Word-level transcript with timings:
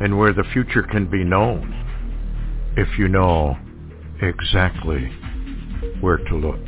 and 0.00 0.18
where 0.18 0.32
the 0.32 0.44
future 0.52 0.82
can 0.82 1.08
be 1.10 1.24
known 1.24 1.72
if 2.76 2.88
you 2.98 3.08
know 3.08 3.56
exactly 4.20 5.06
where 6.00 6.18
to 6.18 6.36
look. 6.36 6.60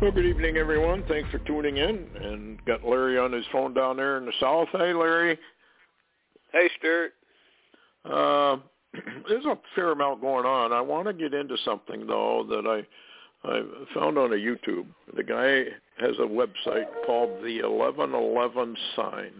Well, 0.00 0.10
good 0.10 0.24
evening, 0.24 0.56
everyone. 0.56 1.04
Thanks 1.08 1.30
for 1.30 1.38
tuning 1.40 1.76
in. 1.76 2.06
And 2.20 2.64
got 2.64 2.84
Larry 2.84 3.18
on 3.18 3.32
his 3.32 3.44
phone 3.52 3.74
down 3.74 3.98
there 3.98 4.16
in 4.16 4.24
the 4.24 4.32
south. 4.40 4.68
Hey, 4.72 4.94
Larry. 4.94 5.38
Hey, 6.52 6.70
Stewart. 6.78 7.12
Uh, 8.04 8.56
there's 9.28 9.44
a 9.44 9.58
fair 9.74 9.92
amount 9.92 10.20
going 10.20 10.46
on. 10.46 10.72
I 10.72 10.80
want 10.80 11.06
to 11.06 11.12
get 11.12 11.34
into 11.34 11.56
something 11.64 12.06
though 12.06 12.46
that 12.48 12.66
I 12.66 12.86
I 13.42 13.62
found 13.94 14.18
on 14.18 14.32
a 14.32 14.36
YouTube. 14.36 14.86
The 15.16 15.22
guy 15.22 15.64
has 15.98 16.16
a 16.18 16.26
website 16.26 16.86
called 17.06 17.42
the 17.42 17.62
1111 17.62 18.76
sign. 18.96 19.32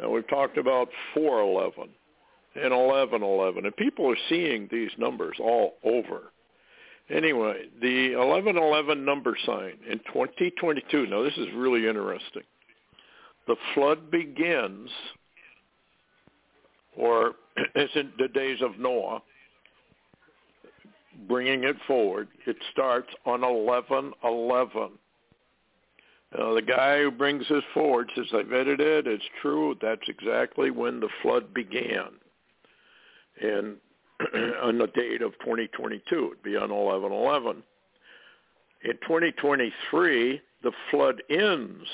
Now 0.00 0.10
we've 0.10 0.28
talked 0.28 0.58
about 0.58 0.88
411 1.14 1.88
and 2.54 2.72
1111, 2.72 3.64
and 3.64 3.76
people 3.76 4.10
are 4.10 4.16
seeing 4.28 4.68
these 4.70 4.90
numbers 4.98 5.36
all 5.40 5.74
over. 5.84 6.32
Anyway, 7.10 7.68
the 7.80 8.14
1111 8.16 9.04
number 9.04 9.36
sign 9.46 9.78
in 9.90 9.98
2022. 10.00 11.06
Now 11.06 11.22
this 11.22 11.36
is 11.36 11.46
really 11.54 11.88
interesting. 11.88 12.42
The 13.46 13.56
flood 13.74 14.10
begins, 14.10 14.90
or 16.96 17.32
in 17.74 18.12
the 18.18 18.28
days 18.28 18.58
of 18.60 18.78
Noah, 18.78 19.22
bringing 21.26 21.64
it 21.64 21.76
forward. 21.86 22.28
It 22.46 22.56
starts 22.72 23.08
on 23.24 23.40
1111. 23.40 24.90
Now, 26.36 26.54
the 26.54 26.62
guy 26.62 26.98
who 26.98 27.10
brings 27.10 27.48
this 27.48 27.64
forward 27.72 28.10
says, 28.14 28.26
I've 28.34 28.52
edited 28.52 28.80
it. 28.80 29.06
It's 29.06 29.24
true. 29.40 29.76
That's 29.80 30.06
exactly 30.08 30.70
when 30.70 31.00
the 31.00 31.08
flood 31.22 31.54
began. 31.54 32.08
And 33.40 33.76
on 34.62 34.78
the 34.78 34.88
date 34.94 35.22
of 35.22 35.32
2022, 35.40 36.02
it'd 36.32 36.42
be 36.42 36.56
on 36.56 36.70
1111. 36.70 37.62
In 38.84 38.92
2023, 38.92 40.40
the 40.62 40.72
flood 40.90 41.22
ends 41.30 41.86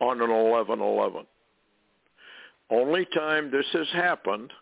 on 0.00 0.20
an 0.20 0.30
1111. 0.30 1.26
Only 2.70 3.06
time 3.06 3.50
this 3.50 3.66
has 3.72 3.86
happened 3.92 4.52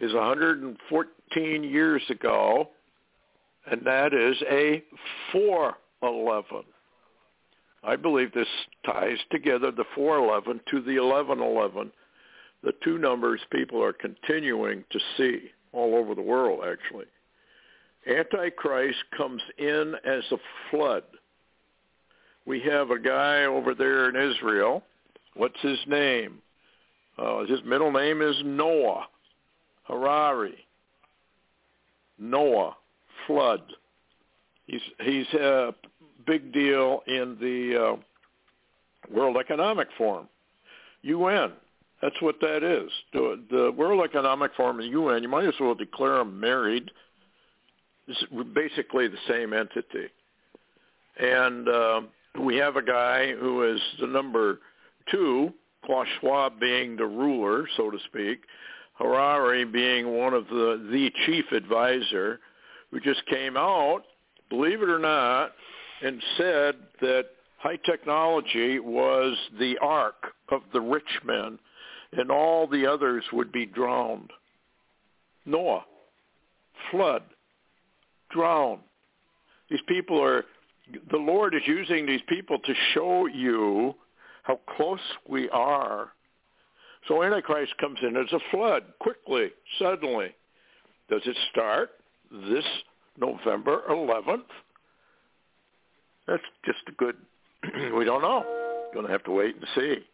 is 0.00 0.12
114 0.12 1.64
years 1.64 2.02
ago, 2.10 2.70
and 3.70 3.82
that 3.84 4.14
is 4.14 4.36
a 4.50 4.82
411. 5.32 6.64
I 7.84 7.96
believe 7.96 8.32
this 8.32 8.48
ties 8.84 9.18
together 9.30 9.70
the 9.70 9.84
411 9.94 10.60
to 10.70 10.82
the 10.82 11.00
1111, 11.00 11.92
the 12.62 12.72
two 12.82 12.98
numbers 12.98 13.40
people 13.50 13.82
are 13.82 13.92
continuing 13.92 14.84
to 14.90 14.98
see 15.16 15.50
all 15.72 15.94
over 15.94 16.14
the 16.14 16.22
world, 16.22 16.64
actually. 16.66 17.06
Antichrist 18.06 18.98
comes 19.16 19.42
in 19.58 19.94
as 20.04 20.24
a 20.32 20.36
flood. 20.70 21.04
We 22.46 22.60
have 22.62 22.90
a 22.90 22.98
guy 22.98 23.44
over 23.44 23.74
there 23.74 24.08
in 24.08 24.32
Israel. 24.32 24.82
What's 25.34 25.60
his 25.60 25.78
name? 25.86 26.38
Uh, 27.18 27.44
his 27.44 27.60
middle 27.64 27.92
name 27.92 28.22
is 28.22 28.36
Noah. 28.44 29.06
Harari, 29.84 30.66
Noah, 32.18 32.76
flood. 33.26 33.62
He's 34.66 34.82
he's 35.00 35.26
a 35.34 35.74
big 36.28 36.52
deal 36.52 37.00
in 37.06 37.36
the 37.40 37.84
uh, 37.84 37.96
World 39.12 39.38
Economic 39.38 39.88
Forum, 39.96 40.28
UN. 41.02 41.52
That's 42.02 42.20
what 42.20 42.36
that 42.40 42.62
is. 42.62 42.90
The, 43.12 43.42
the 43.50 43.72
World 43.76 44.04
Economic 44.04 44.52
Forum 44.56 44.78
and 44.78 44.92
UN. 44.92 45.22
You 45.22 45.28
might 45.28 45.48
as 45.48 45.54
well 45.58 45.74
declare 45.74 46.18
them 46.18 46.38
married. 46.38 46.90
It's 48.06 48.22
basically 48.54 49.08
the 49.08 49.18
same 49.26 49.52
entity. 49.52 50.08
And 51.18 51.68
uh, 51.68 52.00
we 52.44 52.56
have 52.56 52.76
a 52.76 52.82
guy 52.82 53.34
who 53.34 53.64
is 53.64 53.80
the 54.00 54.06
number 54.06 54.60
two, 55.10 55.52
Klaus 55.84 56.06
Schwab 56.20 56.60
being 56.60 56.96
the 56.96 57.06
ruler, 57.06 57.66
so 57.76 57.90
to 57.90 57.98
speak, 58.06 58.42
Harari 58.94 59.64
being 59.64 60.16
one 60.16 60.34
of 60.34 60.46
the 60.48 60.88
the 60.90 61.10
chief 61.26 61.46
advisor, 61.52 62.40
who 62.90 63.00
just 63.00 63.24
came 63.26 63.56
out, 63.56 64.02
believe 64.50 64.82
it 64.82 64.88
or 64.88 64.98
not, 64.98 65.52
and 66.02 66.22
said 66.36 66.76
that 67.00 67.26
high 67.58 67.78
technology 67.84 68.78
was 68.78 69.36
the 69.58 69.76
ark 69.80 70.32
of 70.50 70.62
the 70.72 70.80
rich 70.80 71.20
men, 71.24 71.58
and 72.12 72.30
all 72.30 72.66
the 72.66 72.86
others 72.86 73.24
would 73.32 73.52
be 73.52 73.66
drowned. 73.66 74.30
Noah, 75.44 75.84
flood, 76.90 77.22
drown. 78.30 78.80
These 79.70 79.80
people 79.88 80.22
are, 80.22 80.44
the 81.10 81.18
Lord 81.18 81.54
is 81.54 81.62
using 81.66 82.06
these 82.06 82.22
people 82.28 82.58
to 82.58 82.74
show 82.94 83.26
you 83.26 83.94
how 84.42 84.60
close 84.76 85.00
we 85.28 85.48
are 85.50 86.12
so 87.06 87.22
Antichrist 87.22 87.76
comes 87.78 87.98
in 88.02 88.16
as 88.16 88.32
a 88.32 88.40
flood, 88.50 88.82
quickly, 88.98 89.50
suddenly. 89.78 90.34
Does 91.08 91.22
it 91.24 91.36
start 91.50 91.90
this 92.30 92.64
November 93.16 93.82
11th? 93.88 94.42
That's 96.28 96.42
just 96.64 96.80
a 96.88 96.92
good, 96.92 97.16
we 97.96 98.04
don't 98.04 98.22
know. 98.22 98.44
Going 98.92 99.06
to 99.06 99.12
have 99.12 99.24
to 99.24 99.32
wait 99.32 99.56
and 99.56 99.66
see. 99.74 100.04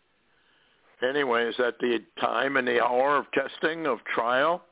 Anyway, 1.07 1.45
is 1.45 1.57
that 1.59 1.75
the 1.81 1.99
time 2.21 2.57
and 2.57 2.67
the 2.67 2.83
hour 2.83 3.17
of 3.17 3.27
testing, 3.33 3.87
of 3.87 3.99
trial 4.05 4.63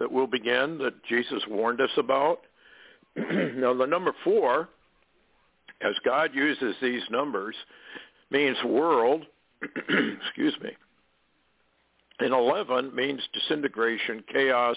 that 0.00 0.10
will 0.10 0.26
begin 0.26 0.78
that 0.78 1.02
Jesus 1.04 1.42
warned 1.48 1.80
us 1.80 1.90
about? 1.96 2.40
now, 3.16 3.72
the 3.72 3.86
number 3.86 4.12
four, 4.24 4.68
as 5.80 5.94
God 6.04 6.34
uses 6.34 6.74
these 6.82 7.02
numbers, 7.10 7.54
means 8.30 8.56
world, 8.64 9.24
excuse 9.62 10.54
me, 10.62 10.70
and 12.20 12.34
11 12.34 12.94
means 12.94 13.22
disintegration, 13.32 14.24
chaos, 14.32 14.76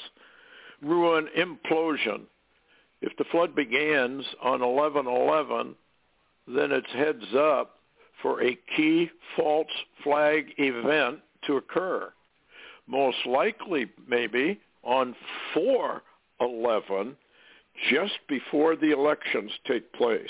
ruin, 0.84 1.28
implosion. 1.38 2.22
If 3.02 3.18
the 3.18 3.26
flood 3.32 3.56
begins 3.56 4.24
on 4.44 4.60
11-11, 4.60 5.74
then 6.48 6.72
it's 6.72 6.92
heads 6.92 7.36
up 7.38 7.78
for 8.22 8.42
a 8.44 8.58
key 8.76 9.10
false 9.36 9.68
flag 10.04 10.54
event 10.58 11.20
to 11.46 11.58
occur. 11.58 12.12
Most 12.88 13.18
likely, 13.26 13.90
maybe, 14.08 14.60
on 14.84 15.16
4-11, 15.56 17.16
just 17.90 18.14
before 18.28 18.76
the 18.76 18.92
elections 18.92 19.52
take 19.68 19.92
place. 19.94 20.30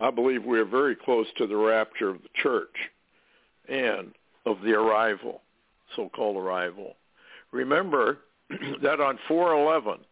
I 0.00 0.10
believe 0.10 0.44
we 0.44 0.58
are 0.58 0.64
very 0.64 0.96
close 0.96 1.26
to 1.38 1.46
the 1.46 1.56
rapture 1.56 2.10
of 2.10 2.22
the 2.22 2.28
church 2.42 2.76
and 3.68 4.12
of 4.44 4.60
the 4.62 4.72
arrival 4.72 5.40
so-called 5.96 6.36
arrival. 6.36 6.96
Remember 7.52 8.18
that 8.82 9.00
on 9.00 9.18
411 9.28 10.04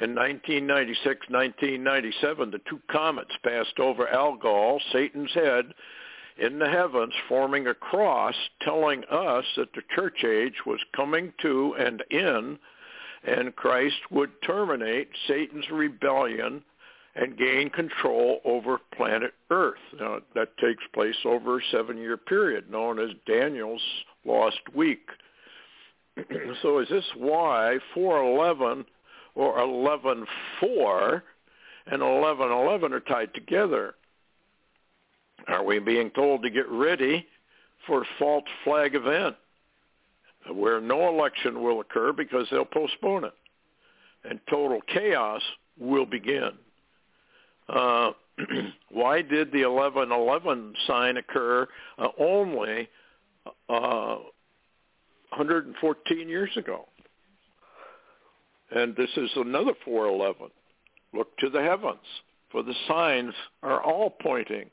in 0.00 0.14
1996, 0.14 1.28
1997, 1.28 2.50
the 2.50 2.60
two 2.68 2.80
comets 2.90 3.34
passed 3.44 3.78
over 3.78 4.08
Algol, 4.08 4.80
Satan's 4.90 5.32
head, 5.34 5.74
in 6.38 6.58
the 6.58 6.68
heavens, 6.68 7.12
forming 7.28 7.66
a 7.66 7.74
cross, 7.74 8.34
telling 8.62 9.04
us 9.10 9.44
that 9.56 9.72
the 9.74 9.82
church 9.94 10.24
age 10.24 10.64
was 10.64 10.80
coming 10.96 11.32
to 11.42 11.74
and 11.78 12.02
in, 12.10 12.58
and 13.24 13.54
Christ 13.54 13.98
would 14.10 14.30
terminate 14.42 15.10
Satan's 15.28 15.68
rebellion 15.70 16.62
and 17.14 17.36
gain 17.36 17.68
control 17.68 18.40
over 18.46 18.78
planet 18.96 19.34
Earth. 19.50 19.78
Now, 20.00 20.20
that 20.34 20.56
takes 20.56 20.82
place 20.94 21.16
over 21.26 21.58
a 21.58 21.62
seven-year 21.70 22.16
period 22.16 22.70
known 22.70 22.98
as 22.98 23.10
Daniel's 23.26 23.82
lost 24.24 24.60
week. 24.74 25.06
so 26.62 26.78
is 26.78 26.88
this 26.88 27.04
why 27.16 27.78
411 27.92 28.86
or 29.34 29.58
11.4 29.58 31.22
and 31.86 32.02
11.11 32.02 32.92
are 32.92 33.00
tied 33.00 33.34
together? 33.34 33.94
Are 35.48 35.64
we 35.64 35.78
being 35.78 36.10
told 36.10 36.42
to 36.42 36.50
get 36.50 36.68
ready 36.68 37.26
for 37.86 38.02
a 38.02 38.06
false 38.18 38.44
flag 38.64 38.94
event? 38.94 39.36
where 40.50 40.80
no 40.80 41.08
election 41.08 41.62
will 41.62 41.80
occur 41.80 42.12
because 42.12 42.46
they'll 42.50 42.64
postpone 42.64 43.24
it, 43.24 43.34
and 44.24 44.40
total 44.48 44.80
chaos 44.92 45.42
will 45.78 46.06
begin. 46.06 46.50
Uh, 47.68 48.10
why 48.90 49.22
did 49.22 49.52
the 49.52 49.64
1111 49.64 50.74
sign 50.86 51.16
occur 51.16 51.66
uh, 51.98 52.08
only 52.18 52.88
uh, 53.68 54.16
114 55.30 56.28
years 56.28 56.50
ago? 56.56 56.86
And 58.74 58.96
this 58.96 59.10
is 59.16 59.30
another 59.36 59.72
411. 59.84 60.48
Look 61.12 61.36
to 61.38 61.50
the 61.50 61.62
heavens, 61.62 61.98
for 62.50 62.62
the 62.62 62.74
signs 62.88 63.34
are 63.62 63.82
all 63.82 64.10
pointing 64.10 64.70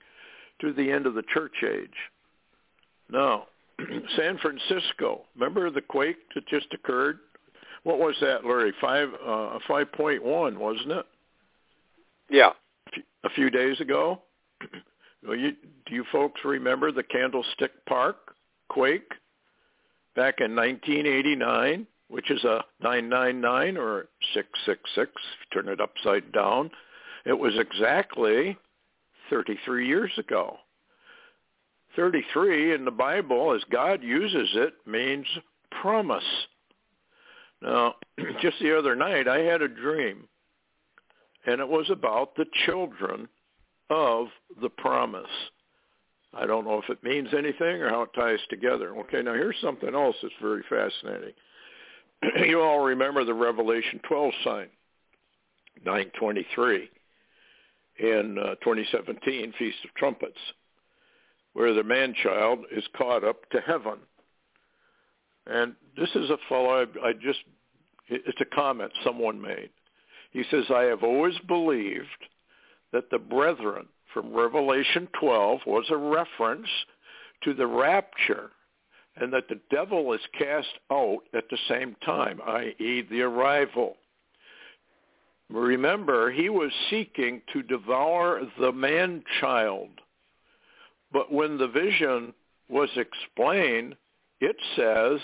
to 0.62 0.74
the 0.74 0.92
end 0.92 1.06
of 1.06 1.16
the 1.16 1.24
church 1.34 1.64
age. 1.64 1.90
Now, 3.12 3.48
San 4.16 4.38
Francisco, 4.38 5.22
remember 5.36 5.70
the 5.70 5.82
quake 5.82 6.18
that 6.36 6.48
just 6.48 6.68
occurred? 6.74 7.20
What 7.84 8.00
was 8.00 8.16
that, 8.22 8.46
Larry? 8.46 8.74
Five, 8.80 9.10
uh, 9.26 9.60
5.1, 9.68 10.58
wasn't 10.58 10.92
it? 10.92 11.06
Yeah. 12.30 12.52
A 13.24 13.30
few 13.32 13.50
days 13.50 13.80
ago. 13.82 14.22
well, 15.28 15.36
you, 15.36 15.52
do 15.86 15.96
you 15.96 16.06
folks 16.12 16.42
remember 16.46 16.92
the 16.92 17.04
Candlestick 17.04 17.72
Park 17.86 18.18
quake 18.70 19.12
back 20.16 20.36
in 20.40 20.56
1989? 20.56 21.88
Which 22.10 22.32
is 22.32 22.44
a 22.44 22.64
999 22.82 23.78
or 23.78 24.08
666, 24.34 25.12
turn 25.54 25.70
it 25.70 25.80
upside 25.80 26.32
down. 26.32 26.72
It 27.26 27.38
was 27.38 27.54
exactly 27.58 28.58
33 29.30 29.88
years 29.88 30.12
ago. 30.18 30.58
33 31.96 32.74
in 32.74 32.86
the 32.86 32.92
Bible, 32.92 33.54
as 33.54 33.64
God 33.72 34.04
uses 34.04 34.50
it, 34.54 34.74
means 34.86 35.26
promise. 35.82 36.24
Now, 37.62 37.96
just 38.42 38.58
the 38.60 38.78
other 38.78 38.96
night, 38.96 39.28
I 39.28 39.40
had 39.40 39.62
a 39.62 39.68
dream, 39.68 40.28
and 41.46 41.60
it 41.60 41.68
was 41.68 41.90
about 41.90 42.36
the 42.36 42.46
children 42.66 43.28
of 43.90 44.28
the 44.62 44.70
promise. 44.70 45.26
I 46.34 46.46
don't 46.46 46.66
know 46.66 46.80
if 46.82 46.90
it 46.90 47.04
means 47.04 47.30
anything 47.34 47.82
or 47.82 47.90
how 47.90 48.04
it 48.04 48.14
ties 48.14 48.40
together. 48.50 48.96
Okay, 49.00 49.22
now 49.22 49.34
here's 49.34 49.60
something 49.62 49.94
else 49.96 50.16
that's 50.22 50.34
very 50.42 50.64
fascinating. 50.70 51.34
you 52.48 52.62
all 52.62 52.80
remember 52.80 53.24
the 53.24 53.34
Revelation 53.34 54.00
12 54.08 54.34
sign, 54.44 54.68
923 55.86 56.90
in 58.00 58.38
uh, 58.38 58.56
2017, 58.64 59.54
Feast 59.58 59.78
of 59.84 59.94
Trumpets, 59.96 60.40
where 61.54 61.74
the 61.74 61.84
man-child 61.84 62.60
is 62.76 62.84
caught 62.98 63.24
up 63.24 63.50
to 63.52 63.60
heaven. 63.62 63.98
And 65.48 65.76
this 65.98 66.10
is 66.16 66.30
a 66.30 66.38
fellow 66.48 66.86
I, 67.04 67.08
I 67.08 67.14
just, 67.14 67.40
it's 68.08 68.42
a 68.42 68.56
comment 68.56 68.92
someone 69.04 69.42
made. 69.42 69.70
He 70.32 70.44
says, 70.52 70.66
I 70.70 70.84
have 70.84 71.04
always 71.04 71.38
believed 71.48 72.06
that 72.94 73.10
the 73.10 73.20
brethren 73.20 73.88
from 74.14 74.34
Revelation 74.34 75.08
12 75.20 75.62
was 75.66 75.86
a 75.90 75.98
reference 75.98 76.68
to 77.44 77.54
the 77.54 77.68
rapture 77.68 78.52
and 79.18 79.34
that 79.34 79.48
the 79.50 79.60
devil 79.70 80.14
is 80.14 80.22
cast 80.38 80.68
out 80.92 81.20
at 81.34 81.50
the 81.50 81.58
same 81.68 81.96
time, 82.06 82.40
i.e. 82.46 83.04
the 83.10 83.22
arrival. 83.22 83.96
Remember, 85.50 86.32
he 86.32 86.50
was 86.50 86.72
seeking 86.90 87.42
to 87.54 87.64
devour 87.64 88.42
the 88.60 88.72
man-child. 88.72 89.90
But 91.12 91.32
when 91.34 91.58
the 91.58 91.68
vision 91.68 92.34
was 92.70 92.90
explained, 92.96 93.96
it 94.40 94.56
says, 94.76 95.20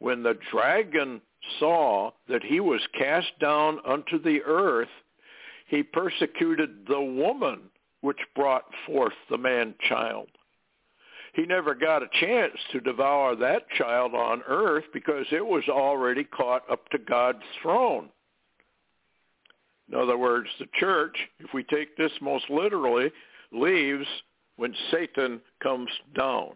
when 0.00 0.22
the 0.22 0.36
dragon 0.50 1.20
saw 1.60 2.10
that 2.28 2.42
he 2.42 2.58
was 2.58 2.80
cast 2.98 3.38
down 3.40 3.78
unto 3.86 4.20
the 4.20 4.42
earth, 4.42 4.88
he 5.68 5.82
persecuted 5.82 6.86
the 6.88 7.00
woman 7.00 7.60
which 8.00 8.18
brought 8.34 8.64
forth 8.86 9.14
the 9.30 9.38
man-child 9.38 10.28
he 11.34 11.46
never 11.46 11.74
got 11.74 12.02
a 12.02 12.08
chance 12.20 12.54
to 12.72 12.80
devour 12.80 13.34
that 13.36 13.68
child 13.70 14.14
on 14.14 14.42
earth 14.46 14.84
because 14.92 15.26
it 15.32 15.44
was 15.44 15.64
already 15.68 16.24
caught 16.24 16.62
up 16.70 16.88
to 16.90 16.98
God's 16.98 17.42
throne. 17.62 18.08
In 19.88 19.98
other 19.98 20.16
words, 20.16 20.48
the 20.58 20.66
church, 20.78 21.16
if 21.40 21.52
we 21.52 21.62
take 21.64 21.96
this 21.96 22.12
most 22.20 22.48
literally, 22.48 23.10
leaves 23.52 24.06
when 24.56 24.74
Satan 24.90 25.40
comes 25.62 25.90
down. 26.16 26.52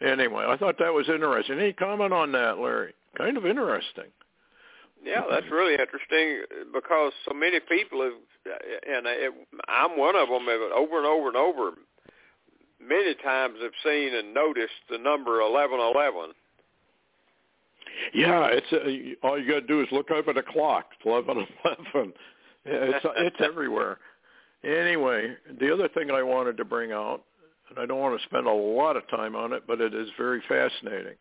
Anyway, 0.00 0.44
I 0.48 0.56
thought 0.56 0.78
that 0.78 0.94
was 0.94 1.08
interesting. 1.08 1.58
Any 1.58 1.72
comment 1.72 2.12
on 2.12 2.32
that, 2.32 2.58
Larry? 2.58 2.94
Kind 3.16 3.36
of 3.36 3.44
interesting. 3.44 4.04
Yeah, 5.04 5.22
that's 5.30 5.50
really 5.50 5.74
interesting 5.74 6.42
because 6.72 7.12
so 7.28 7.34
many 7.34 7.60
people 7.60 8.02
have, 8.02 8.12
and 8.88 9.06
I'm 9.68 9.98
one 9.98 10.16
of 10.16 10.28
them, 10.28 10.46
over 10.74 10.98
and 10.98 11.06
over 11.06 11.28
and 11.28 11.36
over 11.36 11.72
many 12.88 13.14
times 13.22 13.56
have 13.62 13.72
seen 13.84 14.14
and 14.14 14.34
noticed 14.34 14.72
the 14.90 14.98
number 14.98 15.42
1111. 15.42 16.34
Yeah, 18.14 18.48
it's 18.50 18.72
uh, 18.72 19.26
all 19.26 19.38
you 19.38 19.48
got 19.48 19.60
to 19.60 19.66
do 19.66 19.80
is 19.80 19.88
look 19.92 20.10
over 20.10 20.32
the 20.32 20.42
clock. 20.42 20.86
It's 21.00 21.06
1111. 21.06 22.12
It's 22.64 23.06
it's 23.16 23.36
everywhere. 23.42 23.98
Anyway, 24.64 25.34
the 25.60 25.72
other 25.72 25.88
thing 25.88 26.10
I 26.10 26.22
wanted 26.22 26.56
to 26.56 26.64
bring 26.64 26.92
out, 26.92 27.22
and 27.70 27.78
I 27.78 27.86
don't 27.86 28.00
want 28.00 28.20
to 28.20 28.26
spend 28.26 28.46
a 28.46 28.52
lot 28.52 28.96
of 28.96 29.08
time 29.08 29.36
on 29.36 29.52
it, 29.52 29.62
but 29.66 29.80
it 29.80 29.94
is 29.94 30.08
very 30.18 30.42
fascinating. 30.48 31.14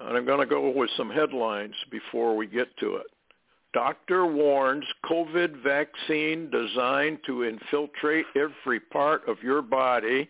And 0.00 0.16
I'm 0.16 0.24
going 0.24 0.40
to 0.40 0.46
go 0.46 0.70
with 0.70 0.90
some 0.96 1.10
headlines 1.10 1.74
before 1.90 2.36
we 2.36 2.46
get 2.46 2.68
to 2.78 2.96
it. 2.96 3.06
Doctor 3.74 4.26
warns 4.26 4.84
COVID 5.04 5.62
vaccine 5.62 6.50
designed 6.50 7.18
to 7.26 7.44
infiltrate 7.44 8.26
every 8.34 8.80
part 8.80 9.28
of 9.28 9.42
your 9.42 9.60
body 9.60 10.28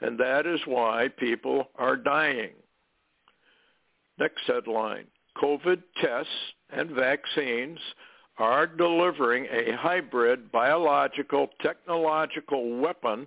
and 0.00 0.18
that 0.18 0.46
is 0.46 0.60
why 0.66 1.08
people 1.18 1.68
are 1.76 1.96
dying. 1.96 2.52
Next 4.18 4.42
headline, 4.46 5.06
COVID 5.36 5.82
tests 6.00 6.30
and 6.70 6.90
vaccines 6.90 7.78
are 8.38 8.66
delivering 8.66 9.46
a 9.46 9.76
hybrid 9.76 10.50
biological 10.50 11.48
technological 11.60 12.78
weapon 12.78 13.26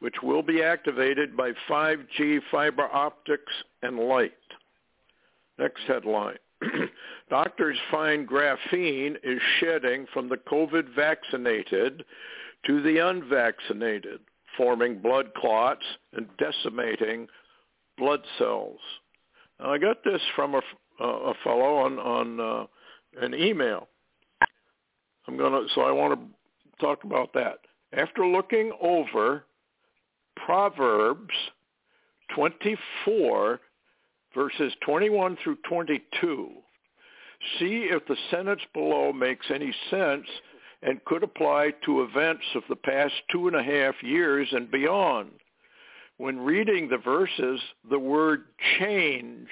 which 0.00 0.16
will 0.22 0.42
be 0.42 0.62
activated 0.62 1.36
by 1.36 1.52
5G 1.68 2.40
fiber 2.50 2.88
optics 2.92 3.52
and 3.82 3.98
light. 3.98 4.32
Next 5.58 5.82
headline. 5.86 6.38
Doctors 7.30 7.78
find 7.90 8.28
graphene 8.28 9.16
is 9.22 9.40
shedding 9.60 10.06
from 10.12 10.28
the 10.28 10.38
COVID 10.38 10.94
vaccinated 10.94 12.04
to 12.66 12.82
the 12.82 12.98
unvaccinated 12.98 14.20
forming 14.56 14.98
blood 14.98 15.34
clots 15.34 15.84
and 16.12 16.26
decimating 16.38 17.26
blood 17.98 18.20
cells. 18.38 18.78
Now, 19.58 19.72
I 19.72 19.78
got 19.78 20.04
this 20.04 20.20
from 20.34 20.54
a, 20.54 20.62
a 21.04 21.34
fellow 21.44 21.76
on, 21.76 21.98
on 21.98 22.40
uh, 22.40 22.66
an 23.20 23.34
email. 23.34 23.88
I'm 25.26 25.36
gonna, 25.36 25.66
so 25.74 25.82
I 25.82 25.92
want 25.92 26.18
to 26.18 26.84
talk 26.84 27.04
about 27.04 27.32
that. 27.34 27.58
After 27.92 28.26
looking 28.26 28.72
over 28.80 29.44
Proverbs 30.36 31.34
24, 32.34 33.60
verses 34.34 34.72
21 34.84 35.36
through 35.42 35.58
22, 35.68 36.50
see 37.58 37.88
if 37.90 38.06
the 38.06 38.16
sentence 38.30 38.62
below 38.72 39.12
makes 39.12 39.46
any 39.54 39.72
sense 39.90 40.26
and 40.82 41.04
could 41.04 41.22
apply 41.22 41.72
to 41.84 42.02
events 42.02 42.44
of 42.54 42.62
the 42.68 42.76
past 42.76 43.14
two 43.30 43.46
and 43.46 43.56
a 43.56 43.62
half 43.62 43.94
years 44.02 44.48
and 44.52 44.70
beyond. 44.70 45.30
When 46.18 46.40
reading 46.40 46.88
the 46.88 46.98
verses, 46.98 47.60
the 47.88 47.98
word 47.98 48.44
change, 48.78 49.48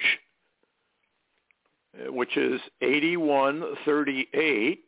uh, 1.97 2.11
which 2.11 2.37
is 2.37 2.61
8138, 2.81 4.83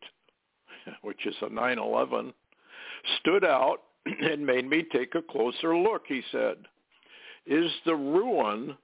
which 1.01 1.25
is 1.25 1.35
a 1.41 1.50
911, 1.50 2.33
stood 3.19 3.43
out 3.43 3.81
and 4.05 4.45
made 4.45 4.69
me 4.69 4.85
take 4.91 5.15
a 5.15 5.21
closer 5.21 5.75
look, 5.77 6.03
he 6.07 6.21
said. 6.31 6.57
Is 7.45 7.71
the 7.85 7.95
ruin 7.95 8.77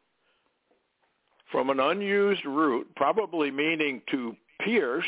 from 1.52 1.70
an 1.70 1.80
unused 1.80 2.46
root, 2.46 2.88
probably 2.96 3.52
meaning 3.52 4.02
to 4.12 4.36
pierce, 4.62 5.06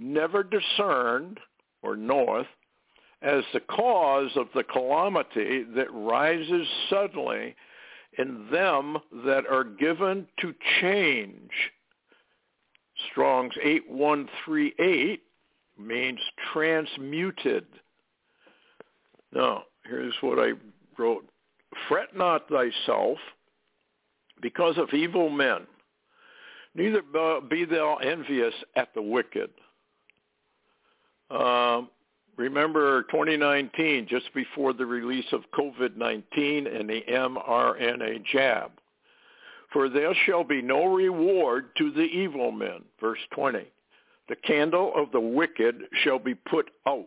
never 0.00 0.42
discerned, 0.42 1.38
or 1.82 1.96
north, 1.96 2.46
as 3.22 3.44
the 3.52 3.60
cause 3.60 4.30
of 4.36 4.46
the 4.54 4.64
calamity 4.64 5.64
that 5.76 5.92
rises 5.92 6.66
suddenly 6.88 7.54
in 8.18 8.48
them 8.50 8.96
that 9.24 9.46
are 9.46 9.64
given 9.64 10.26
to 10.40 10.54
change. 10.80 11.50
Strong's 13.10 13.54
8138 13.62 15.22
means 15.78 16.18
transmuted. 16.52 17.66
Now, 19.32 19.64
here's 19.84 20.14
what 20.22 20.38
I 20.38 20.52
wrote. 20.98 21.26
Fret 21.88 22.16
not 22.16 22.48
thyself 22.48 23.18
because 24.42 24.76
of 24.76 24.92
evil 24.92 25.30
men, 25.30 25.66
Neither 26.74 27.02
be 27.48 27.64
thou 27.64 27.96
envious 27.96 28.54
at 28.76 28.94
the 28.94 29.02
wicked. 29.02 29.50
Um, 31.30 31.88
remember 32.36 33.02
2019, 33.04 34.06
just 34.08 34.32
before 34.34 34.72
the 34.72 34.86
release 34.86 35.26
of 35.32 35.42
COVID-19 35.52 36.80
and 36.80 36.88
the 36.88 37.02
mRNA 37.08 38.24
jab. 38.24 38.72
For 39.72 39.88
there 39.88 40.14
shall 40.26 40.42
be 40.42 40.60
no 40.60 40.86
reward 40.86 41.76
to 41.78 41.92
the 41.92 42.02
evil 42.02 42.50
men. 42.50 42.82
Verse 43.00 43.20
20. 43.32 43.64
The 44.28 44.36
candle 44.36 44.92
of 44.96 45.12
the 45.12 45.20
wicked 45.20 45.82
shall 46.02 46.18
be 46.18 46.34
put 46.34 46.70
out. 46.86 47.06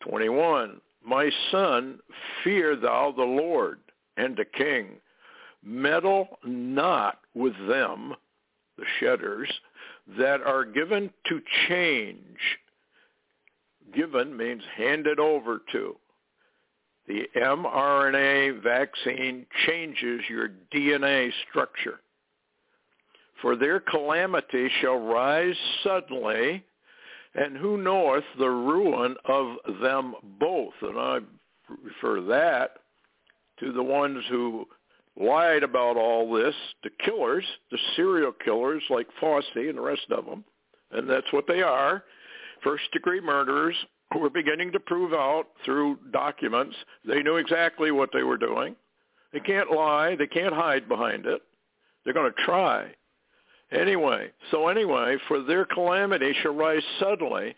21. 0.00 0.80
My 1.04 1.30
son, 1.50 1.98
fear 2.42 2.76
thou 2.76 3.12
the 3.14 3.22
Lord 3.22 3.78
and 4.16 4.36
the 4.36 4.44
king. 4.44 4.88
Meddle 5.62 6.38
not 6.44 7.20
with 7.34 7.54
them, 7.68 8.14
the 8.78 8.84
shedders, 9.00 9.50
that 10.18 10.42
are 10.42 10.64
given 10.64 11.10
to 11.28 11.40
change. 11.68 12.38
Given 13.94 14.36
means 14.36 14.62
handed 14.76 15.18
over 15.18 15.60
to. 15.72 15.96
The 17.06 17.28
mRNA 17.36 18.62
vaccine 18.62 19.46
changes 19.66 20.22
your 20.28 20.48
DNA 20.74 21.30
structure. 21.48 22.00
For 23.42 23.56
their 23.56 23.80
calamity 23.80 24.70
shall 24.80 24.98
rise 24.98 25.56
suddenly, 25.82 26.64
and 27.34 27.56
who 27.56 27.76
knoweth 27.76 28.24
the 28.38 28.48
ruin 28.48 29.16
of 29.26 29.56
them 29.82 30.14
both? 30.40 30.72
And 30.80 30.98
I 30.98 31.18
refer 31.82 32.22
that 32.22 32.78
to 33.60 33.72
the 33.72 33.82
ones 33.82 34.24
who 34.30 34.66
lied 35.20 35.62
about 35.62 35.96
all 35.96 36.32
this, 36.32 36.54
the 36.82 36.90
killers, 37.04 37.44
the 37.70 37.78
serial 37.96 38.32
killers 38.32 38.82
like 38.88 39.06
Fauci 39.20 39.68
and 39.68 39.78
the 39.78 39.82
rest 39.82 40.06
of 40.10 40.24
them, 40.24 40.44
and 40.90 41.08
that's 41.08 41.32
what 41.32 41.46
they 41.46 41.62
are, 41.62 42.02
first-degree 42.64 43.20
murderers 43.20 43.76
who 44.12 44.18
were 44.18 44.30
beginning 44.30 44.72
to 44.72 44.80
prove 44.80 45.12
out 45.12 45.44
through 45.64 45.98
documents 46.12 46.74
they 47.06 47.22
knew 47.22 47.36
exactly 47.36 47.90
what 47.90 48.10
they 48.12 48.22
were 48.22 48.38
doing. 48.38 48.74
They 49.32 49.40
can't 49.40 49.70
lie. 49.70 50.16
They 50.16 50.26
can't 50.26 50.54
hide 50.54 50.88
behind 50.88 51.26
it. 51.26 51.42
They're 52.04 52.14
going 52.14 52.32
to 52.32 52.42
try. 52.44 52.94
Anyway, 53.72 54.30
so 54.50 54.68
anyway, 54.68 55.16
for 55.26 55.42
their 55.42 55.64
calamity 55.64 56.32
shall 56.42 56.54
rise 56.54 56.82
suddenly. 57.00 57.54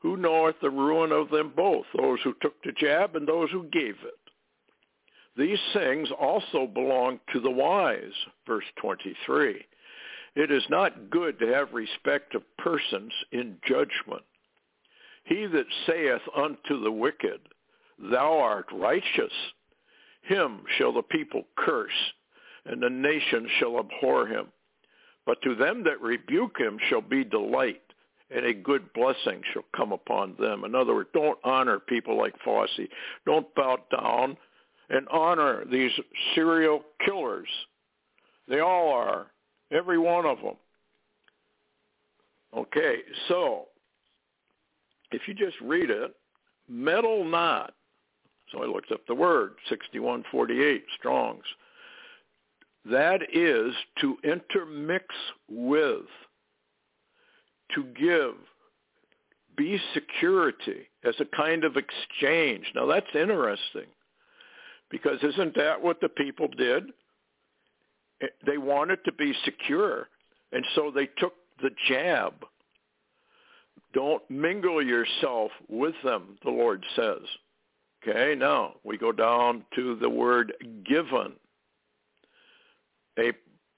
Who 0.00 0.16
knoweth 0.16 0.56
the 0.62 0.70
ruin 0.70 1.12
of 1.12 1.28
them 1.28 1.52
both, 1.54 1.84
those 1.96 2.20
who 2.22 2.34
took 2.40 2.62
the 2.62 2.72
jab 2.72 3.16
and 3.16 3.26
those 3.26 3.50
who 3.50 3.64
gave 3.64 3.96
it? 4.04 4.14
These 5.36 5.58
things 5.72 6.08
also 6.18 6.66
belong 6.66 7.20
to 7.32 7.40
the 7.40 7.50
wise, 7.50 8.12
verse 8.46 8.64
23. 8.80 9.64
It 10.36 10.50
is 10.50 10.62
not 10.70 11.10
good 11.10 11.38
to 11.40 11.48
have 11.48 11.72
respect 11.72 12.34
of 12.34 12.42
persons 12.58 13.12
in 13.32 13.56
judgment. 13.66 14.22
He 15.28 15.46
that 15.46 15.66
saith 15.86 16.22
unto 16.34 16.82
the 16.82 16.90
wicked, 16.90 17.40
Thou 17.98 18.38
art 18.38 18.66
righteous, 18.72 19.32
him 20.22 20.62
shall 20.78 20.92
the 20.92 21.02
people 21.02 21.44
curse, 21.56 21.92
and 22.64 22.82
the 22.82 22.88
nation 22.88 23.46
shall 23.58 23.78
abhor 23.78 24.26
him. 24.26 24.46
But 25.26 25.42
to 25.42 25.54
them 25.54 25.84
that 25.84 26.00
rebuke 26.00 26.58
him 26.58 26.78
shall 26.88 27.02
be 27.02 27.24
delight, 27.24 27.82
and 28.30 28.46
a 28.46 28.54
good 28.54 28.90
blessing 28.94 29.42
shall 29.52 29.64
come 29.76 29.92
upon 29.92 30.34
them. 30.40 30.64
In 30.64 30.74
other 30.74 30.94
words, 30.94 31.10
don't 31.12 31.38
honor 31.44 31.78
people 31.78 32.16
like 32.16 32.34
Fauci. 32.42 32.88
Don't 33.26 33.54
bow 33.54 33.78
down 33.90 34.36
and 34.88 35.06
honor 35.08 35.66
these 35.70 35.92
serial 36.34 36.82
killers. 37.04 37.48
They 38.48 38.60
all 38.60 38.90
are, 38.94 39.26
every 39.70 39.98
one 39.98 40.24
of 40.24 40.38
them. 40.38 40.56
Okay, 42.56 43.00
so 43.28 43.66
if 45.10 45.22
you 45.26 45.34
just 45.34 45.56
read 45.60 45.90
it, 45.90 46.14
meddle 46.68 47.24
not. 47.24 47.74
So 48.52 48.62
I 48.62 48.66
looked 48.66 48.92
up 48.92 49.00
the 49.06 49.14
word, 49.14 49.54
6148, 49.68 50.84
Strong's. 50.98 51.44
That 52.90 53.20
is 53.34 53.74
to 54.00 54.16
intermix 54.24 55.04
with, 55.50 56.06
to 57.74 57.84
give, 57.98 58.34
be 59.56 59.78
security 59.92 60.88
as 61.04 61.14
a 61.20 61.36
kind 61.36 61.64
of 61.64 61.76
exchange. 61.76 62.64
Now 62.74 62.86
that's 62.86 63.06
interesting 63.14 63.86
because 64.90 65.18
isn't 65.22 65.54
that 65.56 65.82
what 65.82 66.00
the 66.00 66.08
people 66.08 66.48
did? 66.56 66.84
They 68.46 68.58
wanted 68.58 69.04
to 69.04 69.12
be 69.12 69.34
secure, 69.44 70.08
and 70.52 70.64
so 70.74 70.90
they 70.92 71.06
took 71.18 71.34
the 71.62 71.70
jab 71.88 72.34
don't 73.94 74.22
mingle 74.30 74.84
yourself 74.84 75.50
with 75.68 75.94
them, 76.04 76.36
the 76.44 76.50
Lord 76.50 76.84
says. 76.94 77.22
Okay, 78.06 78.34
now 78.34 78.74
we 78.84 78.96
go 78.96 79.12
down 79.12 79.64
to 79.74 79.96
the 79.96 80.08
word 80.08 80.52
given. 80.88 81.32
A 83.18 83.32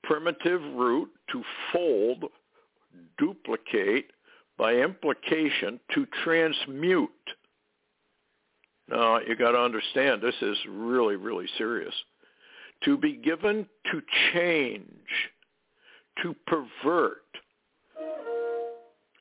primitive 0.04 0.60
root 0.74 1.08
to 1.32 1.42
fold, 1.72 2.24
duplicate, 3.18 4.10
by 4.58 4.74
implication 4.74 5.80
to 5.94 6.06
transmute. 6.22 7.10
Now 8.88 9.20
you 9.20 9.36
got 9.36 9.52
to 9.52 9.58
understand 9.58 10.20
this 10.20 10.34
is 10.42 10.58
really, 10.68 11.16
really 11.16 11.46
serious. 11.56 11.94
To 12.84 12.98
be 12.98 13.14
given 13.14 13.66
to 13.90 14.02
change, 14.32 15.30
to 16.22 16.34
pervert, 16.46 17.22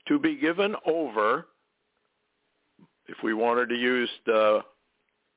to 0.10 0.20
be 0.20 0.36
given 0.36 0.75
over, 0.86 1.46
if 3.08 3.18
we 3.24 3.34
wanted 3.34 3.70
to 3.70 3.75
use 3.75 4.10
the 4.25 4.60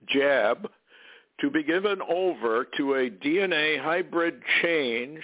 jab, 0.09 0.69
to 1.41 1.51
be 1.51 1.63
given 1.63 2.01
over 2.09 2.67
to 2.77 2.95
a 2.95 3.11
DNA 3.11 3.81
hybrid 3.81 4.41
change, 4.63 5.21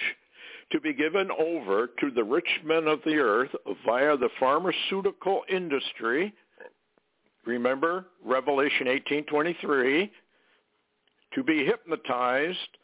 to 0.71 0.79
be 0.79 0.93
given 0.93 1.29
over 1.31 1.87
to 1.99 2.11
the 2.11 2.23
rich 2.23 2.47
men 2.63 2.87
of 2.87 2.99
the 3.05 3.15
earth 3.15 3.49
via 3.85 4.15
the 4.17 4.29
pharmaceutical 4.39 5.41
industry. 5.49 6.31
Remember 7.45 8.05
Revelation 8.23 8.87
18:23, 8.87 10.11
to 11.33 11.43
be 11.43 11.65
hypnotized 11.65 12.77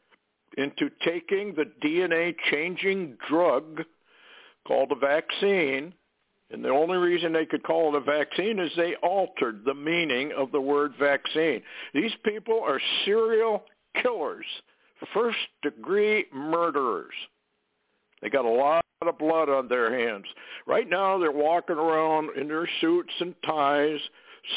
into 0.57 0.89
taking 1.03 1.53
the 1.53 1.65
DNA 1.83 2.35
changing 2.49 3.17
drug 3.27 3.83
called 4.65 4.91
a 4.91 4.95
vaccine 4.95 5.93
and 6.51 6.63
the 6.63 6.69
only 6.69 6.97
reason 6.97 7.33
they 7.33 7.45
could 7.45 7.63
call 7.63 7.95
it 7.95 7.97
a 7.97 8.01
vaccine 8.01 8.59
is 8.59 8.71
they 8.77 8.95
altered 9.01 9.63
the 9.65 9.73
meaning 9.73 10.31
of 10.37 10.51
the 10.51 10.61
word 10.61 10.93
vaccine. 10.99 11.61
These 11.93 12.11
people 12.23 12.61
are 12.63 12.79
serial 13.03 13.63
killers, 14.01 14.45
first 15.13 15.37
degree 15.63 16.25
murderers. 16.33 17.13
They 18.21 18.29
got 18.29 18.45
a 18.45 18.49
lot 18.49 18.85
of 19.01 19.17
blood 19.17 19.49
on 19.49 19.67
their 19.67 19.97
hands. 19.97 20.25
Right 20.65 20.89
now 20.89 21.17
they're 21.17 21.31
walking 21.31 21.77
around 21.77 22.37
in 22.37 22.47
their 22.47 22.69
suits 22.79 23.13
and 23.19 23.35
ties, 23.45 23.99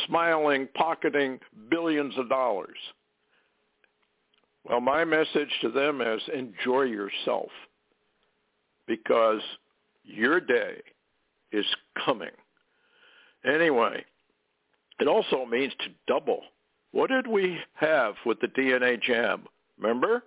smiling, 0.07 0.69
pocketing 0.75 1.41
billions 1.71 2.17
of 2.19 2.29
dollars. 2.29 2.79
Well, 4.65 4.81
my 4.81 5.05
message 5.05 5.51
to 5.63 5.71
them 5.71 6.03
is 6.03 6.21
enjoy 6.35 6.83
yourself 6.83 7.49
because 8.87 9.41
your 10.05 10.41
day 10.41 10.83
is 11.53 11.67
coming. 12.05 12.31
Anyway, 13.45 14.05
it 15.01 15.09
also 15.09 15.45
means 15.45 15.73
to 15.81 15.91
double. 16.07 16.41
What 16.93 17.11
did 17.11 17.27
we 17.27 17.59
have 17.75 18.15
with 18.27 18.41
the 18.41 18.49
DNA 18.49 19.01
jab? 19.01 19.47
Remember? 19.79 20.25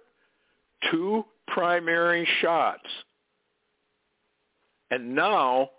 Two 0.89 1.25
primary 1.47 2.27
shots. 2.41 2.87
And 4.89 5.15
now 5.15 5.69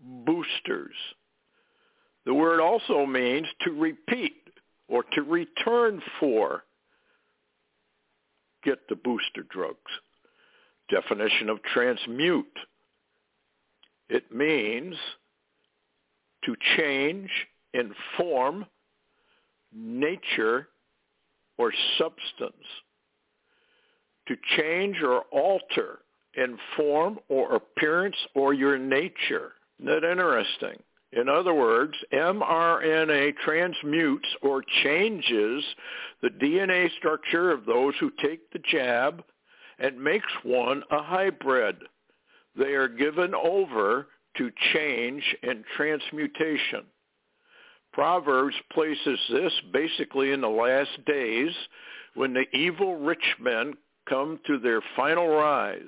boosters. 0.00 0.94
The 2.24 2.34
word 2.34 2.60
also 2.60 3.06
means 3.06 3.46
to 3.62 3.70
repeat 3.72 4.36
or 4.88 5.04
to 5.12 5.22
return 5.22 6.02
for. 6.20 6.64
Get 8.64 8.78
the 8.88 8.96
booster 8.96 9.44
drugs. 9.50 9.78
Definition 10.88 11.48
of 11.48 11.62
transmute 11.62 12.46
it 14.12 14.30
means 14.30 14.94
to 16.44 16.54
change 16.76 17.30
in 17.72 17.94
form, 18.16 18.66
nature, 19.74 20.68
or 21.56 21.72
substance. 21.96 22.66
To 24.28 24.36
change 24.56 24.98
or 25.02 25.22
alter 25.32 26.00
in 26.34 26.58
form 26.76 27.18
or 27.28 27.54
appearance 27.54 28.16
or 28.34 28.52
your 28.52 28.78
nature. 28.78 29.52
Isn't 29.80 29.86
that 29.86 30.10
interesting? 30.10 30.82
In 31.12 31.28
other 31.28 31.54
words, 31.54 31.94
mRNA 32.12 33.36
transmutes 33.44 34.28
or 34.42 34.62
changes 34.82 35.64
the 36.20 36.28
DNA 36.28 36.90
structure 36.98 37.50
of 37.50 37.64
those 37.64 37.94
who 37.98 38.10
take 38.22 38.50
the 38.50 38.60
jab 38.70 39.22
and 39.78 40.02
makes 40.02 40.32
one 40.42 40.82
a 40.90 41.02
hybrid. 41.02 41.76
They 42.56 42.74
are 42.74 42.88
given 42.88 43.34
over 43.34 44.08
to 44.36 44.50
change 44.72 45.22
and 45.42 45.64
transmutation. 45.76 46.84
Proverbs 47.92 48.54
places 48.72 49.18
this 49.30 49.52
basically 49.72 50.32
in 50.32 50.40
the 50.40 50.48
last 50.48 51.04
days 51.06 51.52
when 52.14 52.32
the 52.32 52.46
evil 52.56 52.96
rich 52.96 53.36
men 53.40 53.74
come 54.08 54.38
to 54.46 54.58
their 54.58 54.80
final 54.96 55.28
rise, 55.28 55.80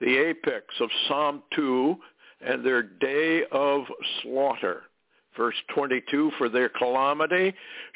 the 0.00 0.16
apex 0.16 0.66
of 0.80 0.88
Psalm 1.08 1.42
2 1.54 1.96
and 2.46 2.64
their 2.64 2.82
day 2.82 3.42
of 3.50 3.84
slaughter. 4.22 4.82
Verse 5.36 5.56
22, 5.74 6.32
for 6.38 6.48
their 6.48 6.68
calamity 6.68 7.52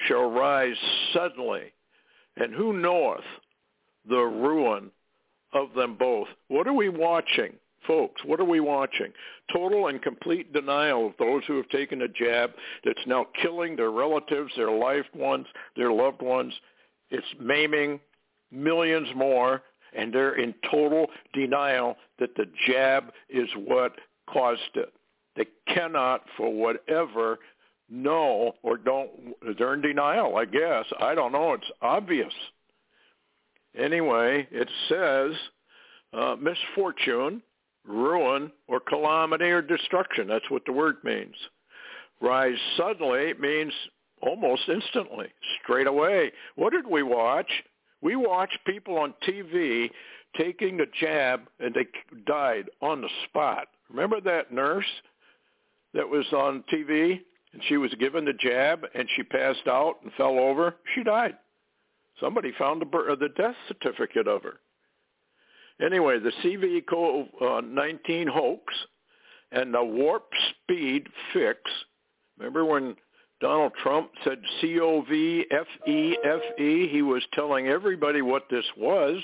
shall 0.07 0.31
rise 0.31 0.77
suddenly, 1.13 1.73
and 2.37 2.53
who 2.53 2.73
knoweth 2.73 3.25
the 4.09 4.17
ruin 4.17 4.91
of 5.53 5.73
them 5.75 5.97
both? 5.97 6.27
What 6.49 6.67
are 6.67 6.73
we 6.73 6.89
watching? 6.89 7.53
Folks, 7.87 8.23
what 8.25 8.41
are 8.41 8.45
we 8.45 8.61
watching? 8.61 9.13
Total 9.53 9.87
and 9.87 10.03
complete 10.03 10.53
denial 10.53 11.07
of 11.07 11.13
those 11.19 11.43
who 11.47 11.57
have 11.57 11.69
taken 11.69 12.03
a 12.03 12.09
jab 12.09 12.51
that's 12.85 13.07
now 13.07 13.27
killing 13.41 13.77
their 13.77 13.91
relatives, 13.91 14.53
their 14.57 14.71
loved 14.71 15.15
ones, 15.15 15.47
their 15.77 15.93
loved 15.93 16.21
ones. 16.21 16.53
It's 17.11 17.27
maiming 17.41 18.01
millions 18.51 19.09
more, 19.15 19.63
and 19.97 20.13
they're 20.13 20.35
in 20.35 20.55
total 20.71 21.07
denial 21.33 21.97
that 22.19 22.35
the 22.37 22.47
jab 22.67 23.13
is 23.29 23.49
what 23.57 23.93
caused 24.29 24.61
it. 24.75 24.93
They 25.37 25.47
cannot, 25.73 26.23
for 26.37 26.53
whatever, 26.53 27.39
know 27.89 28.53
or 28.63 28.77
don't. 28.77 29.11
They're 29.57 29.75
in 29.75 29.81
denial, 29.81 30.37
I 30.37 30.45
guess. 30.45 30.85
I 31.01 31.15
don't 31.15 31.33
know. 31.33 31.55
It's 31.55 31.71
obvious. 31.81 32.33
Anyway, 33.79 34.49
it 34.51 34.69
says 34.89 35.33
uh, 36.13 36.37
misfortune 36.41 37.43
ruin 37.89 38.53
or 38.69 38.81
calamity 38.81 39.47
or 39.47 39.63
destruction. 39.63 40.29
That's 40.29 40.51
what 40.51 40.65
the 40.67 40.73
word 40.73 40.97
means. 41.03 41.35
Rise 42.21 42.59
suddenly 42.77 43.33
means 43.41 43.73
almost 44.21 44.63
instantly, 44.69 45.29
straight 45.63 45.87
away. 45.87 46.33
What 46.57 46.73
did 46.73 46.87
we 46.87 47.03
watch? 47.03 47.51
We 48.01 48.17
watched 48.17 48.59
people 48.67 48.99
on 48.99 49.15
TV 49.27 49.91
taking 50.37 50.77
the 50.77 50.87
jab 51.01 51.43
and 51.61 51.75
they 51.75 51.87
died 52.27 52.69
on 52.83 53.01
the 53.01 53.09
spot. 53.25 53.69
Remember 53.89 54.21
that 54.21 54.53
nurse 54.53 54.87
that 55.95 56.09
was 56.09 56.27
on 56.33 56.65
TV 56.73 57.21
and 57.53 57.63
she 57.69 57.77
was 57.77 57.93
given 57.95 58.25
the 58.25 58.33
jab 58.33 58.85
and 58.95 59.09
she 59.17 59.23
passed 59.23 59.67
out 59.67 59.97
and 60.03 60.13
fell 60.13 60.39
over? 60.39 60.77
She 60.95 61.03
died. 61.03 61.37
Somebody 62.21 62.53
found 62.59 62.83
the, 62.83 63.17
the 63.19 63.29
death 63.37 63.55
certificate 63.69 64.27
of 64.27 64.43
her. 64.43 64.59
Anyway, 65.81 66.19
the 66.19 66.33
CV-19 66.43 68.29
uh, 68.29 68.33
hoax 68.33 68.75
and 69.53 69.73
the 69.73 69.83
warp 69.83 70.29
speed 70.51 71.07
fix. 71.33 71.59
Remember 72.39 72.65
when 72.65 72.97
Donald 73.41 73.73
Trump 73.83 74.11
said 74.25 74.39
C-O-V-F-E-F-E? 74.61 75.49
He 76.89 77.03
was 77.03 77.23
telling 77.33 77.69
everybody 77.69 78.23
what 78.23 78.47
this 78.51 78.65
was. 78.77 79.23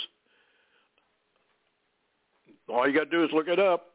All 2.69 2.89
you 2.89 2.95
got 2.95 3.11
to 3.11 3.11
do 3.11 3.25
is 3.25 3.31
look 3.33 3.49
it 3.49 3.59
up. 3.59 3.87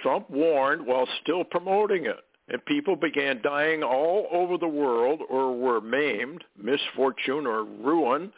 Trump 0.00 0.30
warned 0.30 0.86
while 0.86 1.06
still 1.22 1.44
promoting 1.44 2.06
it. 2.06 2.20
And 2.48 2.64
people 2.66 2.96
began 2.96 3.40
dying 3.42 3.82
all 3.82 4.26
over 4.30 4.58
the 4.58 4.68
world 4.68 5.20
or 5.30 5.56
were 5.56 5.80
maimed, 5.80 6.44
misfortune 6.62 7.46
or 7.46 7.64
ruin 7.64 8.32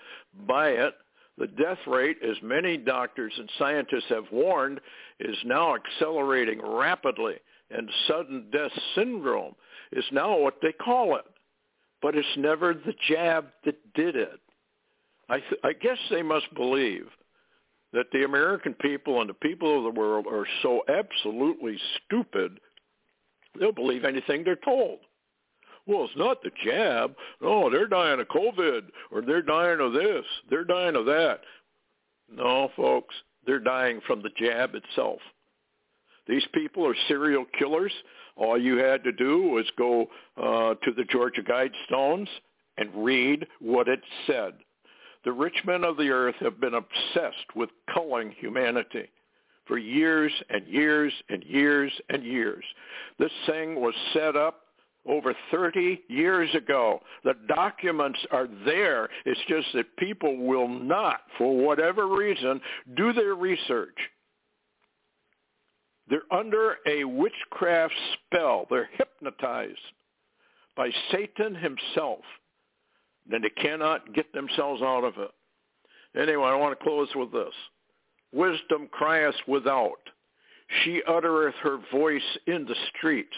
by 0.46 0.68
it 0.68 0.94
the 1.38 1.46
death 1.46 1.78
rate, 1.86 2.18
as 2.22 2.36
many 2.42 2.76
doctors 2.76 3.32
and 3.38 3.50
scientists 3.58 4.08
have 4.08 4.24
warned, 4.32 4.80
is 5.20 5.36
now 5.44 5.74
accelerating 5.74 6.60
rapidly, 6.62 7.34
and 7.70 7.90
sudden 8.08 8.46
death 8.50 8.72
syndrome 8.94 9.54
is 9.92 10.04
now 10.12 10.38
what 10.38 10.56
they 10.62 10.72
call 10.72 11.16
it. 11.16 11.24
But 12.00 12.16
it's 12.16 12.26
never 12.36 12.74
the 12.74 12.94
jab 13.08 13.46
that 13.64 13.76
did 13.94 14.16
it. 14.16 14.40
I, 15.28 15.40
th- 15.40 15.60
I 15.64 15.72
guess 15.72 15.98
they 16.10 16.22
must 16.22 16.52
believe 16.54 17.06
that 17.92 18.06
the 18.12 18.24
American 18.24 18.74
people 18.74 19.20
and 19.20 19.28
the 19.28 19.34
people 19.34 19.78
of 19.78 19.84
the 19.84 19.98
world 20.00 20.26
are 20.26 20.46
so 20.62 20.82
absolutely 20.88 21.78
stupid, 22.04 22.60
they'll 23.58 23.72
believe 23.72 24.04
anything 24.04 24.44
they're 24.44 24.56
told. 24.56 24.98
Well, 25.86 26.04
it's 26.04 26.16
not 26.16 26.42
the 26.42 26.50
jab. 26.64 27.14
No, 27.40 27.70
they're 27.70 27.86
dying 27.86 28.20
of 28.20 28.28
COVID 28.28 28.82
or 29.12 29.22
they're 29.22 29.42
dying 29.42 29.80
of 29.80 29.92
this. 29.92 30.24
They're 30.50 30.64
dying 30.64 30.96
of 30.96 31.06
that. 31.06 31.40
No, 32.30 32.70
folks, 32.76 33.14
they're 33.46 33.60
dying 33.60 34.00
from 34.06 34.22
the 34.22 34.30
jab 34.36 34.74
itself. 34.74 35.20
These 36.26 36.46
people 36.52 36.84
are 36.84 36.96
serial 37.06 37.44
killers. 37.56 37.92
All 38.34 38.60
you 38.60 38.78
had 38.78 39.04
to 39.04 39.12
do 39.12 39.42
was 39.42 39.64
go 39.78 40.06
uh, 40.36 40.74
to 40.74 40.92
the 40.92 41.04
Georgia 41.04 41.42
Guidestones 41.42 42.28
and 42.78 42.90
read 42.94 43.46
what 43.60 43.88
it 43.88 44.00
said. 44.26 44.54
The 45.24 45.32
rich 45.32 45.56
men 45.64 45.84
of 45.84 45.96
the 45.96 46.10
earth 46.10 46.34
have 46.40 46.60
been 46.60 46.74
obsessed 46.74 47.54
with 47.54 47.70
culling 47.92 48.32
humanity 48.32 49.08
for 49.66 49.78
years 49.78 50.32
and 50.50 50.66
years 50.66 51.12
and 51.28 51.42
years 51.44 51.92
and 52.08 52.24
years. 52.24 52.64
This 53.18 53.32
thing 53.46 53.80
was 53.80 53.94
set 54.12 54.36
up 54.36 54.65
over 55.08 55.34
30 55.50 56.02
years 56.08 56.52
ago. 56.54 57.00
The 57.24 57.34
documents 57.48 58.18
are 58.30 58.48
there. 58.64 59.08
It's 59.24 59.40
just 59.48 59.68
that 59.74 59.96
people 59.96 60.36
will 60.46 60.68
not, 60.68 61.20
for 61.38 61.56
whatever 61.56 62.08
reason, 62.08 62.60
do 62.96 63.12
their 63.12 63.34
research. 63.34 63.96
They're 66.08 66.32
under 66.32 66.76
a 66.86 67.04
witchcraft 67.04 67.94
spell. 68.14 68.66
They're 68.70 68.88
hypnotized 68.92 69.78
by 70.76 70.90
Satan 71.10 71.54
himself. 71.54 72.20
And 73.30 73.42
they 73.42 73.62
cannot 73.62 74.14
get 74.14 74.32
themselves 74.32 74.82
out 74.82 75.02
of 75.02 75.14
it. 75.18 75.30
Anyway, 76.20 76.44
I 76.44 76.54
want 76.54 76.78
to 76.78 76.84
close 76.84 77.08
with 77.14 77.32
this. 77.32 77.52
Wisdom 78.32 78.88
crieth 78.92 79.34
without. 79.48 79.98
She 80.84 81.02
uttereth 81.08 81.54
her 81.62 81.78
voice 81.92 82.38
in 82.46 82.64
the 82.64 82.74
streets. 82.96 83.36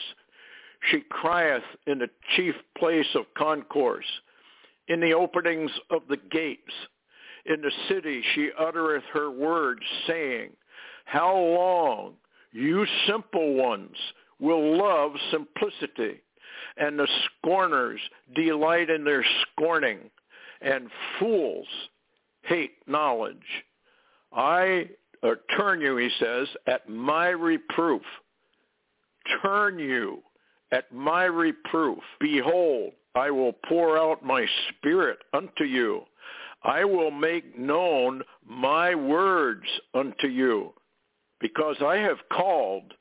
She 0.91 1.01
crieth 1.11 1.65
in 1.87 1.99
the 1.99 2.11
chief 2.37 2.55
place 2.77 3.15
of 3.15 3.25
concourse, 3.37 4.07
in 4.89 5.01
the 5.01 5.13
openings 5.13 5.71
of 5.91 6.03
the 6.09 6.17
gates. 6.17 6.73
In 7.47 7.61
the 7.61 7.73
city 7.89 8.23
she 8.35 8.51
uttereth 8.59 9.05
her 9.13 9.31
words, 9.31 9.83
saying, 10.07 10.51
How 11.05 11.37
long, 11.37 12.15
you 12.53 12.87
simple 13.07 13.55
ones, 13.55 13.97
will 14.39 14.79
love 14.79 15.13
simplicity, 15.31 16.23
and 16.77 16.99
the 16.99 17.09
scorners 17.27 18.01
delight 18.35 18.91
in 18.91 19.05
their 19.05 19.25
scorning, 19.43 19.99
and 20.61 20.89
fools 21.19 21.67
hate 22.43 22.77
knowledge. 22.87 23.37
I 24.33 24.89
uh, 25.23 25.35
turn 25.57 25.81
you, 25.81 25.97
he 25.97 26.11
says, 26.21 26.49
at 26.67 26.89
my 26.89 27.29
reproof. 27.29 28.03
Turn 29.43 29.79
you 29.79 30.23
at 30.73 30.93
my 30.93 31.25
reproof. 31.25 31.99
Behold, 32.21 32.93
I 33.15 33.31
will 33.31 33.55
pour 33.69 33.99
out 33.99 34.25
my 34.25 34.47
spirit 34.69 35.19
unto 35.33 35.65
you. 35.65 36.03
I 36.63 36.85
will 36.85 37.11
make 37.11 37.59
known 37.59 38.23
my 38.45 38.95
words 38.95 39.67
unto 39.95 40.27
you. 40.27 40.73
Because 41.41 41.77
I 41.81 41.97
have 41.97 42.19
called, 42.33 42.95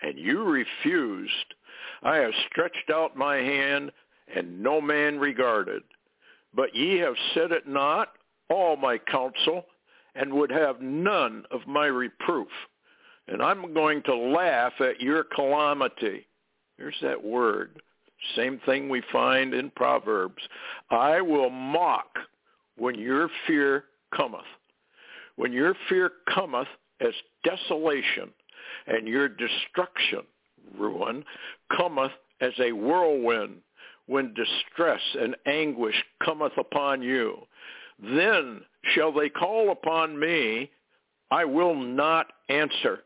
and 0.00 0.18
you 0.18 0.44
refused. 0.44 1.54
I 2.02 2.16
have 2.16 2.32
stretched 2.50 2.90
out 2.92 3.16
my 3.16 3.36
hand, 3.36 3.92
and 4.34 4.62
no 4.62 4.80
man 4.80 5.18
regarded. 5.18 5.82
But 6.54 6.74
ye 6.74 6.98
have 6.98 7.14
said 7.34 7.52
it 7.52 7.68
not, 7.68 8.12
all 8.50 8.76
my 8.76 8.98
counsel, 8.98 9.66
and 10.14 10.32
would 10.32 10.50
have 10.50 10.80
none 10.80 11.44
of 11.50 11.66
my 11.66 11.86
reproof. 11.86 12.48
And 13.28 13.42
I'm 13.42 13.72
going 13.72 14.02
to 14.04 14.16
laugh 14.16 14.72
at 14.80 15.00
your 15.00 15.24
calamity. 15.24 16.26
Here's 16.76 16.96
that 17.02 17.22
word. 17.22 17.80
Same 18.36 18.60
thing 18.64 18.88
we 18.88 19.02
find 19.12 19.52
in 19.52 19.70
Proverbs. 19.70 20.42
I 20.90 21.20
will 21.20 21.50
mock 21.50 22.18
when 22.76 22.94
your 22.94 23.28
fear 23.46 23.84
cometh. 24.14 24.40
When 25.36 25.52
your 25.52 25.74
fear 25.88 26.12
cometh 26.32 26.68
as 27.00 27.14
desolation 27.44 28.30
and 28.86 29.08
your 29.08 29.28
destruction, 29.28 30.20
ruin, 30.78 31.24
cometh 31.76 32.12
as 32.40 32.52
a 32.60 32.72
whirlwind 32.72 33.56
when 34.06 34.34
distress 34.34 35.00
and 35.18 35.36
anguish 35.46 35.94
cometh 36.24 36.56
upon 36.58 37.02
you. 37.02 37.38
Then 38.02 38.62
shall 38.94 39.12
they 39.12 39.28
call 39.28 39.70
upon 39.70 40.18
me, 40.18 40.70
I 41.30 41.44
will 41.44 41.74
not 41.74 42.32
answer. 42.48 43.00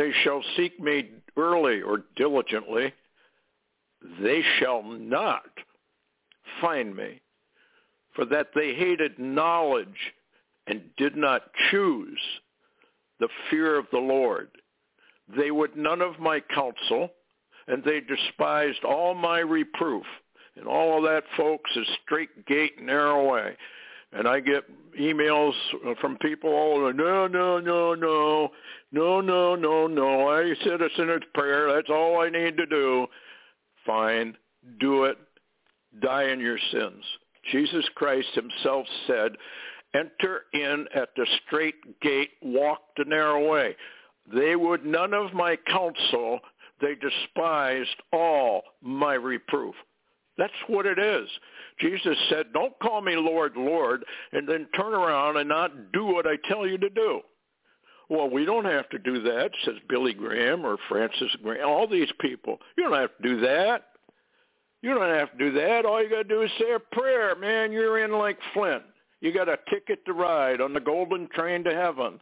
They 0.00 0.12
shall 0.24 0.42
seek 0.56 0.80
me 0.80 1.10
early 1.36 1.82
or 1.82 2.04
diligently, 2.16 2.94
they 4.22 4.40
shall 4.58 4.82
not 4.82 5.50
find 6.62 6.96
me, 6.96 7.20
for 8.14 8.24
that 8.24 8.48
they 8.54 8.72
hated 8.72 9.18
knowledge 9.18 10.14
and 10.66 10.80
did 10.96 11.16
not 11.16 11.42
choose 11.70 12.18
the 13.18 13.28
fear 13.50 13.78
of 13.78 13.88
the 13.92 13.98
Lord. 13.98 14.48
They 15.36 15.50
would 15.50 15.76
none 15.76 16.00
of 16.00 16.18
my 16.18 16.40
counsel, 16.40 17.10
and 17.68 17.84
they 17.84 18.00
despised 18.00 18.82
all 18.84 19.12
my 19.12 19.40
reproof. 19.40 20.06
And 20.56 20.66
all 20.66 20.96
of 20.96 21.04
that, 21.04 21.24
folks, 21.36 21.70
is 21.76 21.86
straight 22.06 22.46
gate, 22.46 22.80
narrow 22.80 23.30
way. 23.30 23.54
And 24.12 24.26
I 24.26 24.40
get 24.40 24.64
emails 24.98 25.52
uh, 25.86 25.94
from 26.00 26.18
people 26.18 26.92
no, 26.92 27.26
no, 27.26 27.58
no, 27.58 27.94
no, 27.94 28.50
no, 28.92 29.20
no, 29.20 29.54
no, 29.54 29.86
no. 29.86 30.28
I 30.28 30.52
said 30.64 30.82
a 30.82 30.88
sinner's 30.96 31.22
prayer. 31.32 31.72
That's 31.72 31.90
all 31.90 32.20
I 32.20 32.28
need 32.28 32.56
to 32.56 32.66
do. 32.66 33.06
Fine. 33.86 34.36
Do 34.80 35.04
it. 35.04 35.16
Die 36.02 36.24
in 36.24 36.40
your 36.40 36.58
sins. 36.72 37.04
Jesus 37.50 37.84
Christ 37.94 38.28
himself 38.34 38.86
said, 39.06 39.32
enter 39.94 40.42
in 40.52 40.86
at 40.94 41.08
the 41.16 41.26
straight 41.46 42.00
gate, 42.00 42.30
walk 42.42 42.80
the 42.96 43.04
narrow 43.04 43.50
way. 43.50 43.76
They 44.32 44.56
would 44.56 44.84
none 44.84 45.14
of 45.14 45.32
my 45.32 45.56
counsel. 45.66 46.40
They 46.80 46.94
despised 46.94 47.96
all 48.12 48.62
my 48.82 49.14
reproof. 49.14 49.74
That's 50.40 50.52
what 50.68 50.86
it 50.86 50.98
is. 50.98 51.28
Jesus 51.80 52.16
said, 52.30 52.46
don't 52.54 52.72
call 52.80 53.02
me 53.02 53.14
Lord, 53.14 53.52
Lord, 53.56 54.06
and 54.32 54.48
then 54.48 54.66
turn 54.74 54.94
around 54.94 55.36
and 55.36 55.46
not 55.46 55.92
do 55.92 56.06
what 56.06 56.26
I 56.26 56.36
tell 56.48 56.66
you 56.66 56.78
to 56.78 56.88
do. 56.88 57.20
Well, 58.08 58.30
we 58.30 58.46
don't 58.46 58.64
have 58.64 58.88
to 58.88 58.98
do 58.98 59.22
that, 59.22 59.50
says 59.66 59.74
Billy 59.90 60.14
Graham 60.14 60.64
or 60.64 60.78
Francis 60.88 61.30
Graham, 61.42 61.68
all 61.68 61.86
these 61.86 62.08
people. 62.20 62.56
You 62.78 62.84
don't 62.84 62.98
have 62.98 63.14
to 63.18 63.22
do 63.22 63.40
that. 63.42 63.88
You 64.80 64.94
don't 64.94 65.14
have 65.14 65.30
to 65.32 65.38
do 65.38 65.52
that. 65.52 65.84
All 65.84 66.02
you 66.02 66.08
got 66.08 66.22
to 66.22 66.24
do 66.24 66.40
is 66.40 66.50
say 66.58 66.72
a 66.72 66.80
prayer. 66.80 67.36
Man, 67.36 67.70
you're 67.70 68.02
in 68.02 68.12
like 68.12 68.38
Flint. 68.54 68.82
You 69.20 69.34
got 69.34 69.50
a 69.50 69.58
ticket 69.68 70.06
to 70.06 70.14
ride 70.14 70.62
on 70.62 70.72
the 70.72 70.80
golden 70.80 71.28
train 71.34 71.64
to 71.64 71.74
heaven. 71.74 72.18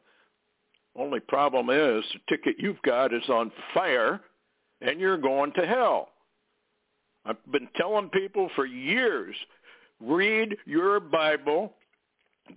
Only 0.96 1.20
problem 1.20 1.70
is 1.70 2.04
the 2.12 2.37
ticket 2.37 2.57
you've 2.59 2.83
got 2.83 3.14
is 3.14 3.28
on 3.28 3.52
fire 3.72 4.20
and 4.81 4.98
you're 4.98 5.18
going 5.18 5.52
to 5.52 5.64
hell. 5.64 6.09
I've 7.29 7.53
been 7.53 7.69
telling 7.77 8.09
people 8.09 8.49
for 8.57 8.64
years, 8.64 9.37
read 10.01 10.57
your 10.64 10.99
Bible, 10.99 11.75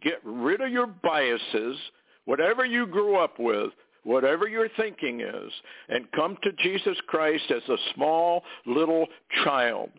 get 0.02 0.20
rid 0.24 0.62
of 0.62 0.72
your 0.72 0.88
biases, 0.88 1.78
whatever 2.24 2.66
you 2.66 2.88
grew 2.88 3.18
up 3.18 3.38
with, 3.38 3.72
whatever 4.04 4.48
your 4.48 4.70
thinking 4.78 5.20
is, 5.20 5.52
and 5.90 6.10
come 6.14 6.38
to 6.44 6.54
Jesus 6.64 6.98
Christ 7.08 7.52
as 7.52 7.68
a 7.68 7.94
small 7.94 8.44
little 8.66 9.08
child. 9.44 9.90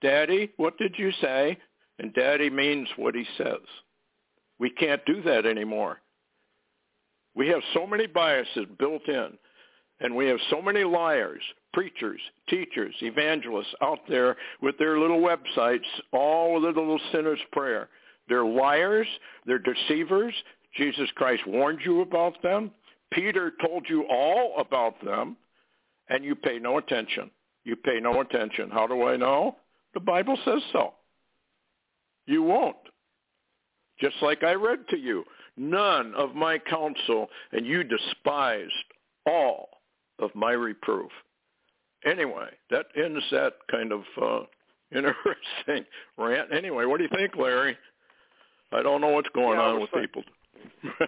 Daddy, 0.00 0.50
what 0.56 0.78
did 0.78 0.94
you 0.96 1.10
say? 1.20 1.58
And 1.98 2.14
daddy 2.14 2.48
means 2.48 2.88
what 2.96 3.16
he 3.16 3.24
says. 3.36 3.58
We 4.60 4.70
can't 4.70 5.04
do 5.06 5.22
that 5.22 5.44
anymore. 5.44 6.00
We 7.34 7.48
have 7.48 7.62
so 7.74 7.86
many 7.86 8.06
biases 8.06 8.66
built 8.78 9.06
in, 9.08 9.36
and 10.00 10.14
we 10.14 10.26
have 10.26 10.38
so 10.50 10.60
many 10.62 10.84
liars 10.84 11.42
preachers, 11.72 12.20
teachers, 12.48 12.94
evangelists 13.00 13.74
out 13.80 14.00
there 14.08 14.36
with 14.60 14.76
their 14.78 14.98
little 14.98 15.20
websites, 15.20 15.86
all 16.12 16.54
with 16.54 16.64
a 16.64 16.66
little 16.66 17.00
sinner's 17.12 17.40
prayer. 17.52 17.88
They're 18.28 18.44
liars. 18.44 19.06
They're 19.46 19.60
deceivers. 19.60 20.34
Jesus 20.76 21.08
Christ 21.14 21.46
warned 21.46 21.80
you 21.84 22.00
about 22.00 22.42
them. 22.42 22.72
Peter 23.12 23.52
told 23.64 23.86
you 23.88 24.04
all 24.10 24.54
about 24.58 25.04
them, 25.04 25.36
and 26.08 26.24
you 26.24 26.34
pay 26.34 26.58
no 26.58 26.78
attention. 26.78 27.30
You 27.64 27.76
pay 27.76 28.00
no 28.00 28.20
attention. 28.20 28.70
How 28.70 28.86
do 28.86 29.04
I 29.04 29.16
know? 29.16 29.56
The 29.94 30.00
Bible 30.00 30.38
says 30.44 30.62
so. 30.72 30.94
You 32.26 32.42
won't. 32.42 32.76
Just 34.00 34.16
like 34.22 34.42
I 34.42 34.54
read 34.54 34.88
to 34.90 34.96
you, 34.96 35.24
none 35.56 36.14
of 36.14 36.34
my 36.34 36.58
counsel, 36.58 37.28
and 37.52 37.66
you 37.66 37.82
despised 37.84 38.72
all 39.26 39.79
of 40.20 40.34
my 40.34 40.52
reproof 40.52 41.10
anyway, 42.04 42.48
that 42.70 42.86
ends 42.96 43.24
that 43.30 43.54
kind 43.70 43.92
of 43.92 44.02
uh, 44.20 44.40
interesting 44.96 45.86
rant. 46.18 46.52
Anyway, 46.52 46.84
what 46.84 46.98
do 46.98 47.04
you 47.04 47.10
think, 47.14 47.36
Larry? 47.36 47.76
I 48.72 48.82
don't 48.82 49.00
know 49.00 49.08
what's 49.08 49.28
going 49.34 49.58
yeah, 49.58 49.64
on 49.64 49.80
with 49.80 49.90
people. 49.92 50.22
uh, 51.00 51.04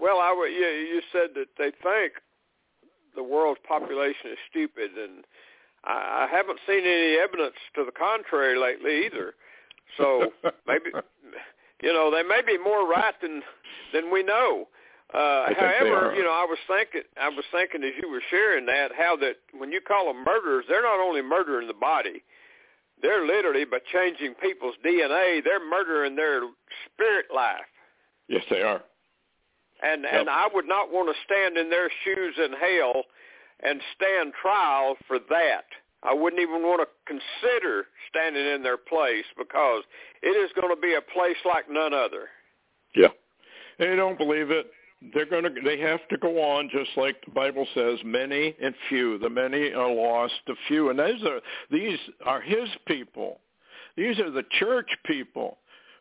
well, 0.00 0.18
I 0.18 0.34
would, 0.36 0.48
yeah, 0.48 0.70
you 0.70 1.02
said 1.12 1.30
that 1.34 1.48
they 1.58 1.70
think 1.82 2.14
the 3.14 3.22
world's 3.22 3.60
population 3.66 4.30
is 4.32 4.38
stupid, 4.50 4.90
and 4.96 5.24
I, 5.84 6.26
I 6.26 6.28
haven't 6.34 6.58
seen 6.66 6.80
any 6.80 7.16
evidence 7.16 7.56
to 7.74 7.84
the 7.84 7.92
contrary 7.92 8.58
lately 8.58 9.06
either. 9.06 9.34
So 9.98 10.32
maybe, 10.66 10.90
you 11.82 11.92
know, 11.92 12.10
they 12.10 12.22
may 12.22 12.40
be 12.46 12.56
more 12.56 12.88
right 12.88 13.14
than 13.20 13.42
than 13.92 14.10
we 14.10 14.22
know. 14.22 14.68
Uh, 15.12 15.52
however, 15.58 16.14
you 16.16 16.24
know, 16.24 16.32
I 16.32 16.46
was 16.48 16.58
thinking, 16.66 17.02
I 17.20 17.28
was 17.28 17.44
thinking 17.52 17.84
as 17.84 17.92
you 18.00 18.10
were 18.10 18.22
sharing 18.30 18.64
that, 18.66 18.92
how 18.96 19.14
that 19.16 19.36
when 19.52 19.70
you 19.70 19.80
call 19.80 20.06
them 20.06 20.24
murderers, 20.24 20.64
they're 20.68 20.82
not 20.82 21.00
only 21.00 21.20
murdering 21.20 21.68
the 21.68 21.74
body, 21.74 22.22
they're 23.02 23.26
literally 23.26 23.66
by 23.66 23.78
changing 23.92 24.34
people's 24.40 24.74
DNA, 24.84 25.44
they're 25.44 25.68
murdering 25.68 26.16
their 26.16 26.40
spirit 26.86 27.26
life. 27.34 27.68
Yes, 28.28 28.42
they 28.48 28.62
are. 28.62 28.82
And 29.82 30.04
yep. 30.04 30.12
and 30.14 30.30
I 30.30 30.48
would 30.54 30.66
not 30.66 30.90
want 30.90 31.14
to 31.14 31.22
stand 31.24 31.58
in 31.58 31.68
their 31.68 31.90
shoes 32.04 32.34
in 32.38 32.52
hell 32.52 33.02
and 33.62 33.82
stand 33.94 34.32
trial 34.40 34.96
for 35.06 35.18
that. 35.28 35.64
I 36.02 36.14
wouldn't 36.14 36.40
even 36.40 36.62
want 36.62 36.80
to 36.80 36.88
consider 37.06 37.84
standing 38.08 38.46
in 38.46 38.62
their 38.62 38.78
place 38.78 39.26
because 39.36 39.82
it 40.22 40.28
is 40.28 40.50
going 40.58 40.74
to 40.74 40.80
be 40.80 40.94
a 40.94 41.02
place 41.02 41.36
like 41.44 41.70
none 41.70 41.92
other. 41.92 42.28
Yeah. 42.94 43.08
They 43.78 43.94
don't 43.94 44.16
believe 44.16 44.50
it 44.50 44.70
they're 45.12 45.26
going 45.26 45.44
to 45.44 45.50
they 45.64 45.78
have 45.80 46.06
to 46.08 46.16
go 46.16 46.40
on 46.40 46.68
just 46.70 46.90
like 46.96 47.16
the 47.24 47.32
bible 47.32 47.66
says 47.74 47.98
many 48.04 48.54
and 48.62 48.74
few. 48.88 49.18
The 49.18 49.28
many 49.28 49.72
are 49.72 49.92
lost 49.92 50.34
the 50.46 50.54
few. 50.68 50.90
And 50.90 50.98
these 50.98 51.22
are 51.24 51.40
these 51.70 51.98
are 52.24 52.40
his 52.40 52.68
people. 52.86 53.40
These 53.96 54.18
are 54.20 54.30
the 54.30 54.44
church 54.58 54.88
people. 55.04 55.58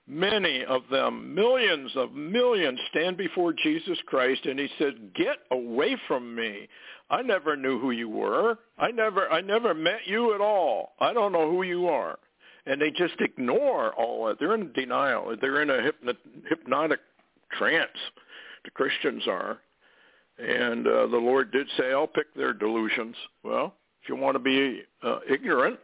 Many 0.08 0.64
of 0.66 0.84
them 0.92 1.34
millions 1.34 1.92
of 1.96 2.14
millions 2.14 2.80
stand 2.90 3.18
before 3.18 3.54
jesus 3.54 3.98
christ 4.08 4.46
and 4.46 4.60
he 4.60 4.68
says 4.78 4.94
get 5.16 5.38
away 5.52 5.98
from 6.08 6.36
me. 6.36 6.68
I 7.10 7.22
never 7.22 7.58
knew 7.58 7.80
who 7.80 7.92
you 7.92 8.10
were. 8.10 8.58
I 8.78 8.92
never 8.92 9.30
i 9.30 9.42
never 9.42 9.74
met 9.74 10.02
you 10.06 10.36
at 10.36 10.42
all. 10.42 10.94
I 11.00 11.14
don't 11.14 11.32
know 11.32 11.50
who 11.50 11.64
you 11.64 11.88
are. 11.88 12.20
And 12.68 12.80
they 12.80 12.92
just 12.92 13.16
ignore 13.20 13.92
all 13.94 14.28
that 14.28 14.40
they're 14.40 14.54
in 14.54 14.72
denial. 14.74 15.36
They're 15.40 15.64
in 15.64 15.72
a 15.72 15.92
hypnotic 16.48 17.00
trance 17.58 17.90
the 18.64 18.72
Christians 18.72 19.24
are. 19.28 19.60
And 20.38 20.88
uh, 20.88 21.08
the 21.08 21.18
Lord 21.18 21.52
did 21.52 21.68
say, 21.78 21.92
I'll 21.92 22.08
pick 22.08 22.34
their 22.36 22.54
delusions. 22.54 23.16
Well, 23.44 23.76
if 24.02 24.10
you 24.10 24.16
want 24.16 24.36
to 24.36 24.40
be 24.40 24.82
uh, 25.04 25.20
ignorant 25.30 25.80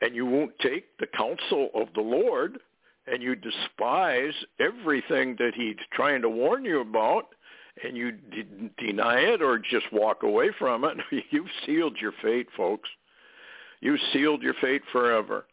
and 0.00 0.14
you 0.14 0.26
won't 0.26 0.58
take 0.58 0.96
the 0.98 1.06
counsel 1.06 1.70
of 1.74 1.88
the 1.94 2.00
Lord 2.00 2.58
and 3.06 3.22
you 3.22 3.34
despise 3.34 4.34
everything 4.60 5.36
that 5.38 5.52
he's 5.54 5.76
trying 5.92 6.22
to 6.22 6.28
warn 6.28 6.64
you 6.64 6.80
about 6.80 7.28
and 7.84 7.96
you 7.96 8.12
de- 8.12 8.70
deny 8.78 9.20
it 9.20 9.42
or 9.42 9.58
just 9.58 9.86
walk 9.92 10.22
away 10.22 10.50
from 10.58 10.84
it, 10.84 10.96
you've 11.30 11.46
sealed 11.64 11.96
your 12.00 12.12
fate, 12.22 12.48
folks. 12.56 12.88
You've 13.80 14.00
sealed 14.12 14.42
your 14.42 14.54
fate 14.60 14.82
forever. 14.92 15.44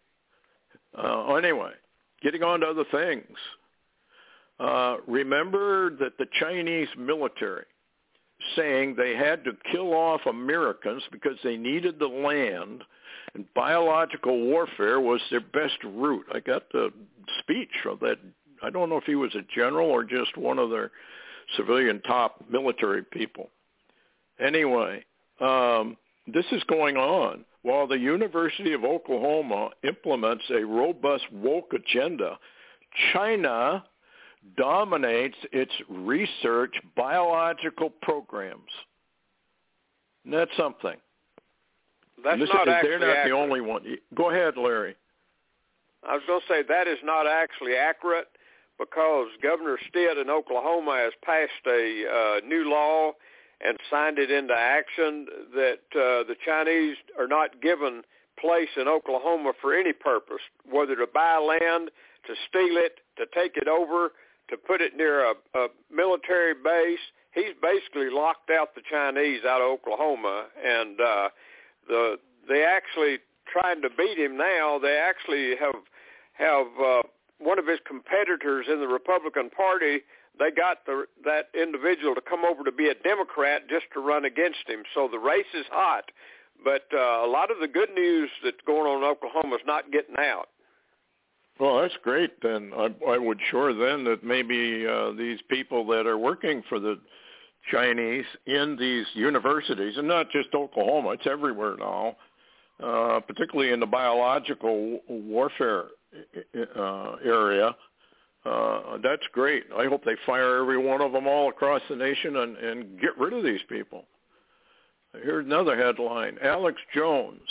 Uh, 0.98 1.34
anyway, 1.36 1.72
getting 2.22 2.44
on 2.44 2.62
to 2.62 2.68
other 2.68 2.86
things. 2.92 3.38
Uh, 4.60 4.98
remember 5.08 5.92
that 5.98 6.18
the 6.18 6.28
Chinese 6.40 6.90
military 6.98 7.66
saying 8.56 8.96
they 8.96 9.16
had 9.16 9.44
to 9.44 9.52
kill 9.72 9.94
off 9.94 10.22
Americans 10.26 11.04
because 11.12 11.38
they 11.44 11.58
needed 11.58 12.00
the 12.00 12.08
land 12.08 12.84
and 13.34 13.46
biological 13.54 14.46
warfare 14.46 15.00
was 15.00 15.22
their 15.30 15.42
best 15.42 15.78
route. 15.84 16.26
I 16.34 16.40
got 16.40 16.72
the 16.72 16.92
speech 17.40 17.86
of 17.88 18.00
that. 18.02 18.18
I 18.64 18.70
don't 18.70 18.90
know 18.90 18.98
if 18.98 19.04
he 19.06 19.16
was 19.16 19.34
a 19.36 19.46
general 19.56 19.90
or 19.90 20.04
just 20.04 20.36
one 20.38 20.60
of 20.60 20.70
their 20.70 20.92
civilian 21.56 22.02
top 22.02 22.44
military 22.50 23.04
people. 23.04 23.50
Anyway, 24.40 25.04
um, 25.40 25.98
this 26.28 26.46
is 26.52 26.64
going 26.64 26.98
on 26.98 27.46
while 27.62 27.88
the 27.88 27.98
University 27.98 28.74
of 28.74 28.84
Oklahoma 28.84 29.70
implements 29.84 30.44
a 30.50 30.66
robust 30.66 31.26
woke 31.32 31.74
agenda. 31.74 32.38
China 33.14 33.84
dominates 34.58 35.38
its 35.52 35.72
research 35.90 36.74
biological 36.96 37.90
programs. 38.02 38.72
And 40.26 40.34
that's 40.34 40.52
something. 40.58 40.96
That's 42.24 42.40
this, 42.40 42.50
not 42.54 42.68
actually 42.68 42.90
They're 42.90 43.00
not 43.00 43.10
accurate. 43.10 43.30
the 43.30 43.36
only 43.36 43.62
one. 43.62 43.84
Go 44.16 44.30
ahead, 44.30 44.56
Larry. 44.58 44.96
I 46.08 46.14
was 46.14 46.24
going 46.28 46.42
to 46.42 46.48
say 46.48 46.64
that 46.68 46.88
is 46.88 46.98
not 47.04 47.28
actually 47.28 47.76
accurate 47.76 48.28
because 48.78 49.28
Governor 49.44 49.78
Stitt 49.90 50.18
in 50.18 50.30
Oklahoma 50.30 50.98
has 51.04 51.14
passed 51.24 51.52
a 51.68 52.06
uh, 52.08 52.48
new 52.48 52.70
law 52.70 53.12
and 53.62 53.78
signed 53.92 54.18
it 54.18 54.32
into 54.32 54.54
action 54.54 55.26
that 55.54 55.84
uh, 55.92 56.24
the 56.28 56.36
Chinese 56.46 56.96
are 57.20 57.28
not 57.28 57.62
given 57.62 58.04
place 58.40 58.70
in 58.78 58.88
Oklahoma 58.88 59.52
for 59.62 59.74
any 59.74 59.92
purpose, 59.92 60.42
whether 60.70 60.96
to 60.96 61.08
buy 61.14 61.38
land, 61.38 61.92
to 62.26 62.34
steal 62.48 62.78
it, 62.78 63.00
to 63.18 63.26
take 63.36 63.58
it 63.58 63.68
over, 63.68 64.12
to 64.50 64.58
put 64.58 64.82
it 64.82 64.96
near 64.96 65.24
a, 65.26 65.34
a 65.56 65.68
military 65.92 66.54
base, 66.54 67.00
he's 67.34 67.54
basically 67.62 68.10
locked 68.10 68.50
out 68.50 68.76
the 68.76 68.82
Chinese 68.90 69.42
out 69.46 69.62
of 69.62 69.68
Oklahoma, 69.68 70.48
and 70.64 71.00
uh, 71.00 71.30
the 71.88 72.18
they 72.48 72.64
actually 72.64 73.20
trying 73.52 73.82
to 73.82 73.90
beat 73.90 74.18
him 74.18 74.38
now. 74.38 74.80
They 74.80 74.98
actually 74.98 75.56
have 75.60 75.76
have 76.34 76.68
uh, 76.84 77.02
one 77.38 77.60
of 77.60 77.68
his 77.68 77.80
competitors 77.88 78.66
in 78.72 78.80
the 78.80 78.88
Republican 78.88 79.50
Party. 79.50 80.00
They 80.38 80.52
got 80.52 80.86
the 80.86 81.06
that 81.26 81.50
individual 81.54 82.16
to 82.16 82.22
come 82.22 82.46
over 82.46 82.64
to 82.64 82.72
be 82.72 82.88
a 82.90 82.96
Democrat 82.96 83.70
just 83.70 83.86
to 83.94 84.00
run 84.00 84.26
against 84.26 84.68
him. 84.68 84.84
So 84.94 85.08
the 85.12 85.20
race 85.20 85.52
is 85.54 85.66
hot, 85.70 86.12
but 86.64 86.88
uh, 86.94 87.26
a 87.26 87.30
lot 87.30 87.52
of 87.52 87.58
the 87.60 87.68
good 87.68 87.90
news 87.94 88.30
that's 88.44 88.62
going 88.66 88.88
on 88.88 89.04
in 89.04 89.10
Oklahoma 89.10 89.56
is 89.56 89.62
not 89.66 89.92
getting 89.92 90.16
out. 90.18 90.50
Well, 91.60 91.82
that's 91.82 91.98
great. 92.04 92.42
Then 92.42 92.72
I, 92.76 92.90
I 93.08 93.18
would 93.18 93.40
sure 93.52 93.74
then 93.74 94.06
that 94.06 94.24
maybe 94.24 94.88
uh, 94.88 95.12
these 95.12 95.40
people 95.50 95.86
that 95.88 96.08
are 96.08 96.18
working 96.18 96.64
for 96.70 96.80
the 96.80 97.00
Chinese 97.72 98.26
in 98.46 98.78
these 98.80 99.06
universities, 99.14 99.96
and 99.98 100.08
not 100.08 100.32
just 100.32 100.54
Oklahoma, 100.56 101.12
it's 101.12 101.28
everywhere 101.28 101.76
now, 101.78 102.16
uh, 102.82 103.20
particularly 103.20 103.74
in 103.74 103.80
the 103.82 103.86
biological 103.86 105.02
warfare 105.10 105.86
uh, 106.78 107.16
area. 107.26 107.76
Uh, 108.46 108.98
that's 109.04 109.28
great. 109.34 109.66
I 109.78 109.86
hope 109.86 110.06
they 110.06 110.16
fire 110.26 110.62
every 110.62 110.78
one 110.78 111.02
of 111.02 111.12
them 111.12 111.28
all 111.28 111.50
across 111.50 111.82
the 111.90 111.96
nation 111.96 112.38
and, 112.38 112.56
and 112.58 113.00
get 113.02 113.18
rid 113.18 113.34
of 113.34 113.44
these 113.44 113.60
people. 113.68 114.06
Here's 115.12 115.46
another 115.46 115.76
headline. 115.76 116.38
Alex 116.42 116.80
Jones, 116.96 117.42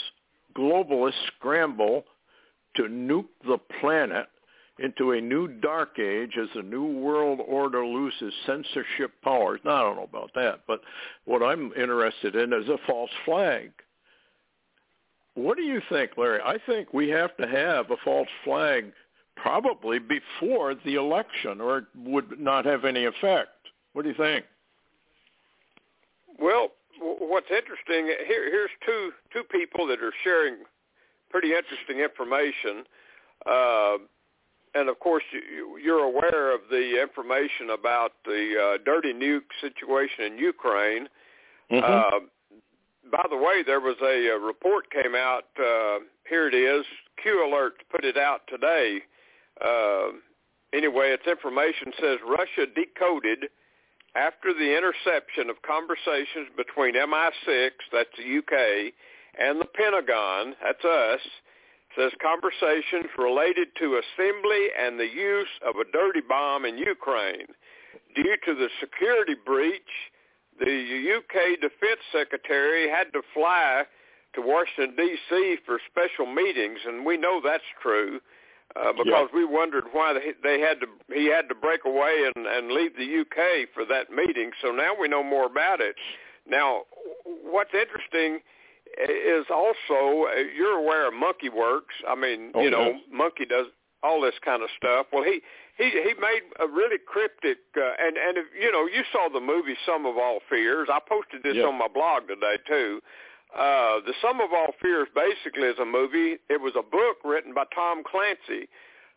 globalists 0.56 1.12
scramble 1.36 2.04
to 2.76 2.82
nuke 2.84 3.26
the 3.46 3.58
planet 3.80 4.26
into 4.78 5.12
a 5.12 5.20
new 5.20 5.48
dark 5.48 5.98
age 5.98 6.34
as 6.40 6.48
the 6.54 6.62
new 6.62 6.86
world 6.86 7.40
order 7.46 7.84
loses 7.84 8.32
censorship 8.46 9.12
powers. 9.22 9.60
Now, 9.64 9.76
I 9.76 9.82
don't 9.82 9.96
know 9.96 10.04
about 10.04 10.30
that, 10.34 10.60
but 10.66 10.80
what 11.24 11.42
I'm 11.42 11.72
interested 11.72 12.36
in 12.36 12.52
is 12.52 12.68
a 12.68 12.78
false 12.86 13.10
flag. 13.24 13.72
What 15.34 15.56
do 15.56 15.62
you 15.62 15.80
think, 15.88 16.12
Larry? 16.16 16.40
I 16.44 16.58
think 16.66 16.92
we 16.92 17.08
have 17.10 17.36
to 17.36 17.46
have 17.46 17.90
a 17.90 17.96
false 18.04 18.28
flag 18.44 18.92
probably 19.36 19.98
before 19.98 20.74
the 20.84 20.94
election 20.96 21.60
or 21.60 21.78
it 21.78 21.84
would 21.96 22.40
not 22.40 22.64
have 22.64 22.84
any 22.84 23.04
effect. 23.04 23.50
What 23.92 24.02
do 24.02 24.08
you 24.08 24.16
think? 24.16 24.44
Well, 26.40 26.68
what's 27.00 27.50
interesting 27.50 28.06
here 28.26 28.50
here's 28.50 28.70
two 28.84 29.12
two 29.32 29.44
people 29.44 29.86
that 29.86 30.00
are 30.02 30.12
sharing 30.24 30.56
pretty 31.30 31.52
interesting 31.54 32.00
information. 32.00 32.84
Uh, 33.46 33.98
and 34.74 34.88
of 34.88 34.98
course, 35.00 35.24
you, 35.32 35.78
you're 35.82 36.04
aware 36.04 36.54
of 36.54 36.60
the 36.70 37.00
information 37.00 37.70
about 37.70 38.12
the 38.24 38.54
uh, 38.56 38.78
dirty 38.84 39.12
nuke 39.12 39.50
situation 39.60 40.24
in 40.24 40.38
Ukraine. 40.38 41.08
Mm-hmm. 41.70 41.84
Uh, 41.84 42.20
by 43.10 43.24
the 43.30 43.36
way, 43.36 43.62
there 43.64 43.80
was 43.80 43.96
a, 44.02 44.28
a 44.28 44.38
report 44.38 44.90
came 44.90 45.14
out. 45.14 45.44
Uh, 45.58 46.00
here 46.28 46.48
it 46.48 46.54
is. 46.54 46.84
Q 47.22 47.46
Alert 47.46 47.82
put 47.90 48.04
it 48.04 48.16
out 48.16 48.42
today. 48.48 49.00
Uh, 49.64 50.08
anyway, 50.74 51.10
its 51.10 51.26
information 51.26 51.92
says 52.00 52.18
Russia 52.26 52.70
decoded 52.74 53.50
after 54.14 54.52
the 54.52 54.76
interception 54.76 55.50
of 55.50 55.62
conversations 55.62 56.48
between 56.56 56.94
MI6, 56.94 57.70
that's 57.92 58.08
the 58.16 58.38
UK, 58.38 58.92
and 59.38 59.60
the 59.60 59.66
Pentagon, 59.66 60.54
that's 60.62 60.84
us, 60.84 61.20
says 61.96 62.12
conversations 62.20 63.10
related 63.16 63.68
to 63.78 64.00
assembly 64.00 64.68
and 64.78 64.98
the 64.98 65.08
use 65.08 65.48
of 65.66 65.76
a 65.76 65.90
dirty 65.90 66.20
bomb 66.20 66.64
in 66.64 66.76
Ukraine. 66.76 67.46
Due 68.14 68.36
to 68.46 68.54
the 68.54 68.68
security 68.80 69.34
breach, 69.46 69.94
the 70.58 70.66
UK 70.66 71.60
Defense 71.60 72.00
Secretary 72.12 72.88
had 72.88 73.12
to 73.12 73.22
fly 73.32 73.84
to 74.34 74.42
Washington, 74.42 74.94
D.C. 74.96 75.56
for 75.64 75.78
special 75.90 76.26
meetings, 76.26 76.78
and 76.86 77.06
we 77.06 77.16
know 77.16 77.40
that's 77.42 77.62
true 77.82 78.20
uh, 78.76 78.92
because 78.92 79.28
we 79.32 79.44
wondered 79.44 79.84
why 79.92 80.12
they, 80.12 80.32
they 80.42 80.60
had 80.60 80.78
to 80.80 80.86
he 81.14 81.26
had 81.26 81.48
to 81.48 81.54
break 81.54 81.84
away 81.86 82.30
and, 82.34 82.46
and 82.46 82.70
leave 82.70 82.94
the 82.96 83.20
UK 83.20 83.68
for 83.72 83.84
that 83.86 84.10
meeting. 84.10 84.50
So 84.62 84.70
now 84.70 84.92
we 84.98 85.08
know 85.08 85.22
more 85.22 85.46
about 85.46 85.80
it. 85.80 85.96
Now, 86.46 86.82
what's 87.24 87.72
interesting 87.72 88.40
is 88.98 89.46
also 89.50 90.26
uh, 90.26 90.40
you're 90.56 90.78
aware 90.78 91.08
of 91.08 91.14
Monkey 91.14 91.50
Werx. 91.50 91.82
I 92.08 92.14
mean, 92.14 92.52
oh, 92.54 92.62
you 92.62 92.70
know, 92.70 92.92
yes. 92.92 93.00
Monkey 93.12 93.46
does 93.46 93.66
all 94.02 94.20
this 94.20 94.34
kind 94.44 94.62
of 94.62 94.68
stuff. 94.76 95.06
Well, 95.12 95.24
he 95.24 95.40
he 95.76 95.90
he 95.90 96.14
made 96.20 96.42
a 96.60 96.66
really 96.66 96.98
cryptic 96.98 97.58
uh, 97.76 97.92
and 97.98 98.16
and 98.16 98.38
if, 98.38 98.46
you 98.58 98.70
know 98.72 98.86
you 98.86 99.02
saw 99.12 99.28
the 99.32 99.40
movie 99.40 99.76
Sum 99.86 100.06
of 100.06 100.16
All 100.16 100.40
Fears. 100.48 100.88
I 100.90 100.98
posted 101.06 101.42
this 101.42 101.62
on 101.64 101.78
my 101.78 101.88
blog 101.88 102.28
today 102.28 102.58
too. 102.66 103.00
Uh, 103.54 104.00
the 104.04 104.12
Sum 104.20 104.40
of 104.40 104.52
All 104.52 104.74
Fears 104.80 105.08
basically 105.14 105.68
is 105.68 105.78
a 105.78 105.84
movie. 105.84 106.36
It 106.50 106.60
was 106.60 106.74
a 106.76 106.82
book 106.82 107.16
written 107.24 107.54
by 107.54 107.64
Tom 107.74 108.02
Clancy, 108.04 108.68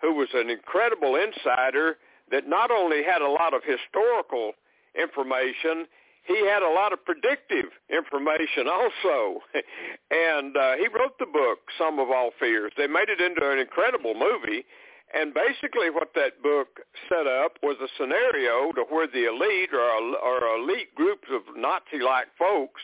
who 0.02 0.14
was 0.14 0.30
an 0.34 0.50
incredible 0.50 1.16
insider 1.16 1.98
that 2.32 2.48
not 2.48 2.72
only 2.72 3.04
had 3.04 3.22
a 3.22 3.28
lot 3.30 3.54
of 3.54 3.62
historical 3.64 4.54
information, 4.96 5.86
he 6.24 6.46
had 6.46 6.62
a 6.62 6.70
lot 6.70 6.94
of 6.94 7.04
predictive 7.04 7.72
information 7.90 8.68
also. 8.68 9.42
and 10.12 10.56
uh, 10.56 10.74
he 10.78 10.88
wrote 10.88 11.18
the 11.20 11.26
book, 11.26 11.60
Sum 11.78 12.00
of 12.00 12.10
All 12.10 12.32
Fears. 12.40 12.72
They 12.78 12.88
made 12.88 13.10
it 13.10 13.20
into 13.20 13.50
an 13.50 13.60
incredible 13.60 14.14
movie. 14.14 14.66
And 15.14 15.34
basically 15.34 15.90
what 15.90 16.14
that 16.16 16.42
book 16.42 16.80
set 17.10 17.28
up 17.28 17.58
was 17.62 17.76
a 17.84 17.90
scenario 17.98 18.72
to 18.74 18.84
where 18.90 19.08
the 19.08 19.28
elite 19.28 19.74
or, 19.74 20.16
or 20.18 20.56
elite 20.58 20.96
groups 20.96 21.28
of 21.32 21.42
Nazi-like 21.56 22.28
folks 22.40 22.82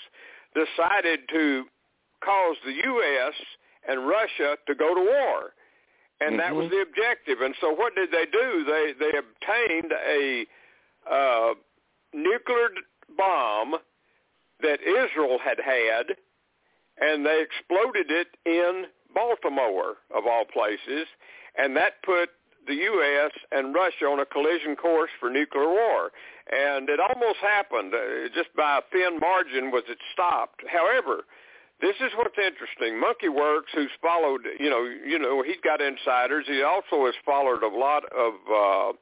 decided 0.54 1.22
to 1.30 1.66
cause 2.24 2.58
the 2.66 2.74
U.S. 2.74 3.34
and 3.88 4.08
Russia 4.08 4.58
to 4.68 4.76
go 4.76 4.94
to 4.94 5.02
war. 5.02 5.54
And 6.20 6.32
mm-hmm. 6.32 6.38
that 6.40 6.56
was 6.56 6.66
mm-hmm. 6.66 6.76
the 6.76 6.82
objective. 6.82 7.42
And 7.42 7.56
so 7.62 7.72
what 7.72 7.96
did 7.96 8.10
they 8.12 8.26
do? 8.26 8.66
They, 8.66 8.94
they 9.00 9.14
obtained 9.18 9.94
a 9.94 10.46
uh, 11.10 11.54
nuclear 12.14 12.70
bomb 13.16 13.76
that 14.62 14.80
Israel 14.82 15.38
had 15.44 15.60
had, 15.60 16.16
and 17.00 17.26
they 17.26 17.42
exploded 17.42 18.10
it 18.10 18.28
in 18.46 18.86
Baltimore, 19.14 19.98
of 20.16 20.26
all 20.26 20.46
places, 20.46 21.08
and 21.58 21.76
that 21.76 22.04
put 22.04 22.30
the 22.68 22.76
U.S. 22.76 23.32
and 23.52 23.74
Russia 23.74 24.06
on 24.06 24.20
a 24.20 24.26
collision 24.26 24.76
course 24.76 25.10
for 25.20 25.30
nuclear 25.30 25.70
war. 25.70 26.12
And 26.52 26.90
it 26.90 27.00
almost 27.00 27.40
happened. 27.40 27.94
Uh, 27.94 28.28
just 28.36 28.50
by 28.56 28.80
a 28.80 28.82
thin 28.92 29.20
margin 29.20 29.72
was 29.72 29.84
it 29.88 29.98
stopped. 30.14 30.62
However, 30.70 31.24
this 31.82 31.96
is 32.02 32.12
what's 32.16 32.38
interesting. 32.38 33.00
Monkey 33.00 33.28
Werx, 33.28 33.72
who's 33.74 33.92
followed, 34.02 34.42
you 34.60 34.70
know, 34.70 34.84
you 34.84 35.20
know, 35.20 35.44
he's 35.44 35.62
got 35.64 35.82
insiders. 35.82 36.46
He 36.48 36.62
also 36.62 37.06
has 37.06 37.16
followed 37.26 37.64
a 37.64 37.68
lot 37.68 38.04
of 38.12 38.34
uh, 38.48 38.94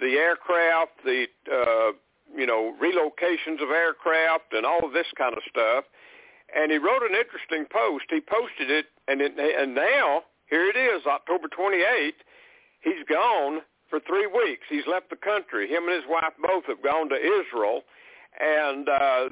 the 0.00 0.14
aircraft, 0.14 0.92
the 1.04 1.26
uh, 1.50 1.92
you 2.36 2.46
know, 2.46 2.74
relocations 2.82 3.62
of 3.62 3.70
aircraft 3.70 4.52
and 4.52 4.66
all 4.66 4.90
this 4.92 5.06
kind 5.16 5.34
of 5.34 5.42
stuff. 5.48 5.84
And 6.54 6.72
he 6.72 6.78
wrote 6.78 7.02
an 7.02 7.14
interesting 7.14 7.66
post. 7.70 8.04
He 8.10 8.20
posted 8.20 8.70
it, 8.70 8.86
and 9.06 9.20
it, 9.20 9.32
and 9.36 9.74
now 9.74 10.22
here 10.48 10.64
it 10.68 10.76
is, 10.76 11.04
October 11.06 11.48
28th. 11.48 12.20
He's 12.80 13.04
gone 13.08 13.60
for 13.90 14.00
three 14.00 14.26
weeks. 14.26 14.64
He's 14.68 14.86
left 14.86 15.10
the 15.10 15.16
country. 15.16 15.68
Him 15.68 15.84
and 15.84 15.94
his 15.94 16.08
wife 16.08 16.32
both 16.42 16.64
have 16.66 16.82
gone 16.82 17.08
to 17.10 17.16
Israel, 17.16 17.82
and 18.40 18.88
uh, 18.88 19.28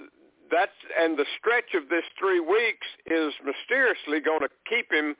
that's 0.50 0.76
and 0.98 1.16
the 1.18 1.26
stretch 1.38 1.74
of 1.74 1.88
this 1.88 2.04
three 2.18 2.40
weeks 2.40 2.86
is 3.06 3.32
mysteriously 3.44 4.20
going 4.20 4.40
to 4.40 4.48
keep 4.68 4.92
him 4.92 5.16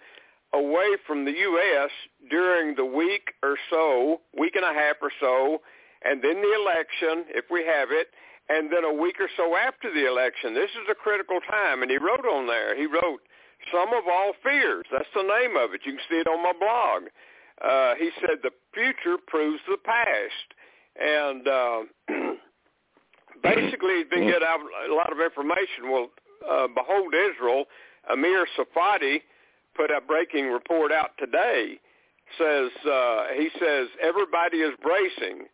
away 0.52 0.96
from 1.06 1.24
the 1.24 1.32
U.S. 1.32 1.90
during 2.30 2.74
the 2.76 2.84
week 2.84 3.32
or 3.42 3.56
so, 3.70 4.20
week 4.38 4.54
and 4.54 4.64
a 4.64 4.72
half 4.72 4.96
or 5.02 5.10
so 5.20 5.60
and 6.06 6.22
then 6.22 6.40
the 6.40 6.54
election, 6.54 7.26
if 7.34 7.46
we 7.50 7.64
have 7.64 7.90
it, 7.90 8.08
and 8.48 8.70
then 8.70 8.84
a 8.84 8.92
week 8.92 9.16
or 9.18 9.28
so 9.36 9.56
after 9.56 9.92
the 9.92 10.06
election. 10.06 10.54
This 10.54 10.70
is 10.70 10.86
a 10.90 10.94
critical 10.94 11.40
time. 11.50 11.82
And 11.82 11.90
he 11.90 11.98
wrote 11.98 12.24
on 12.24 12.46
there, 12.46 12.76
he 12.76 12.86
wrote, 12.86 13.20
Sum 13.72 13.88
of 13.88 14.04
All 14.06 14.32
Fears. 14.42 14.86
That's 14.92 15.10
the 15.14 15.22
name 15.22 15.56
of 15.56 15.74
it. 15.74 15.80
You 15.84 15.92
can 15.92 16.00
see 16.08 16.16
it 16.16 16.28
on 16.28 16.42
my 16.42 16.52
blog. 16.54 17.10
Uh, 17.58 17.94
he 17.98 18.10
said, 18.20 18.38
the 18.42 18.52
future 18.72 19.18
proves 19.26 19.60
the 19.68 19.78
past. 19.82 20.48
And 20.94 21.48
uh, 21.48 21.80
basically, 23.42 23.98
he's 23.98 24.10
been 24.10 24.28
getting 24.28 24.46
out 24.46 24.60
a 24.88 24.94
lot 24.94 25.12
of 25.12 25.20
information. 25.20 25.90
Well, 25.90 26.08
uh, 26.48 26.68
Behold 26.68 27.14
Israel, 27.14 27.64
Amir 28.10 28.46
Tsarfati 28.56 29.22
put 29.74 29.90
a 29.90 30.00
breaking 30.00 30.50
report 30.50 30.92
out 30.92 31.10
today. 31.18 31.80
Says 32.38 32.70
uh, 32.90 33.26
he 33.36 33.48
says 33.58 33.88
everybody 34.02 34.58
is 34.58 34.74
bracing 34.82 35.46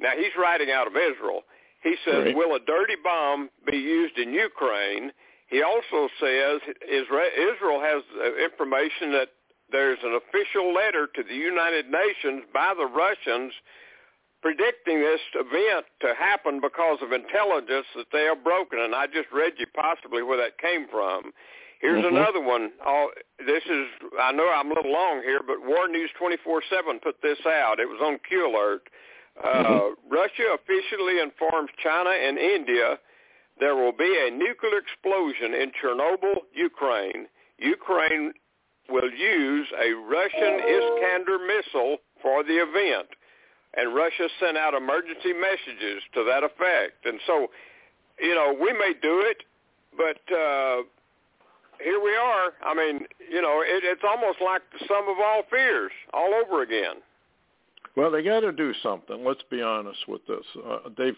now 0.00 0.12
he's 0.16 0.34
writing 0.38 0.70
out 0.70 0.86
of 0.86 0.94
Israel. 0.96 1.42
He 1.82 1.94
says, 2.04 2.26
right. 2.26 2.36
will 2.36 2.56
a 2.56 2.60
dirty 2.60 2.96
bomb 3.02 3.48
be 3.70 3.76
used 3.76 4.18
in 4.18 4.32
Ukraine? 4.32 5.12
He 5.48 5.62
also 5.62 6.08
says 6.20 6.60
Israel 6.86 7.80
has 7.80 8.02
information 8.44 9.12
that 9.12 9.28
there's 9.72 9.98
an 10.02 10.18
official 10.18 10.74
letter 10.74 11.08
to 11.14 11.22
the 11.22 11.34
United 11.34 11.86
Nations 11.90 12.44
by 12.52 12.74
the 12.76 12.86
Russians 12.86 13.52
predicting 14.42 15.00
this 15.00 15.20
event 15.34 15.86
to 16.00 16.14
happen 16.14 16.60
because 16.60 16.98
of 17.02 17.12
intelligence 17.12 17.86
that 17.94 18.06
they 18.12 18.26
are 18.26 18.36
broken. 18.36 18.80
And 18.80 18.94
I 18.94 19.06
just 19.06 19.28
read 19.32 19.52
you 19.58 19.66
possibly 19.74 20.22
where 20.22 20.38
that 20.38 20.58
came 20.58 20.86
from. 20.90 21.32
Here's 21.80 22.04
mm-hmm. 22.04 22.16
another 22.16 22.40
one. 22.40 22.70
Oh, 22.84 23.10
this 23.38 23.62
is, 23.64 23.86
I 24.20 24.32
know 24.32 24.50
I'm 24.52 24.70
a 24.70 24.74
little 24.74 24.92
long 24.92 25.22
here, 25.24 25.40
but 25.46 25.56
War 25.64 25.88
News 25.88 26.10
24-7 26.20 27.02
put 27.02 27.16
this 27.22 27.38
out. 27.46 27.80
It 27.80 27.88
was 27.88 28.00
on 28.02 28.18
Q 28.28 28.48
Alert. 28.48 28.82
Uh, 29.38 29.46
mm-hmm. 29.46 30.12
Russia 30.12 30.56
officially 30.56 31.20
informs 31.20 31.70
China 31.82 32.10
and 32.10 32.38
India 32.38 32.98
there 33.60 33.76
will 33.76 33.92
be 33.92 34.08
a 34.26 34.30
nuclear 34.30 34.78
explosion 34.78 35.52
in 35.52 35.70
Chernobyl, 35.76 36.48
Ukraine. 36.54 37.26
Ukraine 37.58 38.32
will 38.88 39.12
use 39.12 39.68
a 39.78 39.92
Russian 39.92 40.54
Iskander 40.64 41.38
missile 41.38 41.98
for 42.22 42.42
the 42.42 42.56
event. 42.56 43.08
And 43.76 43.94
Russia 43.94 44.28
sent 44.40 44.56
out 44.56 44.72
emergency 44.74 45.34
messages 45.34 46.02
to 46.14 46.24
that 46.24 46.42
effect. 46.42 47.04
And 47.04 47.20
so, 47.26 47.48
you 48.18 48.34
know, 48.34 48.56
we 48.58 48.72
may 48.72 48.94
do 49.00 49.22
it, 49.28 49.44
but 49.96 50.20
uh, 50.34 50.82
here 51.84 52.00
we 52.02 52.16
are. 52.16 52.52
I 52.64 52.74
mean, 52.74 53.06
you 53.30 53.42
know, 53.42 53.60
it, 53.60 53.84
it's 53.84 54.02
almost 54.02 54.40
like 54.40 54.62
the 54.72 54.84
sum 54.88 55.04
of 55.06 55.18
all 55.22 55.42
fears 55.50 55.92
all 56.14 56.32
over 56.34 56.62
again. 56.62 56.96
Well, 57.96 58.10
they 58.10 58.22
got 58.22 58.40
to 58.40 58.52
do 58.52 58.72
something. 58.82 59.24
Let's 59.24 59.42
be 59.50 59.62
honest 59.62 59.98
with 60.08 60.24
this. 60.26 60.44
Uh, 60.64 60.88
they've 60.96 61.16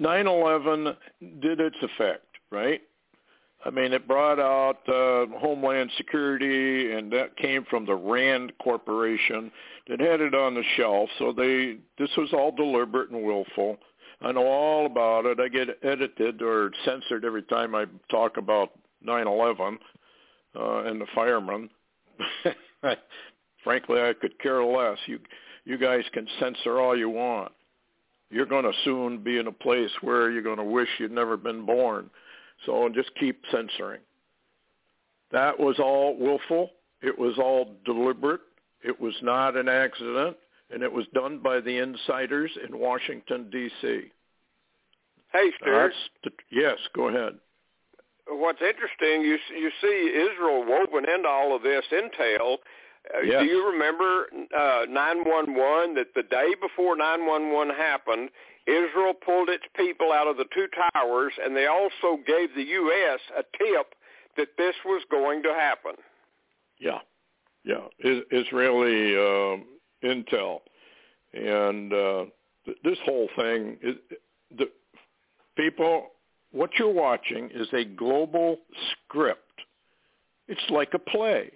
9/11 0.00 0.96
did 1.40 1.60
its 1.60 1.76
effect, 1.82 2.26
right? 2.50 2.80
I 3.64 3.70
mean, 3.70 3.92
it 3.92 4.08
brought 4.08 4.38
out 4.38 4.88
uh, 4.88 5.26
Homeland 5.38 5.90
Security, 5.98 6.92
and 6.92 7.12
that 7.12 7.36
came 7.36 7.64
from 7.68 7.84
the 7.84 7.94
Rand 7.94 8.52
Corporation 8.62 9.52
that 9.88 10.00
had 10.00 10.22
it 10.22 10.34
on 10.34 10.54
the 10.54 10.62
shelf. 10.76 11.10
So 11.18 11.32
they 11.32 11.76
this 11.98 12.10
was 12.16 12.32
all 12.32 12.52
deliberate 12.52 13.10
and 13.10 13.22
willful. 13.22 13.76
I 14.22 14.32
know 14.32 14.46
all 14.46 14.86
about 14.86 15.26
it. 15.26 15.40
I 15.40 15.48
get 15.48 15.68
edited 15.82 16.42
or 16.42 16.70
censored 16.84 17.24
every 17.24 17.42
time 17.42 17.74
I 17.74 17.84
talk 18.10 18.38
about 18.38 18.70
9/11 19.06 19.78
uh, 20.56 20.84
and 20.84 21.00
the 21.00 21.06
firemen. 21.14 21.68
Frankly, 23.64 24.00
I 24.00 24.12
could 24.18 24.38
care 24.38 24.64
less. 24.64 24.98
You 25.06 25.18
you 25.64 25.76
guys 25.76 26.04
can 26.12 26.26
censor 26.38 26.80
all 26.80 26.96
you 26.96 27.10
want. 27.10 27.52
You're 28.30 28.46
going 28.46 28.64
to 28.64 28.72
soon 28.84 29.22
be 29.22 29.38
in 29.38 29.46
a 29.46 29.52
place 29.52 29.90
where 30.00 30.30
you're 30.30 30.42
going 30.42 30.56
to 30.56 30.64
wish 30.64 30.88
you'd 30.98 31.12
never 31.12 31.36
been 31.36 31.66
born. 31.66 32.08
So 32.64 32.88
just 32.88 33.10
keep 33.18 33.42
censoring. 33.50 34.00
That 35.32 35.58
was 35.58 35.78
all 35.78 36.16
willful. 36.16 36.70
It 37.02 37.18
was 37.18 37.38
all 37.38 37.74
deliberate. 37.84 38.40
It 38.82 39.00
was 39.00 39.14
not 39.22 39.56
an 39.56 39.68
accident, 39.68 40.36
and 40.70 40.82
it 40.82 40.92
was 40.92 41.06
done 41.12 41.38
by 41.38 41.60
the 41.60 41.78
insiders 41.78 42.50
in 42.66 42.78
Washington 42.78 43.50
D.C. 43.50 44.10
Hey, 45.32 45.50
Stewart. 45.60 45.92
The, 46.24 46.30
yes, 46.50 46.78
go 46.94 47.08
ahead. 47.08 47.34
What's 48.28 48.60
interesting, 48.62 49.22
you 49.22 49.38
you 49.56 49.70
see 49.80 50.12
Israel 50.14 50.64
woven 50.66 51.08
into 51.08 51.28
all 51.28 51.54
of 51.54 51.62
this 51.62 51.84
intel. 51.92 52.58
Uh, 53.08 53.22
yes. 53.22 53.42
Do 53.42 53.48
you 53.48 53.66
remember 53.66 54.26
uh, 54.56 54.86
911? 54.88 55.94
That 55.94 56.08
the 56.14 56.22
day 56.22 56.54
before 56.60 56.96
911 56.96 57.74
happened, 57.74 58.30
Israel 58.66 59.14
pulled 59.14 59.48
its 59.48 59.64
people 59.74 60.12
out 60.12 60.28
of 60.28 60.36
the 60.36 60.44
two 60.54 60.66
towers, 60.92 61.32
and 61.42 61.56
they 61.56 61.66
also 61.66 62.22
gave 62.26 62.54
the 62.54 62.62
U.S. 62.62 63.20
a 63.36 63.42
tip 63.56 63.94
that 64.36 64.48
this 64.58 64.74
was 64.84 65.02
going 65.10 65.42
to 65.42 65.52
happen. 65.52 65.92
Yeah, 66.78 66.98
yeah, 67.64 67.86
is, 67.98 68.22
Israeli 68.30 69.14
uh, 69.16 70.06
intel, 70.06 70.60
and 71.32 71.92
uh, 71.92 72.24
th- 72.64 72.78
this 72.84 72.98
whole 73.04 73.28
thing 73.36 73.78
is 73.82 73.96
the 74.56 74.70
people. 75.56 76.08
What 76.52 76.70
you're 76.80 76.92
watching 76.92 77.48
is 77.54 77.68
a 77.72 77.84
global 77.84 78.58
script. 78.90 79.52
It's 80.48 80.60
like 80.68 80.94
a 80.94 80.98
play. 80.98 81.52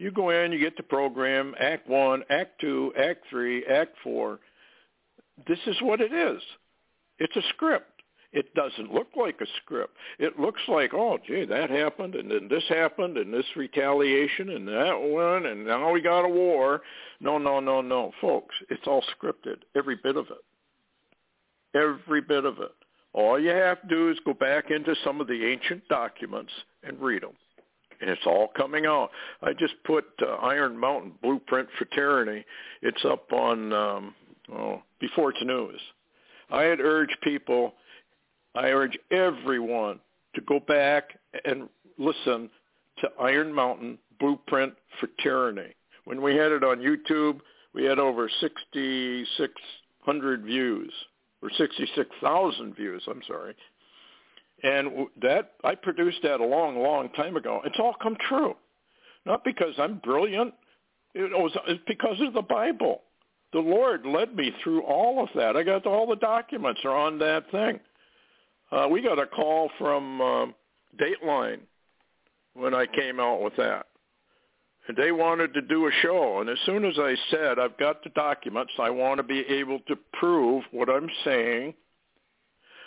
You 0.00 0.10
go 0.10 0.30
in, 0.30 0.50
you 0.50 0.58
get 0.58 0.76
the 0.76 0.82
program, 0.82 1.54
Act 1.60 1.88
One, 1.88 2.22
Act 2.30 2.60
Two, 2.60 2.92
Act 2.98 3.24
Three, 3.30 3.64
Act 3.66 3.94
Four 4.02 4.40
this 5.46 5.58
is 5.66 5.76
what 5.82 6.00
it 6.00 6.12
is. 6.12 6.42
It's 7.18 7.36
a 7.36 7.42
script. 7.50 7.86
It 8.32 8.54
doesn't 8.54 8.92
look 8.92 9.08
like 9.16 9.40
a 9.40 9.46
script. 9.62 9.96
It 10.20 10.38
looks 10.38 10.60
like, 10.68 10.94
oh, 10.94 11.18
gee, 11.26 11.44
that 11.46 11.68
happened, 11.68 12.14
and 12.14 12.30
then 12.30 12.46
this 12.48 12.62
happened, 12.68 13.16
and 13.16 13.34
this 13.34 13.46
retaliation, 13.56 14.50
and 14.50 14.68
that 14.68 15.00
one, 15.00 15.46
and 15.46 15.66
now 15.66 15.90
we 15.90 16.00
got 16.00 16.24
a 16.24 16.28
war. 16.28 16.80
No, 17.20 17.38
no, 17.38 17.58
no, 17.58 17.80
no, 17.80 18.12
folks. 18.20 18.54
It's 18.68 18.86
all 18.86 19.02
scripted, 19.18 19.56
every 19.76 19.96
bit 19.96 20.16
of 20.16 20.26
it. 20.26 21.76
Every 21.76 22.20
bit 22.20 22.44
of 22.44 22.58
it. 22.60 22.70
All 23.12 23.40
you 23.40 23.50
have 23.50 23.82
to 23.82 23.88
do 23.88 24.10
is 24.10 24.18
go 24.24 24.32
back 24.32 24.70
into 24.70 24.94
some 25.02 25.20
of 25.20 25.26
the 25.26 25.44
ancient 25.44 25.86
documents 25.88 26.52
and 26.84 27.00
read 27.00 27.22
them. 27.22 27.32
And 28.00 28.08
it's 28.08 28.26
all 28.26 28.48
coming 28.56 28.86
out. 28.86 29.10
I 29.42 29.52
just 29.52 29.74
put 29.84 30.06
uh, 30.22 30.36
Iron 30.36 30.76
Mountain 30.76 31.12
Blueprint 31.22 31.68
for 31.78 31.84
Tyranny. 31.86 32.44
It's 32.82 33.04
up 33.04 33.32
on 33.32 33.72
um, 33.72 34.14
oh, 34.52 34.82
before 35.00 35.30
it's 35.30 35.44
news. 35.44 35.80
I 36.50 36.62
had 36.62 36.80
urged 36.80 37.16
people, 37.22 37.74
I 38.54 38.70
urge 38.70 38.98
everyone 39.10 40.00
to 40.34 40.40
go 40.42 40.60
back 40.60 41.18
and 41.44 41.68
listen 41.98 42.48
to 42.98 43.10
Iron 43.20 43.52
Mountain 43.52 43.98
Blueprint 44.18 44.74
for 44.98 45.08
Tyranny. 45.22 45.74
When 46.04 46.22
we 46.22 46.34
had 46.34 46.52
it 46.52 46.64
on 46.64 46.78
YouTube, 46.78 47.40
we 47.74 47.84
had 47.84 47.98
over 47.98 48.30
6,600 48.40 50.42
views, 50.42 50.92
or 51.42 51.50
66,000 51.56 52.74
views, 52.74 53.02
I'm 53.08 53.22
sorry. 53.26 53.54
And 54.62 55.06
that 55.22 55.52
I 55.64 55.74
produced 55.74 56.18
that 56.22 56.40
a 56.40 56.44
long, 56.44 56.78
long 56.82 57.08
time 57.10 57.36
ago. 57.36 57.62
It's 57.64 57.78
all 57.78 57.94
come 58.02 58.16
true. 58.28 58.54
Not 59.24 59.44
because 59.44 59.74
I'm 59.78 59.98
brilliant. 59.98 60.54
It 61.14 61.30
was 61.30 61.56
because 61.86 62.20
of 62.20 62.34
the 62.34 62.42
Bible 62.42 63.02
the 63.52 63.58
Lord 63.58 64.06
led 64.06 64.34
me 64.34 64.52
through 64.62 64.82
all 64.82 65.22
of 65.22 65.28
that. 65.34 65.56
I 65.56 65.62
got 65.62 65.86
all 65.86 66.06
the 66.06 66.16
documents 66.16 66.80
are 66.84 66.94
on 66.94 67.18
that 67.18 67.50
thing. 67.50 67.80
Uh, 68.70 68.86
we 68.88 69.02
got 69.02 69.18
a 69.18 69.26
call 69.26 69.70
from 69.78 70.20
uh, 70.20 70.46
Dateline 70.96 71.60
when 72.54 72.74
I 72.74 72.86
came 72.86 73.18
out 73.18 73.42
with 73.42 73.56
that. 73.56 73.86
And 74.86 74.96
they 74.96 75.12
wanted 75.12 75.52
to 75.54 75.62
do 75.62 75.86
a 75.86 75.90
show. 76.02 76.40
And 76.40 76.48
as 76.48 76.58
soon 76.64 76.84
as 76.84 76.94
I 76.98 77.14
said, 77.30 77.58
I've 77.58 77.76
got 77.76 78.02
the 78.04 78.10
documents, 78.10 78.72
I 78.78 78.90
want 78.90 79.18
to 79.18 79.24
be 79.24 79.40
able 79.40 79.80
to 79.88 79.96
prove 80.12 80.64
what 80.70 80.88
I'm 80.88 81.08
saying– 81.24 81.74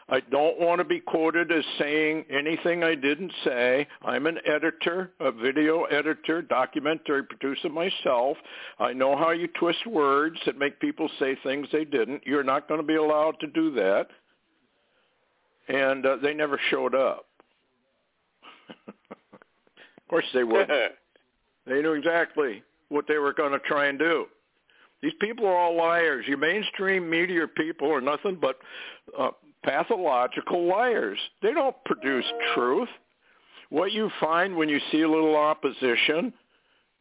I 0.09 0.19
don't 0.19 0.59
want 0.59 0.79
to 0.79 0.85
be 0.85 0.99
quoted 0.99 1.51
as 1.51 1.63
saying 1.79 2.25
anything 2.29 2.83
I 2.83 2.95
didn't 2.95 3.31
say. 3.43 3.87
I'm 4.03 4.27
an 4.27 4.39
editor, 4.45 5.11
a 5.19 5.31
video 5.31 5.83
editor, 5.85 6.41
documentary 6.41 7.23
producer 7.23 7.69
myself. 7.69 8.37
I 8.79 8.93
know 8.93 9.15
how 9.15 9.31
you 9.31 9.47
twist 9.59 9.85
words 9.87 10.37
that 10.45 10.57
make 10.57 10.79
people 10.79 11.09
say 11.19 11.37
things 11.43 11.67
they 11.71 11.85
didn't. 11.85 12.25
You're 12.25 12.43
not 12.43 12.67
going 12.67 12.81
to 12.81 12.87
be 12.87 12.95
allowed 12.95 13.39
to 13.39 13.47
do 13.47 13.71
that. 13.75 14.07
And 15.69 16.05
uh, 16.05 16.17
they 16.21 16.33
never 16.33 16.59
showed 16.69 16.93
up. 16.93 17.25
of 18.87 20.07
course 20.09 20.25
they 20.33 20.43
would. 20.43 20.69
they 21.65 21.81
knew 21.81 21.93
exactly 21.93 22.61
what 22.89 23.05
they 23.07 23.17
were 23.17 23.33
going 23.33 23.53
to 23.53 23.59
try 23.59 23.85
and 23.85 23.97
do. 23.97 24.25
These 25.01 25.13
people 25.19 25.45
are 25.45 25.57
all 25.57 25.75
liars. 25.75 26.25
Your 26.27 26.37
mainstream 26.37 27.09
media 27.09 27.47
people 27.47 27.91
are 27.91 28.01
nothing 28.01 28.37
but 28.39 28.57
uh, 29.17 29.31
pathological 29.63 30.67
liars. 30.67 31.19
They 31.41 31.53
don't 31.53 31.75
produce 31.85 32.25
truth. 32.53 32.89
What 33.69 33.91
you 33.91 34.09
find 34.19 34.55
when 34.55 34.69
you 34.69 34.79
see 34.91 35.01
a 35.01 35.09
little 35.09 35.35
opposition 35.35 36.33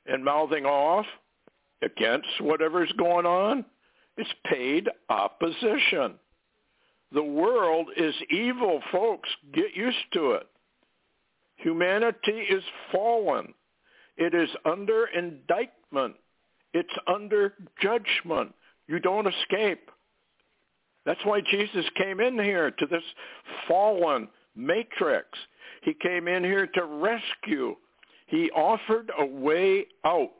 and 0.06 0.24
mouthing 0.24 0.64
off 0.64 1.06
against 1.82 2.28
whatever's 2.40 2.92
going 2.98 3.26
on, 3.26 3.64
it's 4.16 4.30
paid 4.46 4.88
opposition. 5.08 6.14
The 7.12 7.22
world 7.22 7.88
is 7.96 8.14
evil, 8.30 8.80
folks. 8.90 9.28
Get 9.52 9.76
used 9.76 9.96
to 10.14 10.32
it. 10.32 10.46
Humanity 11.56 12.46
is 12.50 12.62
fallen. 12.90 13.52
It 14.16 14.34
is 14.34 14.48
under 14.64 15.06
indictment. 15.06 16.14
It's 16.72 16.94
under 17.06 17.54
judgment. 17.80 18.54
You 18.88 18.98
don't 18.98 19.26
escape. 19.26 19.90
That's 21.04 21.24
why 21.24 21.40
Jesus 21.40 21.84
came 21.96 22.20
in 22.20 22.38
here 22.38 22.70
to 22.70 22.86
this 22.86 23.02
fallen 23.66 24.28
matrix. 24.54 25.26
He 25.82 25.94
came 25.94 26.28
in 26.28 26.44
here 26.44 26.66
to 26.66 26.84
rescue. 26.84 27.76
He 28.26 28.50
offered 28.52 29.10
a 29.18 29.26
way 29.26 29.86
out 30.04 30.30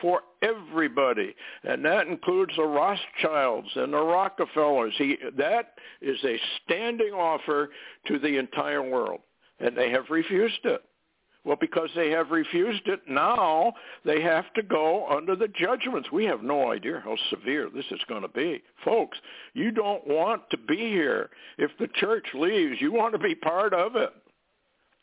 for 0.00 0.20
everybody, 0.42 1.34
and 1.62 1.84
that 1.84 2.06
includes 2.06 2.52
the 2.56 2.64
Rothschilds 2.64 3.68
and 3.76 3.92
the 3.92 4.02
Rockefellers. 4.02 4.94
He, 4.96 5.16
that 5.36 5.74
is 6.00 6.18
a 6.24 6.38
standing 6.64 7.12
offer 7.12 7.70
to 8.06 8.18
the 8.18 8.38
entire 8.38 8.82
world, 8.82 9.20
and 9.60 9.76
they 9.76 9.90
have 9.90 10.10
refused 10.10 10.64
it. 10.64 10.82
Well, 11.44 11.56
because 11.60 11.90
they 11.94 12.10
have 12.10 12.30
refused 12.30 12.86
it, 12.86 13.00
now 13.06 13.74
they 14.04 14.22
have 14.22 14.52
to 14.54 14.62
go 14.62 15.06
under 15.08 15.36
the 15.36 15.48
judgments. 15.48 16.10
We 16.10 16.24
have 16.24 16.42
no 16.42 16.72
idea 16.72 17.02
how 17.04 17.16
severe 17.28 17.68
this 17.74 17.84
is 17.90 18.00
going 18.08 18.22
to 18.22 18.28
be. 18.28 18.62
Folks, 18.82 19.18
you 19.52 19.70
don't 19.70 20.06
want 20.06 20.42
to 20.50 20.56
be 20.56 20.76
here. 20.76 21.28
If 21.58 21.70
the 21.78 21.88
church 21.96 22.24
leaves, 22.32 22.80
you 22.80 22.92
want 22.92 23.12
to 23.12 23.18
be 23.18 23.34
part 23.34 23.74
of 23.74 23.94
it. 23.94 24.10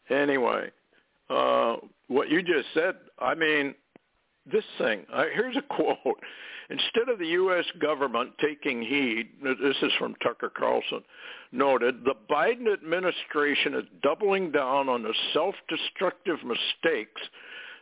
Anyway, 0.10 0.72
uh, 1.30 1.76
what 2.08 2.30
you 2.30 2.42
just 2.42 2.68
said, 2.74 2.96
I 3.20 3.36
mean, 3.36 3.76
this 4.50 4.64
thing, 4.78 5.06
uh, 5.14 5.26
here's 5.34 5.58
a 5.58 5.62
quote. 5.74 6.20
Instead 6.70 7.10
of 7.10 7.20
the 7.20 7.28
U.S. 7.28 7.66
government 7.82 8.32
taking 8.40 8.82
heed, 8.82 9.30
this 9.44 9.76
is 9.82 9.92
from 10.00 10.16
Tucker 10.24 10.52
Carlson, 10.56 11.02
noted, 11.52 12.06
the 12.06 12.16
Biden 12.30 12.72
administration 12.72 13.76
is 13.76 13.84
doubling 14.02 14.52
down 14.52 14.88
on 14.88 15.04
the 15.04 15.14
self-destructive 15.34 16.38
mistakes 16.46 17.22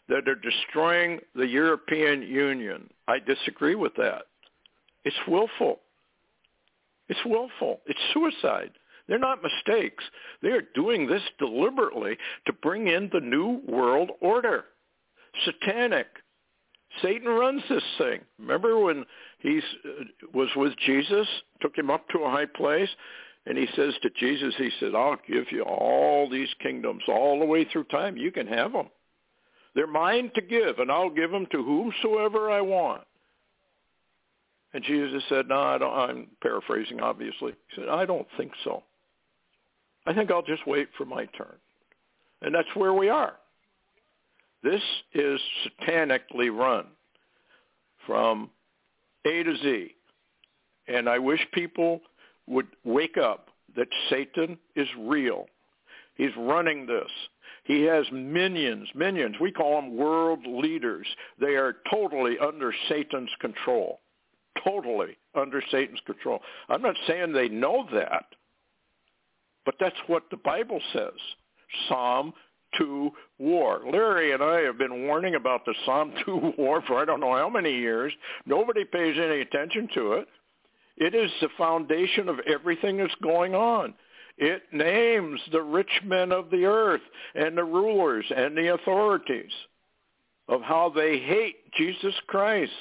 that 0.07 0.27
are 0.27 0.35
destroying 0.35 1.19
the 1.35 1.45
European 1.45 2.23
Union. 2.23 2.89
I 3.07 3.19
disagree 3.19 3.75
with 3.75 3.93
that. 3.97 4.23
It's 5.05 5.15
willful. 5.27 5.79
It's 7.09 7.19
willful. 7.25 7.81
It's 7.85 7.99
suicide. 8.13 8.71
They're 9.07 9.19
not 9.19 9.39
mistakes. 9.43 10.03
They 10.41 10.49
are 10.49 10.63
doing 10.75 11.07
this 11.07 11.21
deliberately 11.37 12.17
to 12.47 12.53
bring 12.53 12.87
in 12.87 13.09
the 13.11 13.19
new 13.19 13.61
world 13.67 14.11
order. 14.21 14.65
Satanic, 15.45 16.07
Satan 17.01 17.27
runs 17.27 17.61
this 17.69 17.83
thing. 17.97 18.21
Remember 18.39 18.79
when 18.79 19.05
he 19.39 19.59
uh, 19.59 20.03
was 20.33 20.49
with 20.55 20.73
Jesus, 20.85 21.27
took 21.61 21.77
him 21.77 21.89
up 21.89 22.07
to 22.09 22.19
a 22.19 22.29
high 22.29 22.45
place, 22.45 22.89
and 23.45 23.57
he 23.57 23.67
says 23.75 23.93
to 24.01 24.09
Jesus, 24.19 24.53
he 24.57 24.69
said, 24.79 24.95
I'll 24.95 25.17
give 25.27 25.51
you 25.51 25.63
all 25.63 26.29
these 26.29 26.49
kingdoms 26.61 27.03
all 27.07 27.39
the 27.39 27.45
way 27.45 27.65
through 27.65 27.85
time. 27.85 28.17
You 28.17 28.31
can 28.31 28.47
have 28.47 28.73
them. 28.73 28.89
They're 29.75 29.87
mine 29.87 30.31
to 30.35 30.41
give, 30.41 30.79
and 30.79 30.91
I'll 30.91 31.09
give 31.09 31.31
them 31.31 31.47
to 31.51 31.63
whomsoever 31.63 32.49
I 32.51 32.61
want. 32.61 33.03
And 34.73 34.83
Jesus 34.83 35.23
said, 35.29 35.47
no, 35.47 35.59
I 35.59 35.77
don't, 35.77 35.93
I'm 35.93 36.27
paraphrasing, 36.41 36.99
obviously. 36.99 37.53
He 37.69 37.81
said, 37.81 37.89
I 37.89 38.05
don't 38.05 38.27
think 38.37 38.51
so. 38.63 38.83
I 40.05 40.13
think 40.13 40.31
I'll 40.31 40.43
just 40.43 40.67
wait 40.67 40.89
for 40.97 41.05
my 41.05 41.25
turn. 41.37 41.55
And 42.41 42.53
that's 42.53 42.67
where 42.75 42.93
we 42.93 43.09
are. 43.09 43.33
This 44.63 44.81
is 45.13 45.39
satanically 45.65 46.55
run 46.55 46.87
from 48.05 48.49
A 49.25 49.43
to 49.43 49.55
Z. 49.57 49.95
And 50.87 51.07
I 51.07 51.19
wish 51.19 51.39
people 51.53 52.01
would 52.47 52.67
wake 52.83 53.17
up 53.17 53.49
that 53.75 53.87
Satan 54.09 54.57
is 54.75 54.87
real. 54.97 55.45
He's 56.15 56.35
running 56.37 56.85
this. 56.85 57.09
He 57.63 57.83
has 57.83 58.05
minions, 58.11 58.89
minions. 58.95 59.35
We 59.39 59.51
call 59.51 59.75
them 59.75 59.95
world 59.95 60.39
leaders. 60.45 61.07
They 61.39 61.55
are 61.55 61.77
totally 61.91 62.37
under 62.39 62.73
Satan's 62.89 63.29
control. 63.39 63.99
Totally 64.63 65.17
under 65.35 65.61
Satan's 65.71 66.01
control. 66.05 66.39
I'm 66.67 66.81
not 66.81 66.95
saying 67.07 67.31
they 67.31 67.47
know 67.47 67.87
that, 67.93 68.25
but 69.65 69.75
that's 69.79 69.95
what 70.07 70.23
the 70.31 70.37
Bible 70.37 70.81
says. 70.91 71.13
Psalm 71.87 72.33
2 72.77 73.11
war. 73.39 73.81
Larry 73.91 74.33
and 74.33 74.43
I 74.43 74.61
have 74.61 74.77
been 74.77 75.07
warning 75.07 75.35
about 75.35 75.65
the 75.65 75.73
Psalm 75.85 76.13
2 76.25 76.53
war 76.57 76.81
for 76.85 76.99
I 76.99 77.05
don't 77.05 77.19
know 77.19 77.35
how 77.35 77.49
many 77.49 77.71
years. 77.71 78.13
Nobody 78.45 78.85
pays 78.85 79.15
any 79.17 79.41
attention 79.41 79.89
to 79.95 80.13
it. 80.13 80.27
It 80.97 81.15
is 81.15 81.31
the 81.41 81.49
foundation 81.57 82.27
of 82.27 82.39
everything 82.39 82.97
that's 82.97 83.15
going 83.23 83.55
on. 83.55 83.93
It 84.37 84.63
names 84.71 85.39
the 85.51 85.61
rich 85.61 86.01
men 86.05 86.31
of 86.31 86.49
the 86.49 86.65
earth 86.65 87.01
and 87.35 87.57
the 87.57 87.63
rulers 87.63 88.25
and 88.35 88.57
the 88.57 88.73
authorities 88.73 89.51
of 90.47 90.61
how 90.61 90.91
they 90.93 91.19
hate 91.19 91.71
Jesus 91.73 92.15
Christ, 92.27 92.71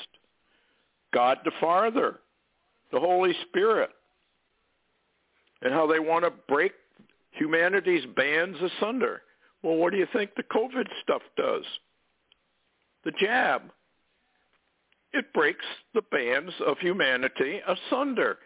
God 1.12 1.38
the 1.44 1.52
Father, 1.60 2.20
the 2.92 3.00
Holy 3.00 3.34
Spirit, 3.48 3.90
and 5.62 5.72
how 5.72 5.86
they 5.86 5.98
want 5.98 6.24
to 6.24 6.32
break 6.48 6.72
humanity's 7.32 8.06
bands 8.16 8.58
asunder. 8.60 9.22
Well, 9.62 9.76
what 9.76 9.92
do 9.92 9.98
you 9.98 10.06
think 10.12 10.30
the 10.36 10.42
COVID 10.44 10.86
stuff 11.02 11.22
does? 11.36 11.64
The 13.04 13.12
jab. 13.20 13.62
It 15.12 15.32
breaks 15.32 15.64
the 15.94 16.02
bands 16.02 16.52
of 16.66 16.78
humanity 16.78 17.60
asunder. 17.66 18.38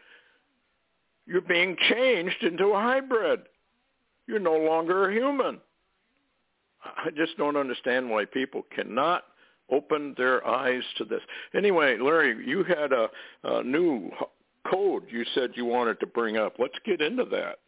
You're 1.27 1.41
being 1.41 1.77
changed 1.91 2.43
into 2.43 2.69
a 2.69 2.81
hybrid. 2.81 3.43
You're 4.27 4.39
no 4.39 4.57
longer 4.57 5.11
a 5.11 5.15
human. 5.15 5.59
I 6.85 7.11
just 7.17 7.37
don't 7.37 7.57
understand 7.57 8.11
why 8.11 8.25
people 8.25 8.65
cannot 8.75 9.25
open 9.71 10.15
their 10.17 10.47
eyes 10.47 10.83
to 10.99 11.05
this. 11.05 11.21
Anyway, 11.55 11.97
Larry, 11.99 12.47
you 12.47 12.65
had 12.65 12.93
a, 12.93 13.09
a 13.45 13.63
new 13.63 14.11
code 14.71 15.05
you 15.09 15.25
said 15.35 15.51
you 15.55 15.65
wanted 15.65 15.99
to 16.01 16.07
bring 16.07 16.37
up. 16.37 16.55
Let's 16.59 16.79
get 16.85 17.01
into 17.01 17.25
that. 17.27 17.59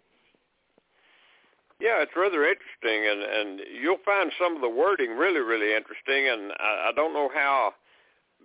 Yeah, 1.80 2.02
it's 2.02 2.14
rather 2.16 2.46
interesting, 2.46 3.02
and 3.10 3.22
and 3.22 3.60
you'll 3.80 4.02
find 4.04 4.30
some 4.38 4.54
of 4.54 4.62
the 4.62 4.68
wording 4.68 5.16
really, 5.16 5.40
really 5.40 5.74
interesting. 5.74 6.28
And 6.30 6.52
I, 6.58 6.90
I 6.90 6.92
don't 6.94 7.12
know 7.12 7.28
how 7.34 7.74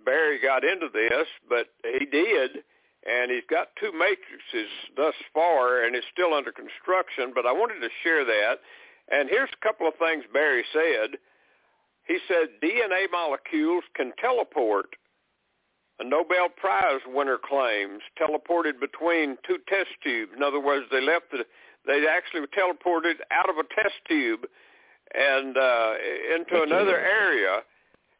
Barry 0.04 0.40
got 0.40 0.64
into 0.64 0.88
this, 0.92 1.26
but 1.48 1.68
he 1.98 2.06
did, 2.06 2.64
and 3.06 3.30
he's 3.30 3.46
got 3.48 3.68
two 3.78 3.92
matrices 3.92 4.70
thus 4.96 5.14
far, 5.32 5.84
and 5.84 5.94
it's 5.94 6.06
still 6.12 6.34
under 6.34 6.52
construction. 6.52 7.32
But 7.34 7.46
I 7.46 7.52
wanted 7.52 7.80
to 7.80 7.88
share 8.02 8.24
that. 8.24 8.58
And 9.10 9.28
here's 9.28 9.50
a 9.50 9.64
couple 9.64 9.86
of 9.86 9.94
things 9.98 10.24
Barry 10.32 10.64
said. 10.72 11.18
He 12.06 12.18
said 12.26 12.60
DNA 12.62 13.06
molecules 13.12 13.84
can 13.94 14.12
teleport. 14.20 14.96
A 16.00 16.04
Nobel 16.04 16.48
Prize 16.56 17.00
winner 17.06 17.38
claims 17.38 18.00
teleported 18.18 18.80
between 18.80 19.36
two 19.46 19.58
test 19.68 19.90
tubes. 20.02 20.32
In 20.34 20.42
other 20.42 20.58
words, 20.58 20.86
they 20.90 21.00
left 21.00 21.30
the 21.30 21.44
they 21.86 22.06
actually 22.06 22.40
were 22.40 22.52
teleported 22.52 23.20
out 23.30 23.48
of 23.48 23.56
a 23.56 23.64
test 23.74 23.94
tube 24.08 24.46
and 25.14 25.56
uh, 25.56 25.92
into 26.36 26.62
another 26.62 26.98
area. 26.98 27.60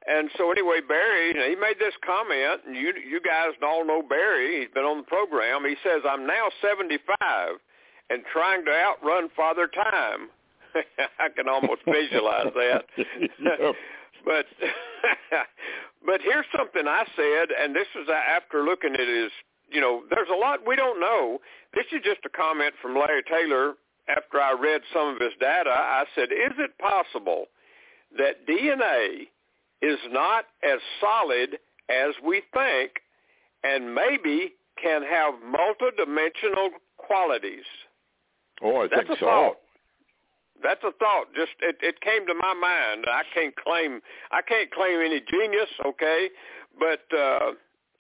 And 0.07 0.31
so 0.39 0.51
anyway, 0.51 0.81
Barry, 0.87 1.33
he 1.35 1.57
made 1.57 1.79
this 1.79 1.95
comment, 2.05 2.63
and 2.67 2.75
you 2.75 2.95
you 3.07 3.21
guys 3.21 3.53
all 3.63 3.87
know 3.87 4.03
Barry. 4.03 4.61
He's 4.61 4.73
been 4.73 4.85
on 4.85 4.99
the 4.99 5.05
program. 5.05 5.65
He 5.65 5.77
says, 5.85 6.03
"I'm 6.09 6.27
now 6.27 6.49
75 6.63 7.61
and 8.09 8.25
trying 8.33 8.65
to 8.65 8.73
outrun 8.73 9.29
Father 9.37 9.69
Time." 9.69 10.31
I 11.19 11.29
can 11.29 11.49
almost 11.49 11.83
visualize 11.85 12.53
that. 12.55 12.85
but 14.25 14.47
but 16.07 16.21
here's 16.23 16.47
something 16.57 16.87
I 16.87 17.05
said, 17.15 17.49
and 17.53 17.77
this 17.77 17.89
is 18.01 18.09
after 18.09 18.65
looking 18.65 18.95
at 18.95 19.07
his 19.07 19.31
you 19.71 19.81
know, 19.81 20.03
there's 20.11 20.29
a 20.33 20.37
lot 20.37 20.61
we 20.67 20.77
don't 20.77 21.01
know. 21.01 21.39
This 21.75 21.87
is 21.93 22.01
just 22.05 22.21
a 22.25 22.29
comment 22.29 22.75
from 22.83 22.95
Larry 22.95 23.23
Taylor 23.23 23.75
after 24.09 24.41
I 24.41 24.53
read 24.53 24.81
some 24.93 25.15
of 25.15 25.21
his 25.21 25.33
data. 25.41 25.71
I 25.71 26.05
said, 26.15 26.33
is 26.33 26.57
it 26.59 26.77
possible 26.79 27.47
that 28.17 28.47
DNA 28.47 29.29
is 29.83 29.99
not 30.11 30.47
as 30.63 30.79
solid 31.01 31.59
as 31.89 32.15
we 32.25 32.43
think 32.53 32.93
and 33.63 33.95
maybe 33.95 34.53
can 34.83 35.03
have 35.03 35.35
multidimensional 35.35 36.71
qualities? 36.97 37.65
Oh, 38.63 38.83
I 38.83 38.89
That's 38.89 39.07
think 39.07 39.21
so. 39.21 39.27
Thought. 39.27 39.57
That's 40.63 40.83
a 40.85 40.93
thought. 40.93 41.33
Just 41.35 41.53
it, 41.61 41.77
it 41.81 42.01
came 42.03 42.27
to 42.27 42.35
my 42.35 42.53
mind. 42.53 43.07
I 43.09 43.23
can't 43.33 43.55
claim 43.57 44.01
I 44.31 44.43
can't 44.43 44.71
claim 44.71 45.01
any 45.01 45.23
genius, 45.31 45.71
okay? 45.87 46.29
But 46.79 47.17
uh 47.17 47.53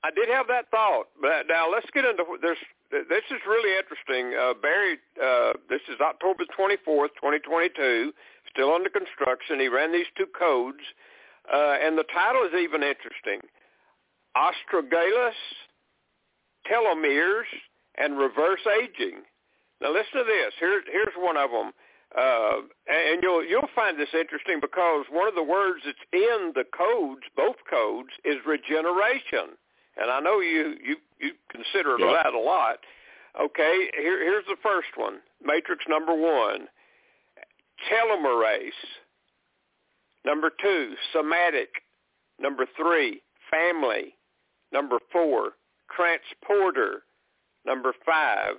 I 0.02 0.10
did 0.10 0.28
have 0.30 0.48
that 0.48 0.70
thought, 0.70 1.08
but 1.20 1.44
now 1.48 1.70
let's 1.70 1.88
get 1.92 2.04
into 2.04 2.24
this. 2.40 2.56
This 2.90 3.24
is 3.30 3.40
really 3.46 3.76
interesting. 3.76 4.32
Uh, 4.32 4.54
Barry, 4.54 4.98
uh, 5.22 5.52
this 5.68 5.82
is 5.92 6.00
October 6.00 6.44
24th, 6.58 7.12
2022, 7.20 8.12
still 8.50 8.72
under 8.72 8.88
construction. 8.88 9.60
He 9.60 9.68
ran 9.68 9.92
these 9.92 10.08
two 10.16 10.26
codes, 10.26 10.80
uh, 11.52 11.76
and 11.84 11.98
the 11.98 12.08
title 12.14 12.42
is 12.48 12.54
even 12.56 12.82
interesting. 12.82 13.40
Astragalus, 14.36 15.36
telomeres, 16.64 17.50
and 17.98 18.18
reverse 18.18 18.64
aging. 18.80 19.20
Now 19.82 19.92
listen 19.92 20.16
to 20.16 20.24
this. 20.24 20.54
Here, 20.58 20.80
here's 20.90 21.14
one 21.18 21.36
of 21.36 21.50
them. 21.50 21.72
Uh, 22.16 22.66
and 22.88 23.22
you'll 23.22 23.44
you'll 23.44 23.70
find 23.72 24.00
this 24.00 24.08
interesting 24.18 24.58
because 24.60 25.04
one 25.12 25.28
of 25.28 25.36
the 25.36 25.44
words 25.44 25.82
that's 25.84 25.98
in 26.12 26.52
the 26.56 26.64
codes, 26.76 27.22
both 27.36 27.54
codes, 27.70 28.10
is 28.24 28.36
regeneration 28.44 29.59
and 29.96 30.10
I 30.10 30.20
know 30.20 30.40
you 30.40 30.76
you 30.84 30.96
you 31.18 31.32
consider 31.50 31.98
yep. 31.98 32.24
that 32.24 32.34
a 32.34 32.38
lot. 32.38 32.78
Okay, 33.40 33.90
here 33.96 34.22
here's 34.22 34.46
the 34.46 34.56
first 34.62 34.88
one. 34.96 35.18
Matrix 35.44 35.84
number 35.88 36.14
one, 36.14 36.66
telomerase. 37.90 38.70
Number 40.24 40.50
two, 40.62 40.94
somatic. 41.12 41.68
Number 42.38 42.66
three, 42.76 43.22
family. 43.50 44.14
Number 44.72 44.98
four, 45.12 45.52
transporter. 45.94 47.02
Number 47.66 47.92
five, 48.04 48.54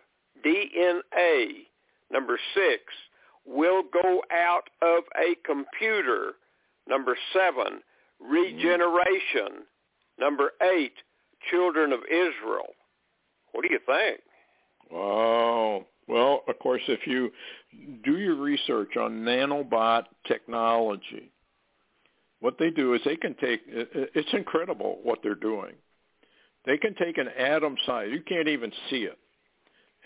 DNA. 0.45 1.65
Number 2.11 2.39
six, 2.53 2.83
will 3.45 3.83
go 3.83 4.21
out 4.31 4.69
of 4.81 5.03
a 5.15 5.35
computer. 5.45 6.33
Number 6.87 7.17
seven, 7.33 7.81
mm-hmm. 8.21 8.31
regeneration. 8.31 9.65
Number 10.19 10.51
eight, 10.61 10.93
children 11.49 11.91
of 11.93 11.99
Israel. 12.09 12.73
What 13.51 13.63
do 13.63 13.69
you 13.71 13.79
think? 13.85 14.19
Wow. 14.91 15.85
Well, 16.07 16.43
of 16.47 16.59
course, 16.59 16.81
if 16.87 17.07
you 17.07 17.31
do 18.03 18.17
your 18.17 18.35
research 18.35 18.97
on 18.97 19.23
nanobot 19.23 20.03
technology, 20.27 21.31
what 22.39 22.57
they 22.59 22.69
do 22.69 22.93
is 22.95 23.01
they 23.05 23.15
can 23.15 23.35
take, 23.35 23.61
it's 23.67 24.33
incredible 24.33 24.99
what 25.03 25.19
they're 25.23 25.35
doing. 25.35 25.73
They 26.65 26.77
can 26.77 26.95
take 26.95 27.17
an 27.17 27.29
atom 27.29 27.75
size, 27.85 28.09
you 28.11 28.21
can't 28.21 28.47
even 28.47 28.71
see 28.89 29.03
it, 29.03 29.17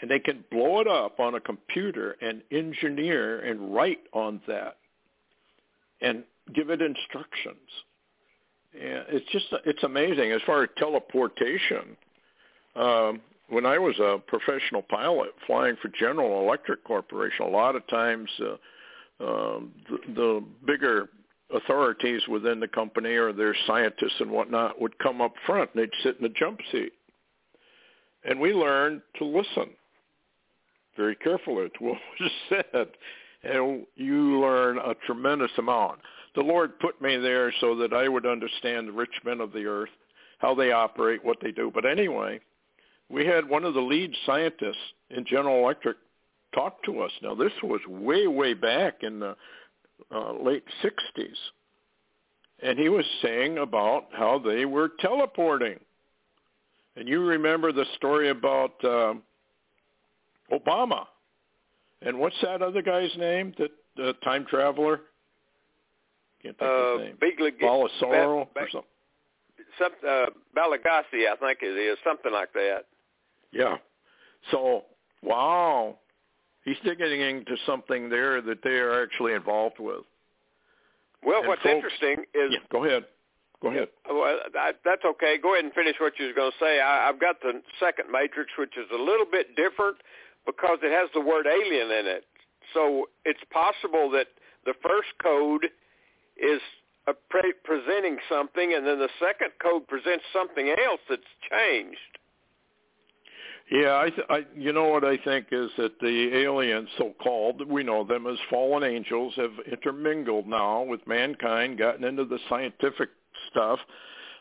and 0.02 0.12
they 0.12 0.20
can 0.20 0.44
blow 0.52 0.80
it 0.82 0.88
up 0.88 1.20
on 1.20 1.36
a 1.36 1.40
computer 1.40 2.18
and 2.22 2.42
engineer 2.52 3.40
and 3.40 3.74
write 3.74 4.02
on 4.14 4.42
that 4.48 4.78
and 6.02 6.24
give 6.54 6.70
it 6.70 6.82
instructions. 6.82 7.70
It's 8.78 9.26
just, 9.32 9.46
it's 9.66 9.84
amazing. 9.84 10.32
As 10.32 10.42
far 10.46 10.64
as 10.64 10.70
teleportation, 10.78 11.98
um, 12.76 13.22
when 13.50 13.66
I 13.66 13.78
was 13.78 13.98
a 14.00 14.20
professional 14.28 14.82
pilot 14.82 15.30
flying 15.46 15.76
for 15.82 15.90
General 15.90 16.44
Electric 16.46 16.84
Corporation, 16.84 17.46
a 17.46 17.50
lot 17.50 17.76
of 17.76 17.86
times 17.88 18.30
uh, 18.42 19.24
um, 19.24 19.72
the, 19.90 19.98
the 20.14 20.44
bigger 20.66 21.10
authorities 21.54 22.22
within 22.28 22.60
the 22.60 22.68
company 22.68 23.14
or 23.16 23.32
their 23.32 23.56
scientists 23.68 24.16
and 24.20 24.32
whatnot 24.32 24.82
would 24.82 24.98
come 25.00 25.22
up 25.22 25.34
front 25.46 25.70
and 25.74 25.84
they'd 25.84 26.04
sit 26.04 26.18
in 26.18 26.24
the 26.24 26.30
jump 26.30 26.60
seat. 26.72 26.94
And 28.24 28.40
we 28.40 28.54
learned 28.54 29.02
to 29.20 29.26
listen 29.26 29.70
very 30.98 31.16
carefully 31.16 31.70
to 31.78 31.84
what 31.84 31.98
was 32.20 32.32
said. 32.50 32.88
And 33.44 33.86
you 33.96 34.40
learn 34.42 34.80
a 34.80 34.96
tremendous 35.06 35.52
amount. 35.58 36.00
The 36.36 36.42
Lord 36.42 36.80
put 36.80 37.02
me 37.02 37.18
there 37.18 37.54
so 37.62 37.76
that 37.78 37.94
I 37.94 38.08
would 38.08 38.26
understand 38.26 38.88
the 38.88 38.92
rich 38.92 39.14
men 39.24 39.40
of 39.40 39.54
the 39.54 39.66
earth, 39.66 39.90
how 40.40 40.54
they 40.54 40.72
operate, 40.72 41.24
what 41.24 41.38
they 41.42 41.52
do. 41.52 41.72
But 41.74 41.86
anyway, 41.86 42.40
we 43.10 43.26
had 43.26 43.48
one 43.48 43.64
of 43.64 43.74
the 43.74 43.82
lead 43.82 44.14
scientists 44.26 44.76
in 45.10 45.26
General 45.26 45.64
Electric 45.64 45.98
talk 46.54 46.84
to 46.84 47.02
us. 47.02 47.12
Now, 47.22 47.36
this 47.36 47.52
was 47.64 47.82
way, 47.88 48.28
way 48.28 48.54
back 48.54 48.96
in 49.02 49.20
the 49.20 49.36
uh, 50.14 50.34
late 50.34 50.64
60s. 50.84 51.36
And 52.64 52.80
he 52.80 52.90
was 52.90 53.06
saying 53.22 53.58
about 53.58 54.08
how 54.14 54.40
they 54.40 54.66
were 54.66 54.92
teleporting. 55.00 55.80
And 56.96 57.08
you 57.08 57.22
remember 57.22 57.72
the 57.72 57.86
story 57.98 58.30
about 58.30 58.74
uh, 58.84 59.14
Obama. 60.52 61.06
And 62.02 62.18
what's 62.20 62.36
that 62.42 62.62
other 62.62 62.82
guy's 62.82 63.16
name, 63.18 63.54
that 63.58 63.72
uh, 64.04 64.14
time 64.24 64.46
traveler? 64.50 65.02
Can't 66.46 66.60
think 66.60 66.70
uh, 66.70 66.74
of 66.74 67.00
his 67.00 67.08
name. 67.10 67.18
Bigly, 67.18 67.52
Balasoro 67.60 68.48
ba- 68.54 68.62
or 68.62 68.70
something. 68.72 68.90
Some, 69.80 69.92
uh, 70.08 70.26
Balagassi, 70.56 71.28
I 71.28 71.36
think 71.40 71.60
it 71.62 71.76
is, 71.78 71.98
something 72.06 72.32
like 72.32 72.54
that. 72.54 72.86
Yeah. 73.52 73.78
So, 74.52 74.84
wow. 75.24 75.98
He's 76.64 76.78
digging 76.84 77.20
into 77.20 77.58
something 77.66 78.10
there 78.10 78.42
that 78.42 78.60
they 78.64 78.78
are 78.78 79.04
actually 79.04 79.34
involved 79.34 79.80
with. 79.80 80.04
Well, 81.24 81.40
and 81.40 81.48
what's 81.48 81.64
folks, 81.64 81.76
interesting 81.76 82.26
is... 82.34 82.52
Yeah, 82.52 82.60
go 82.72 82.86
ahead. 82.86 83.06
Go 83.62 83.70
ahead. 83.70 83.88
Well, 84.08 84.38
I, 84.58 84.74
that's 84.84 85.04
okay. 85.04 85.38
Go 85.42 85.54
ahead 85.54 85.66
and 85.66 85.74
finish 85.74 85.96
what 86.00 86.14
you 86.20 86.28
were 86.28 86.34
going 86.34 86.52
to 86.52 86.58
say. 86.64 86.80
I, 86.80 87.10
I've 87.10 87.20
got 87.20 87.42
the 87.42 87.62
second 87.80 88.12
matrix, 88.12 88.52
which 88.60 88.78
is 88.78 88.86
a 88.94 89.02
little 89.02 89.26
bit 89.30 89.56
different 89.56 89.98
because 90.46 90.78
it 90.84 90.92
has 90.92 91.10
the 91.14 91.22
word 91.22 91.48
alien 91.48 91.90
in 91.92 92.06
it. 92.06 92.26
So 92.74 93.10
it's 93.26 93.40
possible 93.52 94.10
that 94.12 94.28
the 94.66 94.74
first 94.84 95.10
code 95.22 95.68
is 96.38 96.62
pre- 97.30 97.54
presenting 97.64 98.18
something, 98.30 98.74
and 98.74 98.86
then 98.86 99.00
the 99.00 99.10
second 99.20 99.52
code 99.62 99.88
presents 99.88 100.24
something 100.34 100.70
else 100.70 101.02
that's 101.10 101.22
changed. 101.50 101.98
Yeah, 103.72 103.98
I, 103.98 104.10
th- 104.12 104.28
I, 104.30 104.46
you 104.56 104.74
know 104.74 104.90
what 104.90 105.04
I 105.04 105.18
think 105.18 105.48
is 105.52 105.72
that 105.78 106.00
the 106.00 106.38
aliens, 106.38 106.88
so-called, 107.00 107.68
we 107.68 107.84
know 107.84 108.04
them 108.04 108.28
as 108.28 108.38
fallen 108.50 108.84
angels, 108.84 109.34
have 109.38 109.54
intermingled 109.72 110.48
now 110.48 110.84
with 110.84 111.06
mankind, 111.08 111.80
gotten 111.80 112.04
into 112.04 112.26
the 112.26 112.38
scientific 112.48 113.10
stuff. 113.50 113.80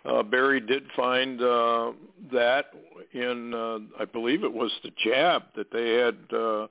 Uh, 0.05 0.23
Barry 0.23 0.61
did 0.61 0.85
find 0.95 1.41
uh, 1.41 1.93
that 2.33 2.67
in, 3.15 3.55
uh, 3.55 3.79
I 3.99 4.05
believe 4.05 4.45
it 4.45 4.53
was 4.53 4.71
the 4.83 4.91
jab 5.03 5.45
that 5.57 5.73
they 5.73 5.93
had, 5.93 6.17
uh, 6.37 6.67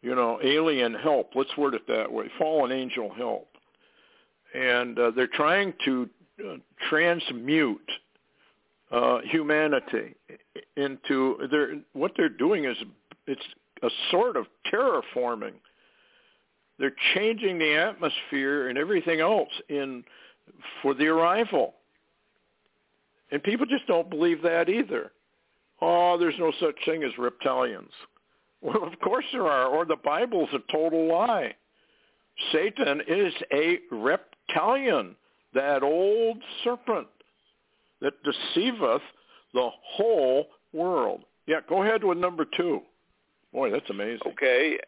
you 0.00 0.14
know, 0.14 0.38
alien 0.40 0.94
help. 0.94 1.30
Let's 1.34 1.56
word 1.56 1.74
it 1.74 1.88
that 1.88 2.12
way: 2.12 2.30
fallen 2.38 2.70
angel 2.70 3.12
help, 3.12 3.48
and 4.54 4.98
uh, 4.98 5.10
they're 5.14 5.26
trying 5.26 5.74
to 5.84 6.08
uh, 6.44 6.54
transmute 6.88 7.90
uh, 8.90 9.18
humanity 9.24 10.14
into 10.76 11.36
their 11.50 11.74
what 11.92 12.12
they're 12.16 12.28
doing 12.28 12.64
is 12.64 12.76
it's 13.26 13.42
a 13.82 13.90
sort 14.10 14.36
of 14.36 14.46
terraforming. 14.72 15.54
They're 16.78 16.94
changing 17.14 17.58
the 17.58 17.74
atmosphere 17.74 18.68
and 18.68 18.78
everything 18.78 19.20
else 19.20 19.50
in 19.68 20.04
for 20.80 20.94
the 20.94 21.06
arrival. 21.06 21.74
And 23.30 23.42
people 23.42 23.66
just 23.66 23.86
don't 23.86 24.08
believe 24.08 24.42
that 24.42 24.68
either. 24.68 25.12
Oh, 25.80 26.16
there's 26.18 26.38
no 26.38 26.52
such 26.60 26.76
thing 26.84 27.02
as 27.04 27.12
reptilians. 27.18 27.90
Well, 28.60 28.82
of 28.82 28.98
course 29.00 29.24
there 29.32 29.46
are, 29.46 29.66
or 29.66 29.84
the 29.84 29.96
Bible's 29.96 30.48
a 30.52 30.72
total 30.72 31.06
lie. 31.06 31.54
Satan 32.52 33.02
is 33.06 33.32
a 33.52 33.78
reptilian, 33.90 35.16
that 35.54 35.82
old 35.82 36.38
serpent 36.62 37.08
that 38.00 38.14
deceiveth 38.22 39.02
the 39.54 39.68
whole 39.82 40.46
world. 40.72 41.22
Yeah, 41.46 41.60
go 41.68 41.82
ahead 41.82 42.04
with 42.04 42.18
number 42.18 42.44
two. 42.44 42.82
Boy, 43.52 43.70
that's 43.70 43.88
amazing. 43.90 44.20
Okay. 44.32 44.78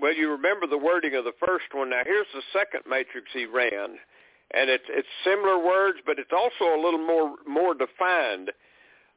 Well, 0.00 0.14
you 0.14 0.30
remember 0.30 0.66
the 0.66 0.78
wording 0.78 1.14
of 1.14 1.24
the 1.24 1.32
first 1.44 1.66
one. 1.72 1.90
Now, 1.90 2.02
here's 2.04 2.26
the 2.34 2.42
second 2.52 2.82
matrix 2.88 3.28
he 3.32 3.46
ran, 3.46 3.96
and 4.52 4.70
it's 4.70 4.84
it's 4.88 5.08
similar 5.24 5.58
words, 5.64 5.98
but 6.06 6.18
it's 6.18 6.32
also 6.32 6.74
a 6.74 6.80
little 6.82 7.04
more 7.04 7.36
more 7.46 7.74
defined. 7.74 8.50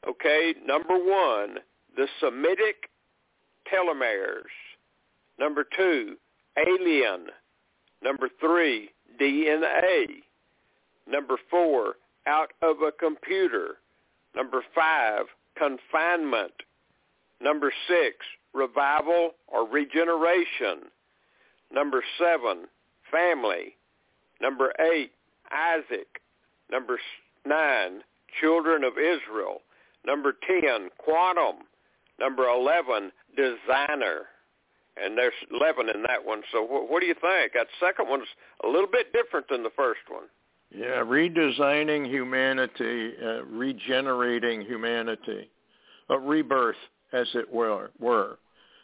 Okay, 0.08 0.54
number 0.66 0.94
one, 0.94 1.58
the 1.96 2.08
Semitic 2.20 2.90
telomeres. 3.72 4.54
Number 5.40 5.66
two, 5.76 6.16
alien. 6.58 7.28
Number 8.04 8.30
three, 8.39 8.89
DNA. 9.20 10.24
Number 11.10 11.38
four, 11.50 11.95
out 12.26 12.52
of 12.62 12.78
a 12.82 12.91
computer. 12.91 13.76
Number 14.36 14.64
five, 14.76 15.26
confinement. 15.58 16.54
Number 17.41 17.72
six, 17.88 18.18
revival 18.54 19.32
or 19.48 19.68
regeneration. 19.68 20.89
Number 21.74 22.04
seven, 22.20 22.66
family. 23.12 23.76
Number 24.41 24.72
eight, 24.80 25.12
Isaac. 25.52 26.22
Number 26.72 27.00
nine, 27.45 28.02
children 28.41 28.84
of 28.84 28.93
Israel. 28.98 29.62
Number 30.06 30.36
10, 30.48 30.89
quantum. 30.98 31.64
Number 32.20 32.48
11, 32.48 33.12
designer. 33.36 34.28
And 35.04 35.18
there's 35.18 35.34
11 35.52 35.89
in 35.89 36.02
that 36.04 36.26
one. 36.26 36.41
So 36.52 36.64
what, 36.64 36.89
what 36.89 37.02
do 37.02 37.06
you 37.08 37.16
think? 37.16 37.54
That 37.54 37.68
second 37.80 38.10
one's 38.10 38.28
a 38.64 38.68
little 38.68 38.89
bit 38.91 39.14
different 39.14 39.48
than 39.50 39.64
the 39.64 39.72
first 39.76 40.02
one. 40.10 40.26
Yeah, 40.76 41.02
redesigning 41.04 42.08
humanity, 42.08 43.14
uh, 43.24 43.43
regenerating 43.45 44.62
humanity, 44.62 45.50
a 46.10 46.20
rebirth, 46.20 46.76
as 47.14 47.28
it 47.36 47.52
were. 47.52 47.91
were. 48.00 48.38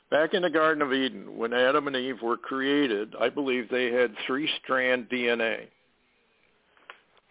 Back 0.09 0.33
in 0.33 0.43
the 0.43 0.49
Garden 0.49 0.81
of 0.81 0.93
Eden, 0.93 1.37
when 1.37 1.53
Adam 1.53 1.87
and 1.87 1.95
Eve 1.95 2.21
were 2.21 2.37
created, 2.37 3.15
I 3.19 3.29
believe 3.29 3.67
they 3.69 3.91
had 3.91 4.13
three-strand 4.27 5.09
DNA. 5.09 5.67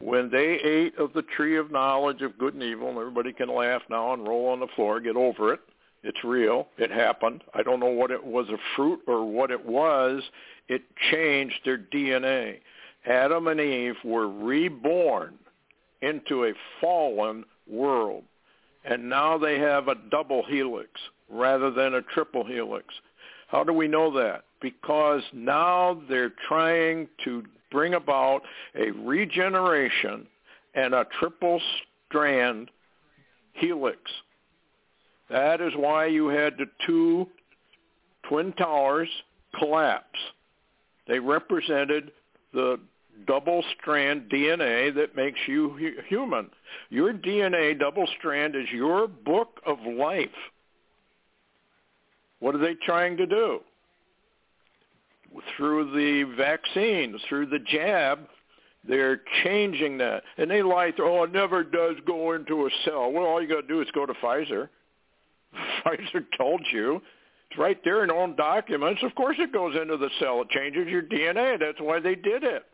When 0.00 0.30
they 0.30 0.58
ate 0.64 0.98
of 0.98 1.12
the 1.12 1.22
tree 1.36 1.56
of 1.56 1.70
knowledge 1.70 2.22
of 2.22 2.36
good 2.38 2.54
and 2.54 2.62
evil, 2.62 2.88
and 2.88 2.98
everybody 2.98 3.32
can 3.32 3.54
laugh 3.54 3.82
now 3.88 4.12
and 4.12 4.26
roll 4.26 4.48
on 4.48 4.58
the 4.58 4.66
floor, 4.74 5.00
get 5.00 5.16
over 5.16 5.52
it. 5.52 5.60
It's 6.02 6.24
real. 6.24 6.68
It 6.78 6.90
happened. 6.90 7.44
I 7.54 7.62
don't 7.62 7.80
know 7.80 7.86
what 7.86 8.10
it 8.10 8.24
was 8.24 8.48
a 8.48 8.58
fruit 8.76 9.00
or 9.06 9.24
what 9.24 9.50
it 9.50 9.64
was. 9.64 10.22
It 10.68 10.82
changed 11.10 11.60
their 11.64 11.78
DNA. 11.78 12.58
Adam 13.06 13.46
and 13.48 13.60
Eve 13.60 13.96
were 14.04 14.28
reborn 14.28 15.38
into 16.00 16.44
a 16.44 16.52
fallen 16.80 17.44
world. 17.68 18.24
And 18.84 19.08
now 19.08 19.38
they 19.38 19.58
have 19.60 19.88
a 19.88 19.94
double 20.10 20.44
helix 20.44 20.90
rather 21.30 21.70
than 21.70 21.94
a 21.94 22.02
triple 22.02 22.44
helix. 22.44 22.86
How 23.48 23.62
do 23.62 23.72
we 23.72 23.86
know 23.86 24.12
that? 24.18 24.44
Because 24.60 25.22
now 25.32 26.00
they're 26.08 26.32
trying 26.48 27.08
to 27.24 27.44
bring 27.70 27.94
about 27.94 28.42
a 28.74 28.90
regeneration 28.90 30.26
and 30.74 30.94
a 30.94 31.06
triple 31.18 31.60
strand 32.08 32.70
helix. 33.52 33.98
That 35.32 35.62
is 35.62 35.72
why 35.74 36.06
you 36.06 36.28
had 36.28 36.58
the 36.58 36.66
two 36.86 37.26
twin 38.28 38.52
towers 38.52 39.08
collapse. 39.58 40.18
They 41.08 41.18
represented 41.18 42.12
the 42.52 42.78
double 43.26 43.64
strand 43.80 44.30
DNA 44.30 44.94
that 44.94 45.16
makes 45.16 45.38
you 45.46 45.70
hu- 45.70 46.02
human. 46.06 46.50
Your 46.90 47.14
DNA 47.14 47.78
double 47.78 48.06
strand 48.18 48.54
is 48.54 48.66
your 48.70 49.08
book 49.08 49.58
of 49.64 49.78
life. 49.80 50.28
What 52.40 52.54
are 52.54 52.58
they 52.58 52.74
trying 52.74 53.16
to 53.16 53.26
do? 53.26 53.60
Through 55.56 55.92
the 55.92 56.34
vaccines, 56.36 57.22
through 57.26 57.46
the 57.46 57.58
jab, 57.58 58.18
they're 58.86 59.22
changing 59.44 59.96
that. 59.98 60.24
And 60.36 60.50
they 60.50 60.62
lie 60.62 60.92
through, 60.92 61.08
oh, 61.08 61.22
it 61.22 61.32
never 61.32 61.64
does 61.64 61.96
go 62.06 62.32
into 62.32 62.66
a 62.66 62.70
cell. 62.84 63.10
Well, 63.10 63.24
all 63.24 63.40
you 63.40 63.48
got 63.48 63.62
to 63.62 63.66
do 63.66 63.80
is 63.80 63.88
go 63.94 64.04
to 64.04 64.12
Pfizer. 64.14 64.68
Pfizer 65.84 66.24
told 66.36 66.62
you. 66.72 67.00
It's 67.50 67.58
right 67.58 67.78
there 67.84 68.02
in 68.02 68.10
own 68.10 68.34
documents. 68.36 69.02
Of 69.02 69.14
course 69.14 69.36
it 69.38 69.52
goes 69.52 69.76
into 69.80 69.98
the 69.98 70.08
cell. 70.18 70.40
It 70.40 70.48
changes 70.48 70.88
your 70.88 71.02
DNA. 71.02 71.58
That's 71.58 71.80
why 71.80 72.00
they 72.00 72.14
did 72.14 72.44
it. 72.44 72.64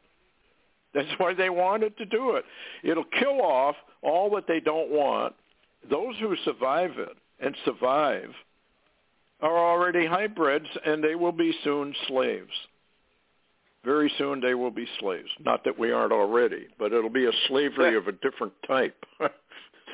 That's 0.94 1.08
why 1.18 1.34
they 1.34 1.50
wanted 1.50 1.96
to 1.98 2.06
do 2.06 2.36
it. 2.36 2.44
It'll 2.82 3.04
kill 3.04 3.42
off 3.42 3.76
all 4.02 4.30
that 4.36 4.46
they 4.46 4.60
don't 4.60 4.90
want. 4.90 5.34
Those 5.90 6.14
who 6.20 6.34
survive 6.44 6.92
it 6.96 7.16
and 7.40 7.56
survive 7.64 8.30
are 9.40 9.56
already 9.56 10.06
hybrids 10.06 10.66
and 10.84 11.02
they 11.02 11.14
will 11.14 11.32
be 11.32 11.52
soon 11.64 11.94
slaves. 12.06 12.52
Very 13.84 14.12
soon 14.18 14.40
they 14.40 14.54
will 14.54 14.70
be 14.70 14.86
slaves. 14.98 15.28
Not 15.40 15.64
that 15.64 15.78
we 15.78 15.92
aren't 15.92 16.12
already, 16.12 16.66
but 16.78 16.92
it'll 16.92 17.10
be 17.10 17.26
a 17.26 17.32
slavery 17.48 17.96
of 17.96 18.08
a 18.08 18.12
different 18.12 18.52
type. 18.66 19.04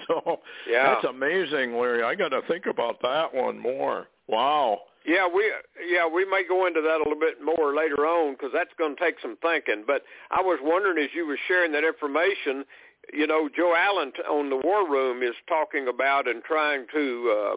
so 0.09 0.41
yeah. 0.69 0.95
that's 0.95 1.05
amazing, 1.05 1.77
Larry. 1.79 2.03
I 2.03 2.15
got 2.15 2.31
to 2.31 2.43
think 2.49 2.67
about 2.67 3.01
that 3.03 3.35
one 3.35 3.59
more. 3.59 4.09
Wow. 4.27 4.81
Yeah, 5.07 5.29
we 5.33 5.53
yeah 5.87 6.09
we 6.09 6.25
may 6.25 6.45
go 6.49 6.67
into 6.67 6.81
that 6.81 6.97
a 6.97 7.05
little 7.05 7.21
bit 7.21 7.43
more 7.45 7.75
later 7.75 8.07
on 8.07 8.33
because 8.33 8.51
that's 8.55 8.71
going 8.79 8.97
to 8.97 9.01
take 9.01 9.17
some 9.21 9.37
thinking. 9.43 9.85
But 9.87 10.03
I 10.31 10.41
was 10.41 10.59
wondering 10.63 11.03
as 11.05 11.11
you 11.15 11.27
were 11.27 11.39
sharing 11.47 11.73
that 11.73 11.85
information, 11.85 12.65
you 13.13 13.27
know, 13.27 13.51
Joe 13.55 13.75
Allen 13.77 14.13
on 14.31 14.49
the 14.49 14.57
War 14.57 14.89
Room 14.89 15.23
is 15.23 15.35
talking 15.47 15.89
about 15.89 16.27
and 16.27 16.43
trying 16.43 16.87
to 16.95 17.37
uh, 17.37 17.57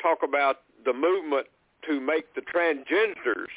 talk 0.00 0.18
about 0.22 0.60
the 0.84 0.92
movement 0.92 1.48
to 1.88 2.00
make 2.00 2.32
the 2.34 2.42
transgenders, 2.42 3.50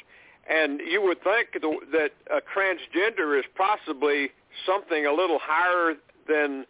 and 0.48 0.80
you 0.80 1.00
would 1.02 1.22
think 1.22 1.50
that 1.92 2.10
a 2.30 2.40
transgender 2.40 3.38
is 3.38 3.44
possibly 3.56 4.30
something 4.66 5.06
a 5.06 5.12
little 5.12 5.38
higher 5.40 5.94
than 6.28 6.66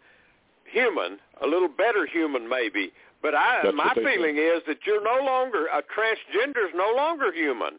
human, 0.71 1.19
a 1.41 1.47
little 1.47 1.67
better 1.69 2.05
human 2.05 2.47
maybe. 2.47 2.91
But 3.21 3.35
I, 3.35 3.61
That's 3.63 3.75
my 3.75 3.93
feeling 3.93 4.37
is 4.37 4.63
that 4.67 4.79
you're 4.85 5.03
no 5.03 5.23
longer 5.23 5.67
a 5.67 5.83
transgender 5.83 6.65
is 6.65 6.73
no 6.73 6.93
longer 6.95 7.31
human. 7.31 7.77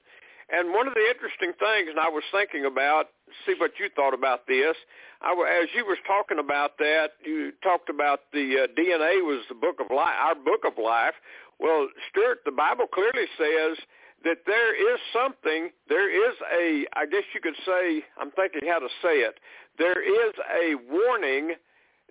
And 0.53 0.71
one 0.73 0.87
of 0.87 0.95
the 0.95 1.07
interesting 1.09 1.53
things, 1.59 1.89
and 1.89 1.99
I 1.99 2.09
was 2.09 2.23
thinking 2.31 2.67
about, 2.67 3.09
see 3.47 3.55
what 3.59 3.73
you 3.81 3.89
thought 3.97 4.13
about 4.13 4.47
this. 4.47 4.77
I, 5.23 5.33
as 5.63 5.69
you 5.75 5.87
was 5.87 5.99
talking 6.07 6.39
about 6.39 6.77
that, 6.79 7.17
you 7.25 7.53
talked 7.63 7.89
about 7.89 8.21
the 8.33 8.65
uh, 8.65 8.67
DNA 8.79 9.25
was 9.25 9.43
the 9.49 9.55
book 9.55 9.81
of 9.81 9.87
life, 9.95 10.15
our 10.21 10.35
book 10.35 10.63
of 10.67 10.77
life. 10.77 11.15
Well, 11.59 11.89
Stewart, 12.11 12.41
the 12.45 12.53
Bible 12.53 12.85
clearly 12.87 13.27
says 13.39 13.79
that 14.25 14.45
there 14.47 14.75
is 14.77 15.01
something, 15.13 15.71
there 15.89 16.11
is 16.11 16.37
a, 16.53 16.85
I 16.95 17.07
guess 17.07 17.25
you 17.35 17.41
could 17.41 17.57
say, 17.65 18.05
I'm 18.21 18.31
thinking 18.33 18.69
how 18.69 18.79
to 18.79 18.89
say 19.01 19.25
it, 19.25 19.39
there 19.79 20.03
is 20.03 20.35
a 20.53 20.75
warning 20.93 21.55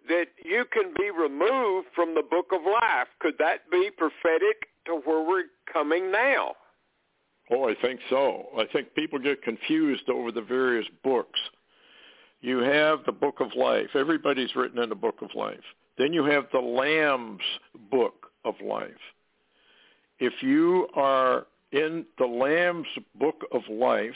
that 0.08 0.28
you 0.44 0.66
can 0.72 0.94
be 0.98 1.10
removed 1.12 1.88
from 1.96 2.16
the 2.16 2.24
book 2.24 2.48
of 2.54 2.62
life. 2.64 3.08
Could 3.20 3.36
that 3.40 3.70
be 3.72 3.90
prophetic 3.96 4.68
to 4.86 4.96
where 5.06 5.28
we're 5.28 5.44
coming 5.72 6.12
now? 6.12 6.56
Oh, 7.52 7.68
I 7.68 7.76
think 7.82 8.00
so. 8.10 8.46
I 8.58 8.66
think 8.72 8.94
people 8.96 9.20
get 9.20 9.44
confused 9.44 10.10
over 10.10 10.32
the 10.32 10.42
various 10.42 10.88
books. 11.04 11.40
You 12.40 12.60
have 12.60 13.00
the 13.06 13.12
book 13.12 13.40
of 13.40 13.50
life. 13.56 13.90
Everybody's 13.94 14.56
written 14.56 14.80
in 14.80 14.90
the 14.90 14.96
book 14.96 15.22
of 15.22 15.30
life. 15.36 15.60
Then 15.98 16.14
you 16.14 16.24
have 16.26 16.46
the 16.52 16.60
Lamb's 16.60 17.44
book 17.92 18.32
of 18.46 18.56
life. 18.64 18.90
If 20.20 20.34
you 20.42 20.88
are 20.96 21.46
in 21.72 22.06
the 22.18 22.26
Lamb's 22.26 22.88
book 23.20 23.44
of 23.52 23.62
life, 23.70 24.16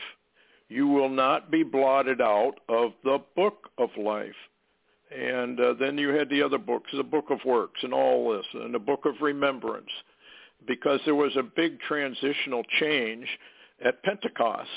you 0.70 0.88
will 0.88 1.10
not 1.10 1.52
be 1.52 1.64
blotted 1.64 2.22
out 2.22 2.56
of 2.70 2.94
the 3.04 3.20
book 3.36 3.70
of 3.78 3.90
life. 3.98 4.36
And 5.12 5.60
uh, 5.60 5.74
then 5.80 5.98
you 5.98 6.10
had 6.10 6.30
the 6.30 6.42
other 6.42 6.58
books, 6.58 6.90
the 6.96 7.04
book 7.04 7.30
of 7.30 7.40
works 7.46 7.80
and 7.84 7.94
all 7.94 8.34
this, 8.34 8.46
and 8.54 8.74
the 8.74 8.80
book 8.80 9.06
of 9.06 9.14
remembrance, 9.22 9.92
because 10.68 11.00
there 11.06 11.16
was 11.16 11.36
a 11.36 11.44
big 11.44 11.80
transitional 11.82 12.64
change 12.80 13.28
at 13.86 14.02
Pentecost. 14.04 14.70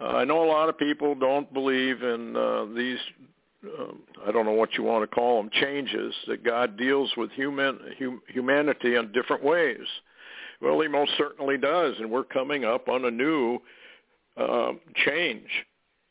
Uh, 0.00 0.04
I 0.04 0.24
know 0.24 0.44
a 0.44 0.46
lot 0.46 0.68
of 0.68 0.78
people 0.78 1.14
don't 1.14 1.52
believe 1.52 2.02
in 2.02 2.36
uh, 2.36 2.66
these, 2.76 2.98
uh, 3.66 3.92
I 4.26 4.30
don't 4.30 4.46
know 4.46 4.52
what 4.52 4.74
you 4.74 4.84
want 4.84 5.02
to 5.08 5.12
call 5.12 5.42
them, 5.42 5.50
changes 5.60 6.14
that 6.28 6.44
God 6.44 6.76
deals 6.76 7.10
with 7.16 7.32
human 7.32 7.80
hum, 7.98 8.22
humanity 8.28 8.94
in 8.94 9.10
different 9.10 9.42
ways. 9.42 9.86
Well, 10.60 10.80
he 10.80 10.88
most 10.88 11.12
certainly 11.18 11.58
does, 11.58 11.94
and 11.98 12.10
we're 12.10 12.24
coming 12.24 12.64
up 12.64 12.88
on 12.88 13.04
a 13.04 13.10
new 13.10 13.58
uh, 14.36 14.72
change 14.94 15.48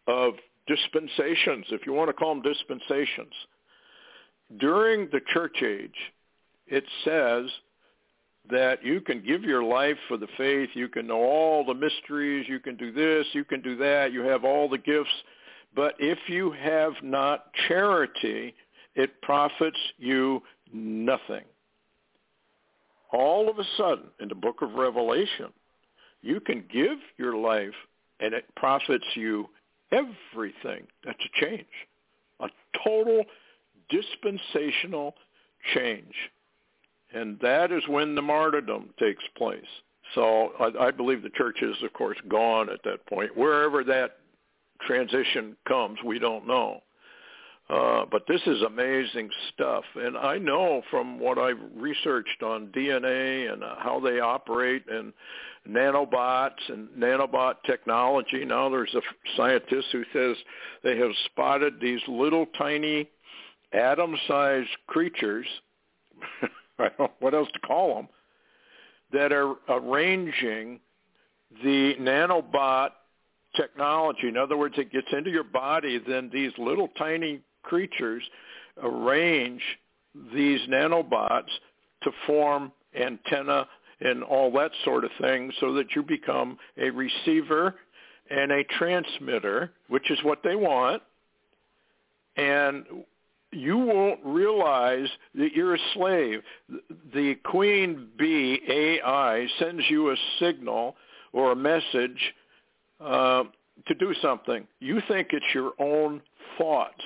of 0.07 0.33
dispensations, 0.67 1.65
if 1.69 1.85
you 1.85 1.93
want 1.93 2.09
to 2.09 2.13
call 2.13 2.35
them 2.35 2.43
dispensations. 2.43 3.33
During 4.57 5.09
the 5.11 5.21
church 5.33 5.61
age, 5.61 5.95
it 6.67 6.83
says 7.03 7.49
that 8.49 8.83
you 8.83 9.01
can 9.01 9.23
give 9.25 9.43
your 9.43 9.63
life 9.63 9.97
for 10.07 10.17
the 10.17 10.27
faith, 10.37 10.69
you 10.73 10.87
can 10.87 11.07
know 11.07 11.21
all 11.21 11.65
the 11.65 11.73
mysteries, 11.73 12.47
you 12.47 12.59
can 12.59 12.77
do 12.77 12.91
this, 12.91 13.25
you 13.33 13.43
can 13.43 13.61
do 13.61 13.75
that, 13.77 14.13
you 14.13 14.21
have 14.21 14.45
all 14.45 14.69
the 14.69 14.77
gifts, 14.77 15.09
but 15.75 15.95
if 15.99 16.17
you 16.27 16.51
have 16.51 16.93
not 17.03 17.51
charity, 17.67 18.53
it 18.95 19.21
profits 19.21 19.77
you 19.97 20.41
nothing. 20.73 21.43
All 23.11 23.49
of 23.49 23.59
a 23.59 23.63
sudden, 23.77 24.05
in 24.19 24.27
the 24.27 24.35
book 24.35 24.61
of 24.61 24.73
Revelation, 24.73 25.51
you 26.21 26.39
can 26.39 26.63
give 26.71 26.97
your 27.17 27.37
life 27.37 27.75
and 28.19 28.33
it 28.33 28.45
profits 28.55 29.05
you 29.15 29.47
everything. 29.91 30.87
That's 31.03 31.19
a 31.23 31.45
change, 31.45 31.65
a 32.39 32.47
total 32.83 33.23
dispensational 33.89 35.15
change. 35.73 36.13
And 37.13 37.39
that 37.41 37.71
is 37.71 37.83
when 37.87 38.15
the 38.15 38.21
martyrdom 38.21 38.89
takes 38.99 39.23
place. 39.37 39.61
So 40.15 40.51
I, 40.59 40.87
I 40.87 40.91
believe 40.91 41.23
the 41.23 41.29
church 41.29 41.61
is, 41.61 41.75
of 41.83 41.93
course, 41.93 42.17
gone 42.27 42.69
at 42.69 42.83
that 42.83 43.05
point. 43.07 43.35
Wherever 43.35 43.83
that 43.85 44.17
transition 44.85 45.55
comes, 45.67 45.99
we 46.05 46.19
don't 46.19 46.47
know. 46.47 46.81
Uh, 47.69 48.05
but 48.09 48.23
this 48.27 48.41
is 48.45 48.61
amazing 48.61 49.29
stuff. 49.53 49.83
And 49.95 50.17
I 50.17 50.37
know 50.37 50.81
from 50.89 51.19
what 51.19 51.37
I've 51.37 51.59
researched 51.75 52.41
on 52.41 52.67
DNA 52.67 53.51
and 53.51 53.61
uh, 53.61 53.75
how 53.79 53.99
they 53.99 54.21
operate 54.21 54.83
and 54.89 55.11
nanobots 55.67 56.69
and 56.69 56.89
nanobot 56.97 57.55
technology. 57.65 58.45
Now 58.45 58.69
there's 58.69 58.93
a 58.95 59.01
scientist 59.35 59.87
who 59.91 60.03
says 60.13 60.37
they 60.83 60.97
have 60.97 61.11
spotted 61.25 61.79
these 61.81 62.01
little 62.07 62.45
tiny 62.57 63.09
atom-sized 63.73 64.69
creatures, 64.87 65.45
I 66.79 66.89
don't 66.97 67.11
what 67.19 67.33
else 67.33 67.49
to 67.53 67.59
call 67.59 67.95
them, 67.95 68.07
that 69.11 69.31
are 69.31 69.55
arranging 69.69 70.79
the 71.63 71.95
nanobot 71.99 72.89
technology. 73.55 74.27
In 74.27 74.37
other 74.37 74.57
words, 74.57 74.75
it 74.77 74.91
gets 74.91 75.07
into 75.11 75.29
your 75.29 75.43
body, 75.43 75.99
then 76.05 76.29
these 76.31 76.51
little 76.57 76.89
tiny 76.97 77.41
creatures 77.63 78.23
arrange 78.81 79.61
these 80.33 80.59
nanobots 80.69 81.49
to 82.03 82.11
form 82.25 82.71
antenna 82.99 83.67
and 83.99 84.23
all 84.23 84.51
that 84.51 84.71
sort 84.83 85.03
of 85.03 85.11
thing 85.19 85.51
so 85.59 85.73
that 85.73 85.95
you 85.95 86.03
become 86.03 86.57
a 86.77 86.89
receiver 86.89 87.75
and 88.29 88.51
a 88.51 88.63
transmitter, 88.63 89.71
which 89.87 90.11
is 90.11 90.19
what 90.23 90.39
they 90.43 90.55
want. 90.55 91.01
And 92.35 92.85
you 93.51 93.77
won't 93.77 94.19
realize 94.23 95.07
that 95.35 95.53
you're 95.53 95.75
a 95.75 95.79
slave. 95.93 96.41
The 97.13 97.35
queen 97.43 98.09
bee 98.17 98.59
AI 98.69 99.47
sends 99.59 99.83
you 99.89 100.11
a 100.11 100.15
signal 100.39 100.95
or 101.33 101.51
a 101.51 101.55
message 101.55 102.33
uh, 102.99 103.43
to 103.87 103.95
do 103.95 104.13
something. 104.21 104.67
You 104.79 105.01
think 105.07 105.29
it's 105.31 105.45
your 105.53 105.71
own 105.79 106.21
thoughts 106.57 107.01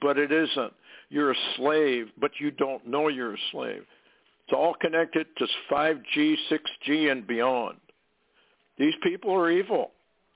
but 0.00 0.18
it 0.18 0.32
isn't. 0.32 0.72
You're 1.08 1.32
a 1.32 1.36
slave, 1.56 2.08
but 2.20 2.32
you 2.38 2.50
don't 2.50 2.86
know 2.86 3.08
you're 3.08 3.34
a 3.34 3.38
slave. 3.50 3.84
It's 4.50 4.56
all 4.56 4.74
connected 4.74 5.28
to 5.36 5.46
5G, 5.70 6.34
6G, 6.50 7.12
and 7.12 7.24
beyond. 7.24 7.76
These 8.78 8.94
people 9.00 9.32
are 9.32 9.48
evil. 9.48 9.92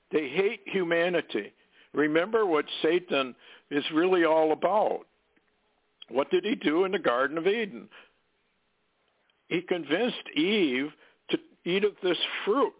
They 0.09 0.29
hate 0.29 0.61
humanity. 0.67 1.51
Remember 1.93 2.45
what 2.45 2.63
Satan 2.81 3.35
is 3.69 3.83
really 3.93 4.23
all 4.23 4.53
about. 4.53 5.01
What 6.07 6.31
did 6.31 6.45
he 6.45 6.55
do 6.55 6.85
in 6.85 6.93
the 6.93 6.99
Garden 6.99 7.37
of 7.37 7.45
Eden? 7.45 7.89
He 9.49 9.61
convinced 9.61 10.29
Eve 10.33 10.91
to 11.31 11.37
eat 11.65 11.83
of 11.83 11.95
this 12.01 12.17
fruit. 12.45 12.71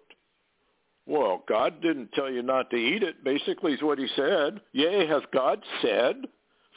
Well, 1.05 1.43
God 1.49 1.81
didn't 1.81 2.13
tell 2.13 2.31
you 2.31 2.43
not 2.43 2.69
to 2.69 2.77
eat 2.77 3.03
it, 3.03 3.25
basically 3.25 3.73
is 3.73 3.81
what 3.81 3.99
he 3.99 4.07
said. 4.15 4.61
Yea, 4.71 5.05
hath 5.05 5.29
God 5.33 5.61
said? 5.81 6.15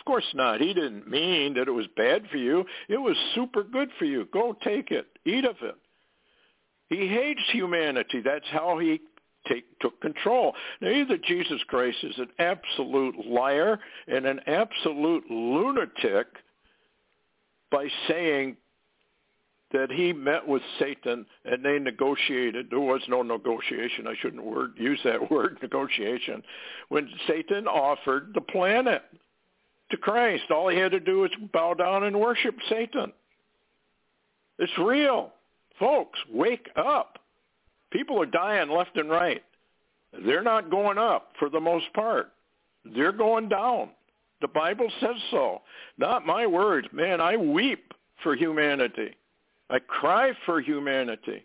Course 0.08 0.32
not. 0.32 0.62
He 0.62 0.72
didn't 0.72 1.06
mean 1.06 1.52
that 1.52 1.68
it 1.68 1.72
was 1.72 1.86
bad 1.94 2.22
for 2.30 2.38
you. 2.38 2.64
It 2.88 2.96
was 2.96 3.14
super 3.34 3.62
good 3.62 3.90
for 3.98 4.06
you. 4.06 4.26
Go 4.32 4.56
take 4.64 4.90
it. 4.90 5.06
Eat 5.26 5.44
of 5.44 5.56
it. 5.60 5.74
He 6.88 7.06
hates 7.06 7.42
humanity. 7.52 8.22
That's 8.24 8.46
how 8.50 8.78
he 8.78 9.02
take, 9.46 9.66
took 9.80 10.00
control. 10.00 10.54
Now, 10.80 10.88
either 10.88 11.18
Jesus 11.18 11.60
Christ 11.68 11.98
is 12.04 12.16
an 12.16 12.28
absolute 12.38 13.26
liar 13.26 13.80
and 14.06 14.24
an 14.24 14.40
absolute 14.46 15.30
lunatic 15.30 16.28
by 17.70 17.88
saying 18.08 18.56
that 19.74 19.92
he 19.92 20.14
met 20.14 20.48
with 20.48 20.62
Satan 20.78 21.26
and 21.44 21.62
they 21.62 21.78
negotiated. 21.78 22.68
There 22.70 22.80
was 22.80 23.02
no 23.08 23.20
negotiation. 23.20 24.06
I 24.06 24.14
shouldn't 24.18 24.42
word, 24.42 24.72
use 24.78 25.00
that 25.04 25.30
word, 25.30 25.58
negotiation. 25.60 26.42
When 26.88 27.10
Satan 27.26 27.66
offered 27.66 28.30
the 28.32 28.40
planet 28.40 29.02
to 29.90 29.96
Christ, 29.96 30.44
all 30.50 30.68
he 30.68 30.76
had 30.76 30.92
to 30.92 31.00
do 31.00 31.20
was 31.20 31.30
bow 31.52 31.74
down 31.74 32.04
and 32.04 32.18
worship 32.18 32.54
Satan. 32.68 33.12
It's 34.58 34.78
real. 34.78 35.32
Folks, 35.78 36.18
wake 36.32 36.68
up. 36.76 37.18
People 37.90 38.20
are 38.20 38.26
dying 38.26 38.70
left 38.70 38.96
and 38.96 39.08
right. 39.08 39.42
They're 40.24 40.42
not 40.42 40.70
going 40.70 40.98
up 40.98 41.32
for 41.38 41.48
the 41.48 41.60
most 41.60 41.92
part. 41.94 42.32
They're 42.84 43.12
going 43.12 43.48
down. 43.48 43.90
The 44.40 44.48
Bible 44.48 44.90
says 45.00 45.16
so. 45.30 45.62
Not 45.96 46.26
my 46.26 46.46
words. 46.46 46.88
Man, 46.92 47.20
I 47.20 47.36
weep 47.36 47.92
for 48.22 48.34
humanity. 48.34 49.14
I 49.70 49.78
cry 49.80 50.32
for 50.46 50.60
humanity. 50.60 51.44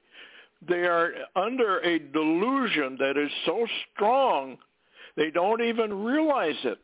They 0.68 0.86
are 0.86 1.12
under 1.36 1.80
a 1.80 2.00
delusion 2.00 2.98
that 3.00 3.18
is 3.18 3.32
so 3.46 3.66
strong 3.94 4.58
they 5.16 5.30
don't 5.30 5.62
even 5.62 6.04
realize 6.04 6.56
it. 6.64 6.80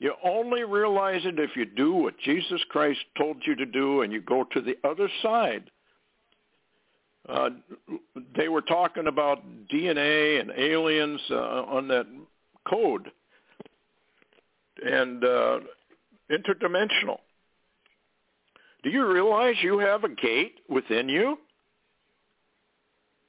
You 0.00 0.14
only 0.24 0.62
realize 0.62 1.22
it 1.24 1.38
if 1.38 1.56
you 1.56 1.64
do 1.64 1.92
what 1.92 2.18
Jesus 2.20 2.60
Christ 2.70 3.00
told 3.16 3.38
you 3.44 3.56
to 3.56 3.66
do 3.66 4.02
and 4.02 4.12
you 4.12 4.20
go 4.20 4.44
to 4.52 4.60
the 4.60 4.76
other 4.88 5.08
side. 5.22 5.70
Uh, 7.28 7.50
they 8.36 8.48
were 8.48 8.62
talking 8.62 9.08
about 9.08 9.42
DNA 9.72 10.40
and 10.40 10.50
aliens 10.56 11.20
uh, 11.30 11.34
on 11.34 11.88
that 11.88 12.06
code 12.68 13.10
and 14.84 15.24
uh, 15.24 15.58
interdimensional. 16.30 17.18
Do 18.84 18.90
you 18.90 19.06
realize 19.06 19.56
you 19.62 19.78
have 19.78 20.04
a 20.04 20.08
gate 20.08 20.60
within 20.68 21.08
you? 21.08 21.38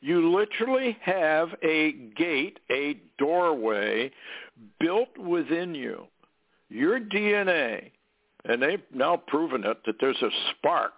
You 0.01 0.33
literally 0.33 0.97
have 1.01 1.49
a 1.61 1.91
gate, 2.15 2.59
a 2.71 2.97
doorway 3.17 4.11
built 4.79 5.17
within 5.17 5.75
you. 5.75 6.05
Your 6.69 6.99
DNA, 6.99 7.91
and 8.45 8.61
they've 8.61 8.83
now 8.93 9.17
proven 9.17 9.63
it, 9.65 9.77
that 9.85 9.95
there's 9.99 10.21
a 10.21 10.29
spark 10.51 10.93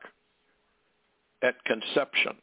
at 1.41 1.63
conception. 1.65 2.33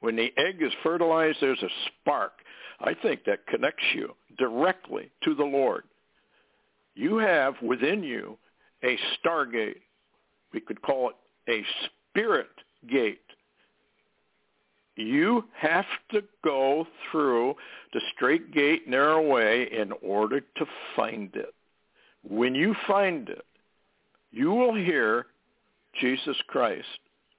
When 0.00 0.16
the 0.16 0.32
egg 0.36 0.62
is 0.62 0.72
fertilized, 0.82 1.38
there's 1.40 1.62
a 1.62 1.68
spark. 1.86 2.32
I 2.80 2.94
think 2.94 3.24
that 3.24 3.46
connects 3.46 3.84
you 3.94 4.14
directly 4.38 5.10
to 5.24 5.34
the 5.34 5.44
Lord. 5.44 5.84
You 6.94 7.18
have 7.18 7.54
within 7.62 8.02
you 8.02 8.38
a 8.82 8.98
stargate. 9.18 9.80
We 10.52 10.60
could 10.60 10.80
call 10.82 11.10
it 11.10 11.16
a 11.50 11.64
spirit 12.10 12.50
gate. 12.90 13.20
You 14.96 15.44
have 15.54 15.84
to 16.12 16.22
go 16.42 16.86
through 17.10 17.54
the 17.92 18.00
straight 18.14 18.52
gate, 18.52 18.88
narrow 18.88 19.20
way 19.20 19.68
in 19.70 19.92
order 20.02 20.40
to 20.40 20.66
find 20.94 21.34
it. 21.34 21.54
When 22.28 22.54
you 22.54 22.74
find 22.86 23.28
it, 23.28 23.44
you 24.32 24.50
will 24.50 24.74
hear 24.74 25.26
Jesus 26.00 26.36
Christ 26.48 26.86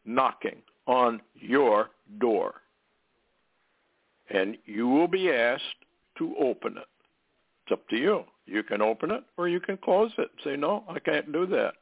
knocking 0.06 0.58
on 0.86 1.22
your 1.36 1.90
door. 2.20 2.56
And 4.30 4.58
you 4.66 4.88
will 4.88 5.08
be 5.08 5.30
asked 5.30 5.64
to 6.18 6.36
open 6.40 6.78
it. 6.78 6.88
It's 7.66 7.74
up 7.74 7.88
to 7.90 7.98
you. 7.98 8.24
You 8.46 8.64
can 8.64 8.82
open 8.82 9.12
it 9.12 9.24
or 9.38 9.48
you 9.48 9.60
can 9.60 9.78
close 9.78 10.12
it. 10.18 10.30
Say, 10.44 10.56
no, 10.56 10.84
I 10.90 11.00
can't 11.00 11.32
do 11.34 11.46
that. 11.48 11.74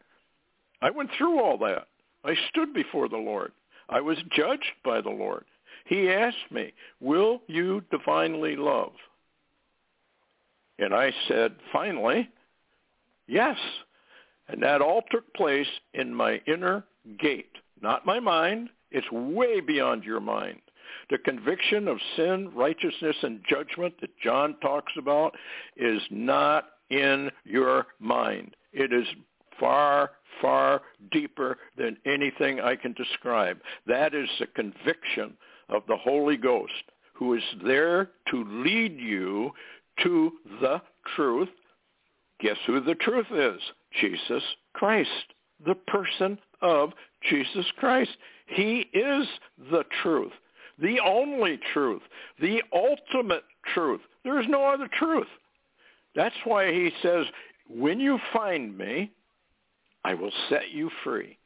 I 0.82 0.89
went 0.89 1.10
through 1.18 1.39
all 1.39 1.58
that. 1.60 1.88
I 2.24 2.36
stood 2.49 2.74
before 2.74 3.08
the 3.08 3.18
Lord. 3.18 3.51
I 3.89 4.01
was 4.01 4.18
judged 4.36 4.72
by 4.84 5.01
the 5.01 5.10
Lord. 5.10 5.45
He 5.86 6.10
asked 6.10 6.51
me, 6.51 6.74
will 6.99 7.41
you 7.47 7.84
divinely 7.91 8.56
love? 8.56 8.93
And 10.80 10.93
I 10.93 11.12
said, 11.28 11.56
finally, 11.72 12.30
yes. 13.28 13.57
And 14.47 14.61
that 14.61 14.82
all 14.82 15.01
took 15.09 15.34
place 15.34 15.67
in 15.93 16.13
my 16.13 16.41
inner 16.47 16.84
gate, 17.19 17.57
not 17.82 18.05
my 18.05 18.19
mind. 18.19 18.69
It's 18.91 19.11
way 19.11 19.59
beyond 19.59 20.03
your 20.03 20.19
mind. 20.19 20.61
The 21.09 21.17
conviction 21.17 21.88
of 21.88 21.97
sin, 22.15 22.51
righteousness, 22.55 23.15
and 23.21 23.41
judgment 23.49 23.95
that 24.01 24.17
John 24.23 24.55
talks 24.61 24.93
about 24.97 25.36
is 25.76 26.01
not 26.09 26.69
in 26.89 27.32
your 27.43 27.88
mind. 27.99 28.55
It 28.71 28.93
is 28.93 29.07
far, 29.59 30.11
far 30.41 30.82
deeper 31.11 31.57
than 31.78 31.97
anything 32.05 32.59
I 32.59 32.76
can 32.76 32.93
describe. 32.93 33.59
That 33.88 34.13
is 34.13 34.30
the 34.39 34.47
conviction 34.47 35.36
of 35.69 35.84
the 35.88 35.97
Holy 35.97 36.38
Ghost 36.38 36.73
who 37.13 37.34
is 37.34 37.43
there 37.63 38.11
to 38.30 38.43
lead 38.43 38.99
you 38.99 39.51
to 40.03 40.34
the 40.59 40.82
truth. 41.15 41.49
Guess 42.40 42.58
who 42.66 42.82
the 42.82 42.96
truth 42.96 43.28
is? 43.32 43.62
Jesus 44.02 44.44
Christ, 44.74 45.10
the 45.66 45.76
person 45.76 46.38
of 46.62 46.92
Jesus 47.30 47.66
Christ. 47.78 48.12
He 48.48 48.90
is 48.94 49.28
the 49.72 49.84
truth, 50.04 50.34
the 50.80 51.00
only 51.00 51.60
truth, 51.74 52.02
the 52.40 52.62
ultimate 52.74 53.44
truth. 53.74 54.02
There 54.24 54.40
is 54.40 54.48
no 54.50 54.66
other 54.66 54.90
truth. 55.00 55.28
That's 56.16 56.36
why 56.44 56.72
he 56.72 56.92
says, 57.02 57.26
when 57.70 58.00
you 58.00 58.20
find 58.34 58.78
me, 58.78 59.12
I 60.04 60.14
will 60.14 60.32
set 60.50 60.72
you 60.72 60.90
free, 61.04 61.38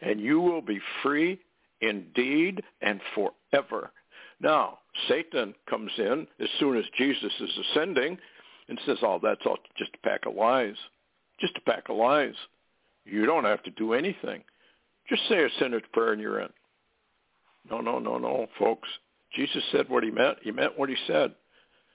and 0.00 0.20
you 0.20 0.40
will 0.40 0.62
be 0.62 0.80
free 1.02 1.38
indeed 1.80 2.62
and 2.80 3.00
forever. 3.14 3.92
Now, 4.40 4.78
Satan 5.08 5.54
comes 5.68 5.92
in 5.98 6.26
as 6.40 6.48
soon 6.58 6.76
as 6.76 6.84
Jesus 6.96 7.32
is 7.40 7.58
ascending 7.70 8.18
and 8.68 8.78
says, 8.86 8.98
oh, 9.02 9.18
that's 9.22 9.40
all 9.46 9.56
just 9.76 9.90
a 9.94 10.08
pack 10.08 10.26
of 10.26 10.34
lies. 10.34 10.76
Just 11.40 11.56
a 11.56 11.60
pack 11.60 11.88
of 11.88 11.96
lies. 11.96 12.34
You 13.04 13.26
don't 13.26 13.44
have 13.44 13.62
to 13.64 13.70
do 13.70 13.94
anything. 13.94 14.42
Just 15.08 15.22
say 15.28 15.42
a 15.42 15.48
sinner's 15.58 15.82
prayer 15.92 16.12
and 16.12 16.20
you're 16.20 16.40
in. 16.40 16.50
No, 17.70 17.80
no, 17.80 17.98
no, 17.98 18.18
no, 18.18 18.46
folks. 18.58 18.88
Jesus 19.34 19.62
said 19.72 19.88
what 19.88 20.04
he 20.04 20.10
meant. 20.10 20.38
He 20.42 20.50
meant 20.50 20.78
what 20.78 20.88
he 20.88 20.96
said. 21.06 21.34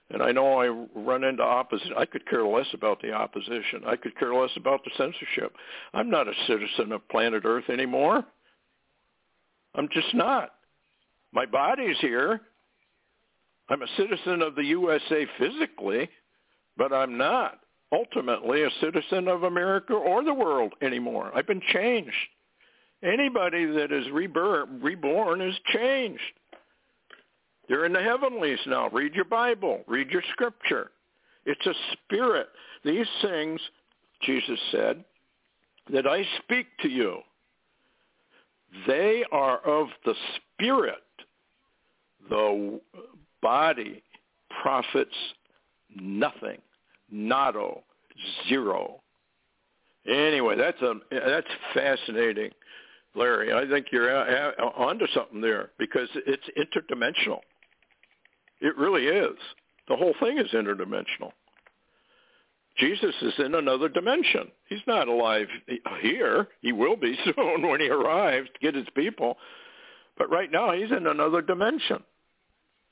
And 0.09 0.21
I 0.21 0.31
know 0.31 0.59
I 0.59 0.67
run 0.99 1.23
into 1.23 1.43
opposition. 1.43 1.93
I 1.97 2.05
could 2.05 2.27
care 2.27 2.45
less 2.45 2.67
about 2.73 3.01
the 3.01 3.13
opposition. 3.13 3.83
I 3.85 3.95
could 3.95 4.17
care 4.17 4.33
less 4.33 4.51
about 4.55 4.83
the 4.83 4.91
censorship. 4.97 5.55
I'm 5.93 6.09
not 6.09 6.27
a 6.27 6.33
citizen 6.47 6.91
of 6.91 7.07
planet 7.09 7.43
Earth 7.45 7.69
anymore. 7.69 8.23
I'm 9.75 9.89
just 9.91 10.13
not. 10.13 10.51
My 11.31 11.45
body's 11.45 11.97
here. 11.99 12.41
I'm 13.69 13.81
a 13.81 13.87
citizen 13.97 14.41
of 14.41 14.55
the 14.55 14.65
USA 14.65 15.25
physically, 15.39 16.09
but 16.77 16.93
I'm 16.93 17.17
not 17.17 17.59
ultimately 17.91 18.63
a 18.63 18.69
citizen 18.81 19.27
of 19.27 19.43
America 19.43 19.93
or 19.93 20.23
the 20.23 20.33
world 20.33 20.73
anymore. 20.81 21.31
I've 21.35 21.47
been 21.47 21.61
changed. 21.71 22.15
Anybody 23.03 23.65
that 23.65 23.91
is 23.91 24.09
reborn, 24.11 25.41
is 25.41 25.55
changed. 25.73 26.21
They're 27.67 27.85
in 27.85 27.93
the 27.93 28.01
heavenlies 28.01 28.59
now. 28.65 28.89
Read 28.89 29.13
your 29.13 29.25
Bible. 29.25 29.83
Read 29.87 30.09
your 30.09 30.23
scripture. 30.31 30.91
It's 31.45 31.65
a 31.65 31.73
spirit. 31.93 32.47
These 32.83 33.07
things, 33.21 33.59
Jesus 34.21 34.59
said, 34.71 35.03
that 35.91 36.07
I 36.07 36.23
speak 36.43 36.67
to 36.81 36.89
you, 36.89 37.19
they 38.87 39.23
are 39.31 39.59
of 39.59 39.87
the 40.05 40.15
spirit. 40.35 41.03
The 42.29 42.79
body 43.41 44.01
profits 44.61 45.15
nothing. 45.99 46.59
Nado. 47.13 47.81
Zero. 48.47 49.01
Anyway, 50.07 50.55
that's 50.57 50.81
a 50.81 50.93
that's 51.09 51.47
fascinating, 51.73 52.51
Larry. 53.15 53.53
I 53.53 53.67
think 53.67 53.87
you're 53.91 54.11
onto 54.77 55.07
something 55.13 55.41
there 55.41 55.71
because 55.79 56.09
it's 56.27 56.43
interdimensional. 56.57 57.39
It 58.59 58.77
really 58.77 59.05
is. 59.05 59.37
The 59.87 59.95
whole 59.95 60.13
thing 60.19 60.37
is 60.37 60.51
interdimensional. 60.51 61.31
Jesus 62.77 63.13
is 63.21 63.33
in 63.37 63.55
another 63.55 63.87
dimension. 63.87 64.51
He's 64.67 64.79
not 64.87 65.07
alive 65.07 65.47
here. 66.01 66.47
He 66.61 66.71
will 66.71 66.95
be 66.95 67.17
soon 67.35 67.67
when 67.67 67.79
he 67.79 67.89
arrives 67.89 68.49
to 68.53 68.59
get 68.59 68.75
his 68.75 68.87
people. 68.95 69.37
But 70.17 70.29
right 70.29 70.51
now 70.51 70.71
he's 70.71 70.91
in 70.91 71.07
another 71.07 71.41
dimension. 71.41 72.03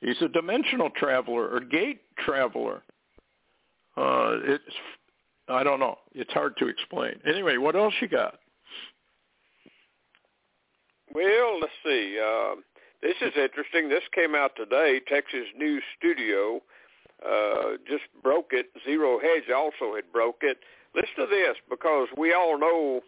He's 0.02 0.22
a 0.22 0.28
dimensional 0.28 0.90
traveler 0.92 1.50
or 1.50 1.60
gate 1.60 2.02
traveler. 2.18 2.84
Uh, 3.98 4.40
it's 4.44 4.64
I 5.48 5.64
don't 5.64 5.80
know. 5.80 5.98
It's 6.14 6.32
hard 6.32 6.56
to 6.58 6.68
explain. 6.68 7.20
Anyway, 7.26 7.58
what 7.58 7.76
else 7.76 7.94
you 8.00 8.08
got? 8.08 8.36
Well, 11.14 11.60
let's 11.60 11.74
see. 11.84 12.18
Uh, 12.24 12.56
this 13.02 13.16
is 13.22 13.34
interesting. 13.36 13.90
This 13.90 14.04
came 14.14 14.34
out 14.34 14.52
today. 14.56 15.02
Texas 15.08 15.46
News 15.58 15.84
Studio 15.98 16.62
uh, 17.26 17.78
just 17.88 18.04
broke 18.24 18.52
it. 18.52 18.68
Zero 18.86 19.20
Hedge 19.20 19.52
also 19.54 19.96
had 19.96 20.12
broke 20.12 20.40
it. 20.42 20.58
Listen 20.96 21.16
to 21.18 21.28
this, 21.28 21.56
because 21.70 22.08
we 22.18 22.34
all 22.34 22.58
know 22.60 23.02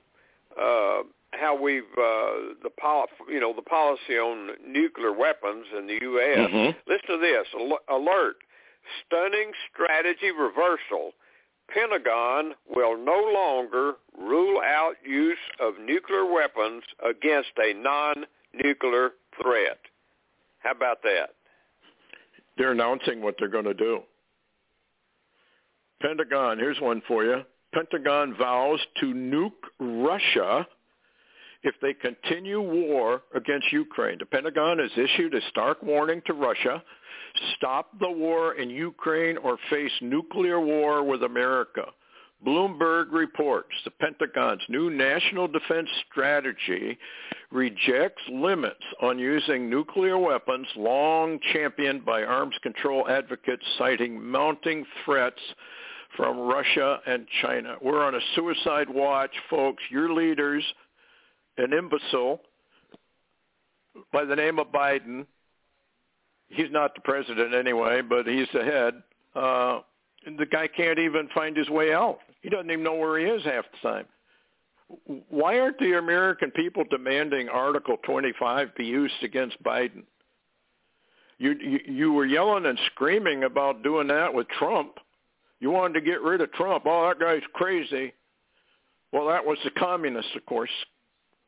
uh, 0.59 1.03
how 1.31 1.59
we've 1.59 1.83
uh, 1.97 2.53
the 2.61 2.69
pol- 2.79 3.07
you 3.29 3.39
know 3.39 3.53
the 3.53 3.61
policy 3.61 4.17
on 4.17 4.51
nuclear 4.65 5.11
weapons 5.11 5.65
in 5.77 5.87
the 5.87 5.97
U.S. 6.01 6.37
Mm-hmm. 6.37 6.91
Listen 6.91 7.07
to 7.07 7.17
this 7.17 7.47
Al- 7.53 7.99
alert: 7.99 8.35
stunning 9.05 9.51
strategy 9.71 10.31
reversal. 10.31 11.11
Pentagon 11.73 12.53
will 12.67 12.97
no 12.97 13.31
longer 13.33 13.93
rule 14.17 14.61
out 14.61 14.93
use 15.05 15.37
of 15.59 15.73
nuclear 15.79 16.25
weapons 16.25 16.83
against 17.03 17.51
a 17.57 17.73
non-nuclear 17.73 19.11
threat. 19.41 19.79
How 20.59 20.71
about 20.71 21.01
that? 21.03 21.35
They're 22.57 22.71
announcing 22.71 23.21
what 23.21 23.35
they're 23.39 23.47
going 23.47 23.65
to 23.65 23.73
do. 23.73 24.01
Pentagon, 26.01 26.59
here's 26.59 26.79
one 26.79 27.01
for 27.07 27.23
you. 27.23 27.41
Pentagon 27.73 28.35
vows 28.37 28.79
to 28.99 29.07
nuke 29.07 29.51
Russia 29.79 30.67
if 31.63 31.75
they 31.81 31.93
continue 31.93 32.61
war 32.61 33.23
against 33.35 33.71
Ukraine. 33.71 34.17
The 34.19 34.25
Pentagon 34.25 34.79
has 34.79 34.91
issued 34.97 35.33
a 35.33 35.41
stark 35.49 35.81
warning 35.81 36.21
to 36.25 36.33
Russia, 36.33 36.83
stop 37.55 37.97
the 37.99 38.11
war 38.11 38.55
in 38.55 38.69
Ukraine 38.69 39.37
or 39.37 39.57
face 39.69 39.91
nuclear 40.01 40.59
war 40.59 41.03
with 41.03 41.23
America. 41.23 41.85
Bloomberg 42.45 43.11
reports 43.13 43.71
the 43.85 43.91
Pentagon's 43.91 44.61
new 44.67 44.89
national 44.89 45.47
defense 45.47 45.87
strategy 46.11 46.97
rejects 47.51 48.21
limits 48.29 48.83
on 49.01 49.17
using 49.17 49.69
nuclear 49.69 50.17
weapons 50.17 50.67
long 50.75 51.39
championed 51.53 52.03
by 52.03 52.23
arms 52.23 52.55
control 52.61 53.07
advocates 53.07 53.63
citing 53.77 54.21
mounting 54.21 54.85
threats 55.05 55.39
from 56.17 56.37
Russia 56.37 56.99
and 57.07 57.25
China. 57.41 57.75
We're 57.81 58.03
on 58.03 58.15
a 58.15 58.19
suicide 58.35 58.89
watch, 58.89 59.31
folks. 59.49 59.81
Your 59.89 60.13
leaders, 60.13 60.63
an 61.57 61.73
imbecile 61.73 62.41
by 64.11 64.25
the 64.25 64.35
name 64.35 64.59
of 64.59 64.67
Biden, 64.67 65.25
he's 66.49 66.71
not 66.71 66.95
the 66.95 67.01
president 67.01 67.53
anyway, 67.53 68.01
but 68.01 68.27
he's 68.27 68.47
the 68.53 68.63
head. 68.63 69.03
Uh, 69.35 69.79
the 70.37 70.45
guy 70.45 70.67
can't 70.67 70.99
even 70.99 71.27
find 71.33 71.55
his 71.55 71.69
way 71.69 71.93
out. 71.93 72.19
He 72.41 72.49
doesn't 72.49 72.71
even 72.71 72.83
know 72.83 72.95
where 72.95 73.19
he 73.19 73.25
is 73.25 73.43
half 73.43 73.65
the 73.71 73.89
time. 73.89 74.05
Why 75.29 75.59
aren't 75.59 75.79
the 75.79 75.97
American 75.97 76.51
people 76.51 76.83
demanding 76.89 77.49
Article 77.49 77.97
25 78.03 78.75
be 78.75 78.85
used 78.85 79.23
against 79.23 79.61
Biden? 79.63 80.03
You, 81.39 81.55
you 81.59 81.79
you 81.87 82.13
were 82.13 82.25
yelling 82.25 82.67
and 82.67 82.79
screaming 82.93 83.43
about 83.43 83.81
doing 83.81 84.07
that 84.07 84.33
with 84.33 84.47
Trump. 84.49 84.99
You 85.59 85.71
wanted 85.71 85.95
to 85.95 86.01
get 86.01 86.21
rid 86.21 86.41
of 86.41 86.51
Trump. 86.53 86.83
Oh, 86.85 87.07
that 87.07 87.19
guy's 87.19 87.41
crazy. 87.53 88.13
Well, 89.11 89.27
that 89.27 89.45
was 89.45 89.57
the 89.63 89.71
communists, 89.71 90.31
of 90.35 90.45
course, 90.45 90.69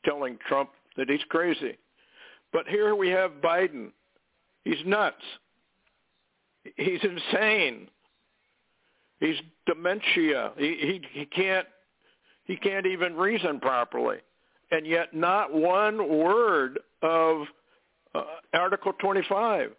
telling 0.06 0.38
Trump 0.48 0.70
that 0.98 1.10
he's 1.10 1.24
crazy. 1.30 1.78
But 2.54 2.68
here 2.68 2.96
we 2.96 3.10
have 3.10 3.32
Biden. 3.44 3.92
He's 4.64 4.78
nuts. 4.86 5.16
He's 6.78 7.00
insane. 7.04 7.90
He's 9.20 9.36
dementia. 9.66 10.52
He, 10.58 10.68
he 10.80 11.02
he 11.20 11.26
can't 11.26 11.68
he 12.46 12.56
can't 12.58 12.86
even 12.86 13.16
reason 13.16 13.60
properly, 13.60 14.18
and 14.72 14.86
yet 14.86 15.14
not 15.14 15.54
one 15.54 15.98
word 16.10 16.80
of 17.02 17.46
uh, 18.14 18.24
Article 18.54 18.94
25. 19.00 19.72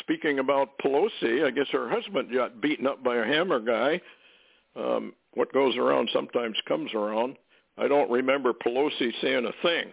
Speaking 0.00 0.38
about 0.38 0.78
Pelosi, 0.82 1.44
I 1.44 1.50
guess 1.50 1.66
her 1.72 1.88
husband 1.88 2.30
got 2.34 2.60
beaten 2.60 2.86
up 2.86 3.04
by 3.04 3.16
a 3.16 3.24
hammer 3.24 3.60
guy. 3.60 4.00
Um, 4.74 5.12
what 5.34 5.52
goes 5.52 5.76
around 5.76 6.08
sometimes 6.12 6.56
comes 6.66 6.92
around. 6.94 7.36
I 7.78 7.88
don't 7.88 8.10
remember 8.10 8.52
Pelosi 8.52 9.12
saying 9.20 9.46
a 9.46 9.62
thing 9.66 9.88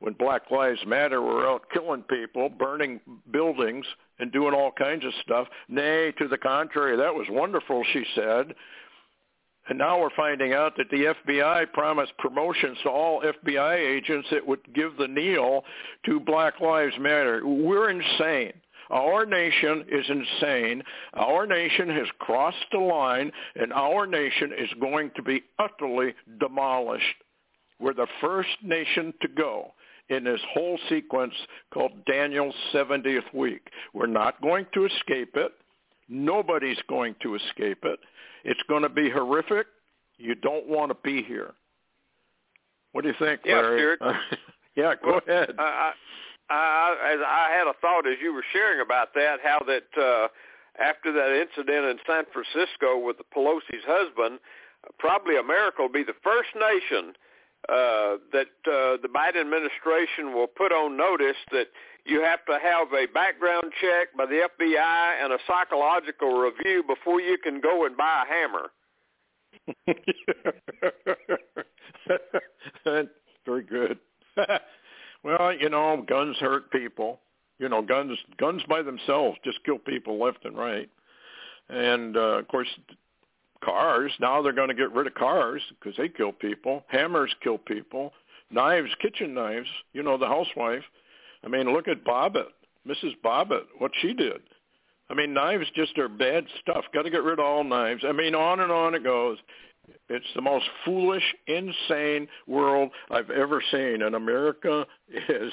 when 0.00 0.14
Black 0.14 0.50
Lives 0.50 0.80
Matter 0.86 1.22
were 1.22 1.46
out 1.46 1.62
killing 1.72 2.02
people, 2.02 2.48
burning 2.48 3.00
buildings, 3.30 3.86
and 4.18 4.32
doing 4.32 4.52
all 4.52 4.72
kinds 4.72 5.04
of 5.04 5.12
stuff. 5.22 5.46
Nay, 5.68 6.12
to 6.18 6.28
the 6.28 6.38
contrary, 6.38 6.96
that 6.96 7.14
was 7.14 7.26
wonderful, 7.30 7.84
she 7.92 8.04
said. 8.14 8.54
And 9.68 9.78
now 9.78 10.00
we're 10.00 10.10
finding 10.16 10.52
out 10.54 10.76
that 10.76 10.90
the 10.90 11.14
FBI 11.26 11.72
promised 11.72 12.12
promotions 12.18 12.76
to 12.82 12.90
all 12.90 13.22
FBI 13.22 13.76
agents 13.76 14.26
that 14.32 14.44
would 14.44 14.60
give 14.74 14.96
the 14.96 15.06
kneel 15.06 15.62
to 16.06 16.18
Black 16.18 16.60
Lives 16.60 16.94
Matter. 16.98 17.46
We're 17.46 17.90
insane. 17.90 18.52
Our 18.92 19.24
nation 19.24 19.86
is 19.90 20.04
insane. 20.08 20.82
Our 21.14 21.46
nation 21.46 21.88
has 21.88 22.06
crossed 22.18 22.66
the 22.70 22.78
line, 22.78 23.32
and 23.56 23.72
our 23.72 24.06
nation 24.06 24.52
is 24.56 24.68
going 24.80 25.10
to 25.16 25.22
be 25.22 25.42
utterly 25.58 26.14
demolished. 26.38 27.16
We're 27.80 27.94
the 27.94 28.06
first 28.20 28.50
nation 28.62 29.14
to 29.22 29.28
go 29.28 29.72
in 30.10 30.24
this 30.24 30.40
whole 30.52 30.78
sequence 30.90 31.32
called 31.72 32.04
Daniel's 32.04 32.54
70th 32.74 33.32
week. 33.34 33.66
We're 33.94 34.06
not 34.06 34.40
going 34.42 34.66
to 34.74 34.84
escape 34.84 35.36
it. 35.36 35.52
Nobody's 36.08 36.80
going 36.88 37.16
to 37.22 37.34
escape 37.34 37.84
it. 37.84 37.98
It's 38.44 38.60
going 38.68 38.82
to 38.82 38.90
be 38.90 39.08
horrific. 39.08 39.66
You 40.18 40.34
don't 40.34 40.68
want 40.68 40.90
to 40.90 40.96
be 41.02 41.22
here. 41.22 41.54
What 42.92 43.02
do 43.02 43.08
you 43.08 43.14
think, 43.18 43.40
Larry? 43.46 43.96
Yeah, 44.00 44.12
yeah, 44.76 44.94
go 45.02 45.12
well, 45.12 45.20
ahead. 45.26 45.54
I, 45.58 45.92
I, 46.50 47.16
I 47.26 47.56
had 47.56 47.66
a 47.66 47.74
thought 47.80 48.06
as 48.06 48.18
you 48.22 48.32
were 48.32 48.44
sharing 48.52 48.80
about 48.80 49.14
that, 49.14 49.38
how 49.42 49.60
that 49.66 49.88
uh, 50.00 50.28
after 50.80 51.12
that 51.12 51.40
incident 51.40 51.86
in 51.86 51.98
San 52.06 52.24
Francisco 52.32 52.98
with 52.98 53.18
the 53.18 53.24
Pelosi's 53.34 53.84
husband, 53.86 54.38
probably 54.98 55.36
America 55.36 55.82
will 55.82 55.88
be 55.88 56.04
the 56.04 56.16
first 56.22 56.50
nation 56.54 57.14
uh, 57.68 58.18
that 58.32 58.50
uh, 58.66 58.96
the 59.02 59.08
Biden 59.14 59.40
administration 59.40 60.34
will 60.34 60.48
put 60.48 60.72
on 60.72 60.96
notice 60.96 61.36
that 61.52 61.68
you 62.04 62.20
have 62.22 62.44
to 62.46 62.58
have 62.60 62.88
a 62.92 63.06
background 63.12 63.72
check 63.80 64.08
by 64.16 64.26
the 64.26 64.48
FBI 64.58 65.22
and 65.22 65.32
a 65.32 65.38
psychological 65.46 66.38
review 66.40 66.82
before 66.86 67.20
you 67.20 67.38
can 67.38 67.60
go 67.60 67.86
and 67.86 67.96
buy 67.96 68.24
a 68.24 68.28
hammer. 68.28 68.72
Very 73.46 73.62
good. 73.62 73.98
well, 75.22 75.52
you 75.54 75.68
know, 75.68 76.04
guns 76.06 76.36
hurt 76.38 76.70
people. 76.70 77.20
You 77.58 77.68
know, 77.68 77.82
guns 77.82 78.18
guns 78.38 78.62
by 78.68 78.82
themselves 78.82 79.38
just 79.44 79.62
kill 79.64 79.78
people 79.78 80.18
left 80.22 80.44
and 80.44 80.56
right. 80.56 80.88
And 81.68 82.16
uh, 82.16 82.38
of 82.38 82.48
course, 82.48 82.68
cars. 83.64 84.12
Now 84.20 84.42
they're 84.42 84.52
going 84.52 84.68
to 84.68 84.74
get 84.74 84.92
rid 84.92 85.06
of 85.06 85.14
cars 85.14 85.62
because 85.78 85.96
they 85.96 86.08
kill 86.08 86.32
people. 86.32 86.84
Hammers 86.88 87.34
kill 87.42 87.58
people. 87.58 88.12
Knives, 88.50 88.90
kitchen 89.00 89.34
knives. 89.34 89.68
You 89.92 90.02
know, 90.02 90.18
the 90.18 90.26
housewife. 90.26 90.82
I 91.44 91.48
mean, 91.48 91.72
look 91.72 91.88
at 91.88 92.04
Bobbitt, 92.04 92.50
Mrs. 92.86 93.14
Bobbitt, 93.24 93.64
what 93.78 93.92
she 94.00 94.12
did. 94.12 94.40
I 95.10 95.14
mean, 95.14 95.34
knives 95.34 95.66
just 95.74 95.98
are 95.98 96.08
bad 96.08 96.46
stuff. 96.60 96.84
Got 96.94 97.02
to 97.02 97.10
get 97.10 97.22
rid 97.22 97.38
of 97.38 97.44
all 97.44 97.64
knives. 97.64 98.02
I 98.06 98.12
mean, 98.12 98.34
on 98.34 98.60
and 98.60 98.72
on 98.72 98.94
it 98.94 99.04
goes. 99.04 99.38
It's 100.08 100.26
the 100.34 100.42
most 100.42 100.66
foolish, 100.84 101.24
insane 101.46 102.28
world 102.46 102.90
I've 103.10 103.30
ever 103.30 103.62
seen, 103.70 104.02
and 104.02 104.14
America 104.14 104.86
is 105.28 105.52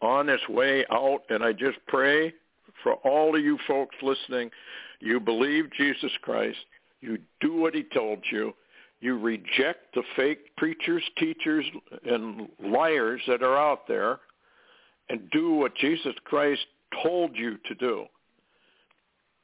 on 0.00 0.28
its 0.28 0.46
way 0.48 0.84
out. 0.90 1.20
And 1.28 1.42
I 1.42 1.52
just 1.52 1.78
pray 1.86 2.32
for 2.82 2.94
all 2.94 3.36
of 3.36 3.42
you 3.42 3.58
folks 3.66 3.96
listening, 4.02 4.50
you 5.00 5.20
believe 5.20 5.70
Jesus 5.76 6.12
Christ, 6.22 6.58
you 7.00 7.18
do 7.40 7.54
what 7.54 7.74
he 7.74 7.82
told 7.82 8.20
you, 8.30 8.54
you 9.00 9.18
reject 9.18 9.94
the 9.94 10.02
fake 10.16 10.54
preachers, 10.56 11.02
teachers, 11.18 11.64
and 12.04 12.48
liars 12.62 13.20
that 13.26 13.42
are 13.42 13.56
out 13.56 13.88
there, 13.88 14.20
and 15.08 15.30
do 15.30 15.52
what 15.52 15.74
Jesus 15.76 16.14
Christ 16.24 16.60
told 17.02 17.34
you 17.36 17.56
to 17.66 17.74
do. 17.74 18.04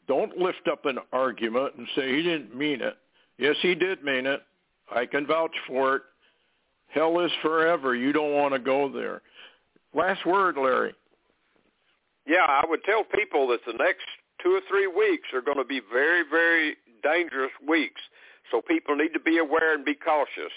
Don't 0.09 0.37
lift 0.39 0.69
up 0.71 0.85
an 0.85 0.99
argument 1.13 1.75
and 1.77 1.89
say 1.97 2.15
he 2.15 2.23
didn't 2.23 2.55
mean 2.55 2.81
it. 2.81 2.97
Yes, 3.39 3.57
he 3.61 3.75
did 3.75 4.03
mean 4.03 4.27
it. 4.27 4.43
I 4.95 5.07
can 5.07 5.27
vouch 5.27 5.55
for 5.67 5.97
it. 5.97 6.03
Hell 6.89 7.21
is 7.21 7.33
forever. 7.43 7.95
You 7.95 8.13
don't 8.13 8.33
want 8.33 8.55
to 8.55 8.59
go 8.59 8.91
there. 8.91 9.23
Last 9.95 10.25
word, 10.25 10.57
Larry. 10.57 10.95
Yeah, 12.27 12.47
I 12.49 12.65
would 12.69 12.83
tell 12.85 13.05
people 13.05 13.47
that 13.49 13.61
the 13.67 13.75
next 13.75 14.05
two 14.43 14.51
or 14.51 14.61
three 14.69 14.87
weeks 14.87 15.29
are 15.35 15.41
going 15.41 15.59
to 15.59 15.65
be 15.65 15.81
very, 15.93 16.23
very 16.29 16.77
dangerous 17.03 17.53
weeks. 17.67 18.01
So 18.51 18.61
people 18.61 18.97
need 18.97 19.13
to 19.13 19.21
be 19.21 19.39
aware 19.39 19.75
and 19.75 19.85
be 19.85 19.95
cautious. 19.95 20.53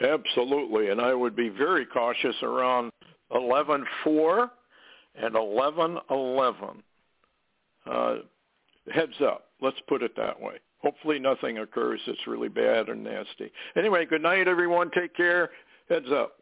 Absolutely, 0.00 0.88
and 0.88 1.00
I 1.00 1.12
would 1.12 1.36
be 1.36 1.50
very 1.50 1.84
cautious 1.84 2.36
around 2.42 2.90
11.4 3.32 4.50
and 5.16 5.34
11.11. 5.34 6.76
uh, 7.86 8.14
heads 8.92 9.12
up. 9.22 9.46
Let's 9.60 9.76
put 9.88 10.02
it 10.02 10.16
that 10.16 10.40
way. 10.40 10.54
Hopefully 10.82 11.18
nothing 11.18 11.58
occurs 11.58 12.00
that's 12.06 12.26
really 12.26 12.48
bad 12.48 12.88
or 12.88 12.94
nasty. 12.94 13.52
Anyway, 13.76 14.06
good 14.06 14.22
night, 14.22 14.48
everyone. 14.48 14.90
Take 14.90 15.14
care. 15.14 15.50
Heads 15.88 16.10
up. 16.10 16.39